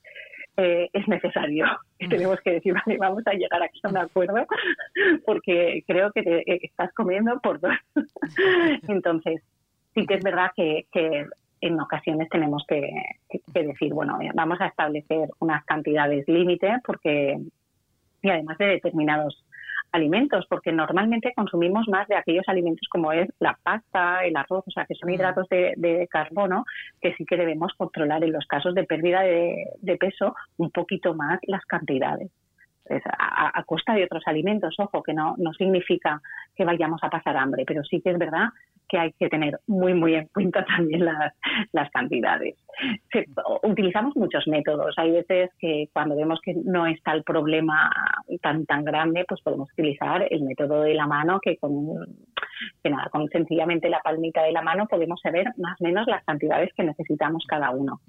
eh, 0.57 0.91
es 0.93 1.09
necesario. 1.09 1.66
Tenemos 1.99 2.38
que 2.41 2.53
decir, 2.53 2.74
vale, 2.74 2.99
vamos 2.99 3.22
a 3.26 3.32
llegar 3.32 3.62
aquí 3.62 3.80
a 3.82 3.88
un 3.88 3.97
acuerdo 3.97 4.47
porque 5.24 5.82
creo 5.86 6.11
que 6.12 6.22
te 6.22 6.53
eh, 6.53 6.61
estás 6.62 6.93
comiendo 6.93 7.38
por 7.41 7.61
dos. 7.61 7.72
Entonces, 8.88 9.43
sí 9.95 10.07
que 10.07 10.14
es 10.14 10.24
verdad 10.24 10.51
que, 10.55 10.86
en 11.61 11.81
ocasiones 11.81 12.29
tenemos 12.29 12.65
que, 12.67 12.91
que, 13.29 13.63
decir, 13.63 13.93
bueno, 13.93 14.19
vamos 14.35 14.61
a 14.61 14.67
establecer 14.67 15.29
unas 15.39 15.65
cantidades 15.65 16.27
límite 16.27 16.79
porque, 16.85 17.39
y 18.23 18.31
además 18.31 18.59
de 18.59 18.67
determinados 18.67 19.45
alimentos, 19.93 20.47
porque 20.49 20.73
normalmente 20.73 21.33
consumimos 21.35 21.89
más 21.89 22.07
de 22.09 22.17
aquellos 22.17 22.45
alimentos 22.49 22.89
como 22.89 23.13
es 23.13 23.29
la 23.41 23.59
pasta, 23.63 24.25
el 24.25 24.37
arroz, 24.37 24.65
o 24.67 24.71
sea, 24.71 24.87
que 24.87 24.95
son 24.95 25.11
mm. 25.11 25.15
hidratos 25.15 25.49
de, 25.49 26.09
carbono 26.11 26.65
que 27.01 27.15
sí 27.15 27.25
que 27.25 27.37
debemos 27.37 27.73
controlar 27.75 28.23
en 28.25 28.33
los 28.33 28.47
casos 28.47 28.75
de 28.75 28.85
pérdida 28.85 29.23
de 29.23 29.97
peso 29.99 30.35
un 30.57 30.71
poquito 30.71 31.15
más 31.15 31.41
las 31.43 31.65
cantidades 31.67 32.31
a, 33.18 33.62
costa 33.64 33.95
de 33.95 34.05
otros 34.05 34.22
alimentos. 34.26 34.74
Ojo, 34.78 35.03
que 35.03 35.14
no, 35.14 35.34
no 35.38 35.53
significa 35.53 36.20
que 36.55 36.64
vayamos 36.64 37.03
a 37.03 37.11
pasar 37.11 37.36
hambre, 37.36 37.64
pero 37.66 37.84
sí 37.84 38.01
que 38.01 38.11
es 38.11 38.18
verdad 38.18 38.49
que 38.91 38.99
hay 38.99 39.12
que 39.12 39.28
tener 39.28 39.61
muy, 39.68 39.95
muy 39.95 40.16
en 40.16 40.26
cuenta 40.26 40.64
también 40.76 41.05
las, 41.05 41.32
las 41.72 41.91
cantidades. 41.91 42.57
utilizamos 43.62 44.16
muchos 44.16 44.47
métodos. 44.49 44.95
Hay 44.99 45.12
veces 45.12 45.51
que 45.59 45.88
cuando 45.93 46.16
vemos 46.16 46.41
que 46.43 46.55
no 46.55 46.86
está 46.86 47.12
el 47.12 47.22
problema 47.22 47.91
tan, 48.43 48.66
tan 48.66 48.84
grande, 48.84 49.24
pues 49.28 49.41
podemos 49.43 49.70
utilizar 49.72 50.26
el 50.28 50.43
método 50.43 50.82
de 50.82 50.95
la 50.95 51.07
mano, 51.07 51.38
que 51.41 51.57
con, 51.57 51.76
que 52.82 52.91
nada, 52.91 53.09
con 53.11 53.28
sencillamente 53.28 53.88
la 53.88 54.01
palmita 54.01 54.43
de 54.43 54.53
la 54.53 54.62
mano 54.62 54.86
podemos 54.86 55.20
saber 55.20 55.47
más 55.57 55.80
o 55.80 55.84
menos 55.84 56.07
las 56.07 56.24
cantidades 56.24 56.72
que 56.74 56.84
necesitamos 56.84 57.45
cada 57.47 57.70
uno. 57.70 58.01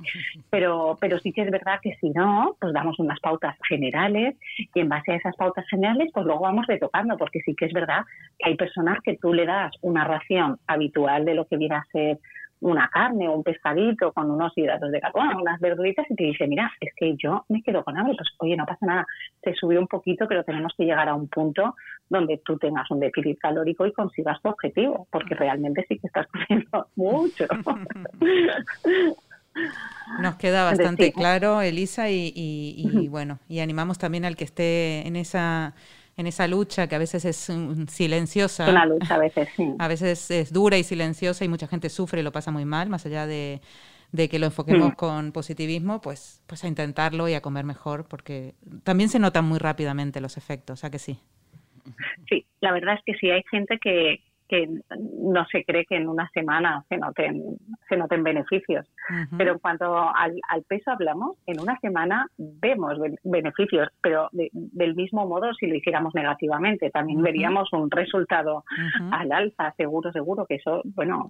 Pero, 0.50 0.98
pero 1.00 1.20
sí 1.20 1.32
que 1.32 1.42
es 1.42 1.52
verdad 1.52 1.80
que 1.82 1.96
si 2.00 2.10
no, 2.10 2.56
pues 2.60 2.74
damos 2.74 3.00
unas 3.00 3.20
pautas 3.20 3.56
generales 3.68 4.36
y 4.74 4.80
en 4.80 4.90
base 4.90 5.14
a 5.14 5.16
esas 5.16 5.36
pautas 5.36 5.66
generales, 5.70 6.10
pues 6.14 6.26
luego 6.26 6.42
vamos 6.42 6.68
retocando, 6.68 7.18
porque 7.18 7.42
sí 7.46 7.56
que 7.56 7.66
es 7.66 7.74
verdad 7.74 8.04
que 8.38 8.50
hay 8.50 8.56
personas 8.56 9.00
que 9.04 9.18
tú 9.18 9.34
le 9.34 9.46
das 9.46 9.72
una 9.82 10.04
ración 10.04 10.60
habitual 10.68 11.26
de 11.26 11.36
lo 11.36 11.46
que 11.46 11.58
viene 11.58 11.76
a 11.76 11.86
ser 11.92 12.20
una 12.62 12.90
carne 12.90 13.28
o 13.28 13.34
un 13.34 13.44
pescadito 13.44 14.14
con 14.14 14.30
unos 14.30 14.54
hidratos 14.56 14.92
de 14.92 15.02
carbono, 15.02 15.42
unas 15.42 15.60
verduritas 15.60 16.06
y 16.10 16.16
te 16.16 16.24
dice, 16.26 16.48
mira, 16.48 16.72
es 16.80 16.94
que 16.96 17.16
yo 17.18 17.44
me 17.50 17.62
quedo 17.64 17.84
con 17.84 17.98
hambre, 17.98 18.16
pues 18.16 18.30
oye, 18.38 18.56
no 18.56 18.66
pasa 18.66 18.86
nada, 18.86 19.08
te 19.42 19.54
subió 19.56 19.80
un 19.80 19.88
poquito, 19.88 20.28
pero 20.28 20.44
tenemos 20.44 20.74
que 20.78 20.86
llegar 20.86 21.10
a 21.10 21.16
un 21.16 21.28
punto 21.28 21.76
donde 22.08 22.42
tú 22.46 22.58
tengas 22.58 22.90
un 22.92 23.00
déficit 23.00 23.40
calórico 23.40 23.86
y 23.86 23.94
consigas 23.94 24.42
tu 24.42 24.50
objetivo, 24.50 25.08
porque 25.12 25.34
realmente 25.34 25.86
sí 25.88 25.98
que 25.98 26.08
estás 26.08 26.28
comiendo 26.48 26.88
mucho. 26.96 27.46
Nos 30.22 30.36
queda 30.36 30.64
bastante 30.64 31.12
claro, 31.12 31.62
Elisa, 31.62 32.10
y, 32.10 33.08
bueno, 33.10 33.40
y 33.48 33.60
animamos 33.60 33.98
también 33.98 34.26
al 34.26 34.36
que 34.36 34.44
esté 34.44 35.08
en 35.08 35.16
esa 35.16 35.74
en 36.18 36.28
esa 36.28 36.48
lucha 36.48 36.88
que 36.88 36.96
a 36.96 37.00
veces 37.00 37.26
es 37.26 37.52
silenciosa. 37.90 38.70
Una 38.70 38.86
lucha 38.86 39.16
a 39.16 39.20
veces, 39.20 39.50
sí. 39.56 39.74
A 39.80 39.88
veces 39.88 40.30
es 40.32 40.54
dura 40.54 40.78
y 40.78 40.84
silenciosa 40.84 41.46
y 41.46 41.48
mucha 41.48 41.68
gente 41.68 41.90
sufre 41.90 42.22
y 42.22 42.24
lo 42.24 42.32
pasa 42.32 42.52
muy 42.52 42.66
mal, 42.66 42.90
más 42.90 43.06
allá 43.06 43.26
de, 43.26 43.62
que 44.14 44.40
lo 44.40 44.48
enfoquemos 44.48 44.92
mm. 44.92 44.96
con 44.96 45.32
positivismo, 45.32 46.02
pues, 46.02 46.44
pues 46.48 46.64
a 46.64 46.68
intentarlo 46.68 47.28
y 47.28 47.34
a 47.34 47.42
comer 47.42 47.66
mejor, 47.66 48.08
porque 48.08 48.56
también 48.84 49.10
se 49.10 49.20
notan 49.20 49.46
muy 49.46 49.60
rápidamente 49.60 50.22
los 50.22 50.38
efectos, 50.38 50.80
o 50.80 50.82
sea 50.82 50.90
que 50.90 51.00
sí. 51.00 51.20
Sí, 52.30 52.46
la 52.60 52.72
verdad 52.72 52.96
es 52.96 53.02
que 53.06 53.14
sí 53.16 53.32
hay 53.32 53.44
gente 53.50 53.80
que, 53.80 54.22
que 54.48 54.70
no 55.00 55.46
se 55.52 55.64
cree 55.64 55.86
que 55.86 55.96
en 55.96 56.08
una 56.08 56.30
semana 56.34 56.86
se 56.90 56.98
noten, 56.98 57.58
se 57.92 57.98
noten 57.98 58.24
beneficios. 58.24 58.88
Pero 59.38 59.54
en 59.54 59.60
cuanto 59.60 59.98
al, 59.98 60.64
peso 60.68 60.92
hablamos, 60.92 61.36
en 61.46 61.60
una 61.60 61.78
semana 61.80 62.26
vemos 62.38 62.98
beneficios, 63.24 63.90
pero 64.02 64.30
del 64.32 64.96
mismo 64.96 65.28
modo 65.28 65.54
si 65.54 65.68
lo 65.68 65.76
hiciéramos 65.76 66.16
negativamente, 66.16 66.90
también 66.90 67.22
veríamos 67.22 67.72
un 67.74 67.92
resultado 67.92 68.64
al 69.12 69.32
alza, 69.32 69.74
seguro, 69.76 70.12
seguro, 70.14 70.46
que 70.46 70.56
eso, 70.56 70.82
bueno, 70.96 71.30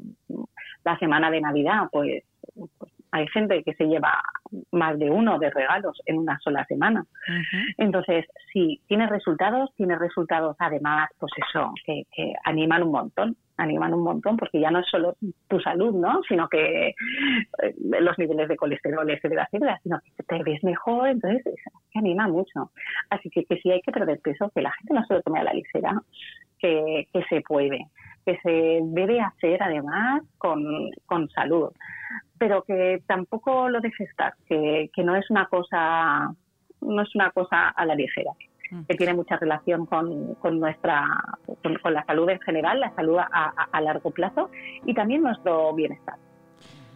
la 0.86 0.98
semana 1.00 1.32
de 1.32 1.42
Navidad, 1.42 1.88
pues 1.92 2.24
hay 3.12 3.28
gente 3.28 3.64
que 3.64 3.74
se 3.74 3.86
lleva 3.86 4.24
más 4.72 4.98
de 4.98 5.10
uno 5.10 5.38
de 5.38 5.50
regalos 5.50 6.02
en 6.06 6.18
una 6.18 6.40
sola 6.40 6.66
semana. 6.66 7.06
Entonces, 7.78 8.26
si 8.52 8.82
tiene 8.88 9.08
resultados, 9.08 9.70
tiene 9.76 9.98
resultados 9.98 10.56
además, 10.60 11.10
pues 11.20 11.32
eso, 11.50 11.74
que, 11.86 12.06
animan 12.46 12.84
un 12.84 12.92
montón, 12.92 13.38
animan 13.58 13.94
un 13.94 14.04
montón, 14.04 14.38
porque 14.38 14.60
ya 14.60 14.72
no 14.72 14.80
es 14.80 14.88
solo 14.90 15.16
tu 15.48 15.60
salud, 15.60 15.94
¿no? 15.94 16.22
Sino 16.28 16.48
que 16.48 16.90
eh, 16.90 16.96
los 17.78 18.18
niveles 18.18 18.48
de 18.48 18.58
colesterol, 18.58 19.10
etcétera, 19.10 19.44
etcétera, 19.46 19.80
sino 19.84 20.00
que 20.00 20.24
te 20.24 20.44
ves 20.44 20.64
mejor, 20.64 21.10
entonces 21.10 21.44
que 21.92 22.00
anima 22.00 22.28
mucho. 22.28 22.72
Así 23.10 23.30
que, 23.30 23.46
que 23.46 23.58
si 23.58 23.72
hay 23.72 23.82
que 23.82 23.92
perder 23.92 24.20
peso, 24.20 24.52
que 24.56 24.62
la 24.62 24.72
gente 24.72 24.94
no 24.94 25.06
se 25.06 25.14
lo 25.16 25.22
tome 25.22 25.40
a 25.40 25.44
la 25.44 25.54
ligera, 25.54 26.02
que, 26.60 27.08
que 27.12 27.24
se 27.26 27.42
puede 27.42 27.88
que 28.26 28.38
se 28.44 28.80
debe 28.84 29.20
hacer 29.22 29.62
además 29.64 30.24
con, 30.38 30.92
con 31.06 31.30
salud 31.30 31.72
pero 32.42 32.64
que 32.64 33.04
tampoco 33.06 33.70
lo 33.70 33.82
dejes 33.82 34.10
estar, 34.10 34.34
que, 34.50 34.90
que 34.96 35.04
no 35.04 35.16
es 35.16 35.30
una 35.30 35.46
cosa 35.46 36.34
no 36.82 37.02
es 37.04 37.14
una 37.14 37.30
cosa 37.30 37.70
a 37.70 37.86
la 37.86 37.94
ligera 37.94 38.32
mm. 38.72 38.86
que 38.90 38.96
tiene 38.96 39.14
mucha 39.14 39.38
relación 39.38 39.86
con, 39.86 40.34
con 40.36 40.60
nuestra 40.60 41.06
con, 41.62 41.94
la 41.94 42.04
salud 42.06 42.28
en 42.30 42.40
general, 42.40 42.80
la 42.80 42.96
salud 42.96 43.20
a, 43.20 43.54
a, 43.72 43.82
largo 43.82 44.10
plazo 44.10 44.50
y 44.86 44.96
también 44.96 45.22
nuestro 45.22 45.72
bienestar. 45.76 46.16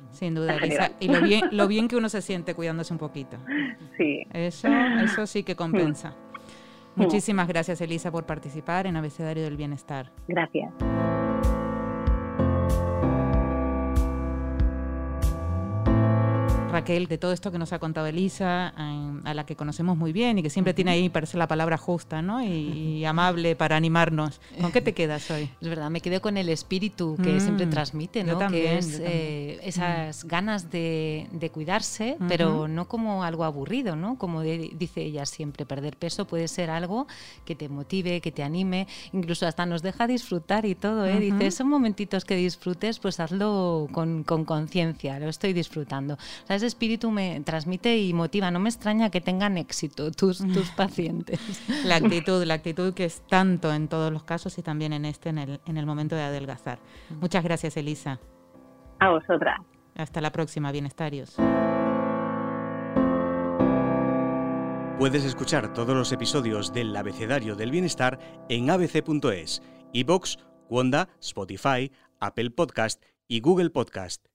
Sin 0.10 0.34
duda, 0.34 0.56
Elisa. 0.56 0.90
Y 1.00 1.10
lo 1.10 1.22
bien, 1.22 1.44
lo 1.52 1.68
bien 1.68 1.88
que 1.88 1.96
uno 1.96 2.10
se 2.10 2.24
siente 2.24 2.56
cuidándose 2.56 2.92
un 2.92 3.00
poquito. 3.00 3.38
Sí. 3.98 4.26
Eso, 4.34 4.68
eso 5.04 5.28
sí 5.28 5.44
que 5.44 5.56
compensa. 5.56 6.16
Muchísimas 6.96 7.48
gracias, 7.48 7.82
Elisa, 7.82 8.12
por 8.12 8.26
participar 8.26 8.88
en 8.88 8.96
Abecedario 8.96 9.44
del 9.44 9.58
Bienestar. 9.58 10.12
Gracias. 10.28 10.74
Raquel, 16.86 17.08
de 17.08 17.18
todo 17.18 17.32
esto 17.32 17.52
que 17.52 17.58
nos 17.58 17.74
ha 17.74 17.80
contado 17.80 18.06
Elisa, 18.06 18.68
a 18.68 19.34
la 19.34 19.46
que 19.46 19.56
conocemos 19.56 19.98
muy 19.98 20.14
bien 20.14 20.38
y 20.38 20.44
que 20.44 20.52
siempre 20.52 20.76
tiene 20.76 20.92
ahí, 20.92 21.10
parece 21.10 21.36
la 21.36 21.48
palabra 21.48 21.78
justa, 21.78 22.22
¿no? 22.22 22.44
Y, 22.44 23.04
amable 23.06 23.56
para 23.56 23.76
animarnos. 23.76 24.40
¿Con 24.62 24.72
qué 24.72 24.82
te 24.82 24.94
quedas 25.00 25.30
hoy? 25.32 25.50
Es 25.62 25.68
verdad, 25.68 25.90
me 25.90 26.02
quedo 26.02 26.22
con 26.22 26.38
el 26.38 26.50
espíritu 26.50 27.18
que 27.22 27.34
mm, 27.34 27.40
siempre 27.40 27.68
transmite, 27.68 28.24
¿no? 28.24 28.40
que 28.48 28.78
es 28.78 29.00
eh, 29.02 29.60
esas 29.64 30.26
mm. 30.26 30.28
ganas 30.28 30.72
de, 30.72 31.50
cuidarse, 31.54 32.18
pero 32.28 32.68
no 32.68 32.88
como 32.88 33.24
algo 33.24 33.44
aburrido, 33.44 33.96
¿no? 33.96 34.18
Como 34.18 34.42
dice 34.42 35.02
ella 35.02 35.26
siempre, 35.26 35.66
perder 35.66 35.98
peso 35.98 36.26
puede 36.26 36.48
ser 36.48 36.70
algo 36.70 37.08
que 37.46 37.56
te 37.56 37.70
motive, 37.70 38.22
que 38.22 38.32
te 38.32 38.44
anime, 38.44 38.88
incluso 39.14 39.48
hasta 39.48 39.66
nos 39.66 39.82
deja 39.82 40.08
disfrutar 40.08 40.66
y 40.66 40.76
todo, 40.76 41.06
¿eh? 41.06 41.20
Dice, 41.20 41.52
son 41.52 41.70
momentitos 41.70 42.26
que 42.26 42.36
disfrutes, 42.36 43.00
pues 43.00 43.20
hazlo 43.20 43.88
con 43.92 44.24
conciencia, 44.24 45.20
lo 45.20 45.30
estoy 45.30 45.54
disfrutando. 45.54 46.16
O 46.16 46.48
sea, 46.48 46.56
espíritu 46.76 47.10
me 47.10 47.40
transmite 47.42 47.98
y 47.98 48.14
motiva. 48.14 48.52
No 48.52 48.60
me 48.60 48.70
extraña 48.70 49.10
que 49.10 49.22
tengan 49.22 49.58
éxito 49.58 50.12
tus, 50.12 50.40
tus 50.40 50.70
pacientes. 50.76 51.40
La 51.86 51.96
actitud, 51.96 52.44
la 52.44 52.56
actitud 52.56 52.94
que 52.94 53.06
es 53.06 53.22
tanto 53.28 53.74
en 53.74 53.88
todos 53.88 54.12
los 54.12 54.24
casos 54.24 54.58
y 54.58 54.62
también 54.62 54.92
en 54.92 55.06
este, 55.06 55.30
en 55.30 55.38
el, 55.38 55.62
en 55.66 55.78
el 55.78 55.86
momento 55.86 56.16
de 56.16 56.24
adelgazar. 56.24 56.80
Muchas 57.22 57.44
gracias, 57.44 57.78
Elisa. 57.78 58.20
A 59.00 59.10
vosotras. 59.10 59.60
Hasta 59.96 60.20
la 60.20 60.32
próxima, 60.32 60.72
bienestarios. 60.74 61.38
Puedes 65.00 65.26
escuchar 65.26 65.74
todos 65.74 65.96
los 65.96 66.12
episodios 66.12 66.74
del 66.74 66.96
Abecedario 66.96 67.56
del 67.56 67.72
Bienestar 67.72 68.20
en 68.50 68.70
abc.es, 68.70 69.62
iBox, 69.94 70.38
Wanda, 70.70 71.10
Spotify, 71.20 71.92
Apple 72.20 72.52
Podcast 72.52 73.04
y 73.28 73.40
Google 73.42 73.70
Podcast. 73.70 74.35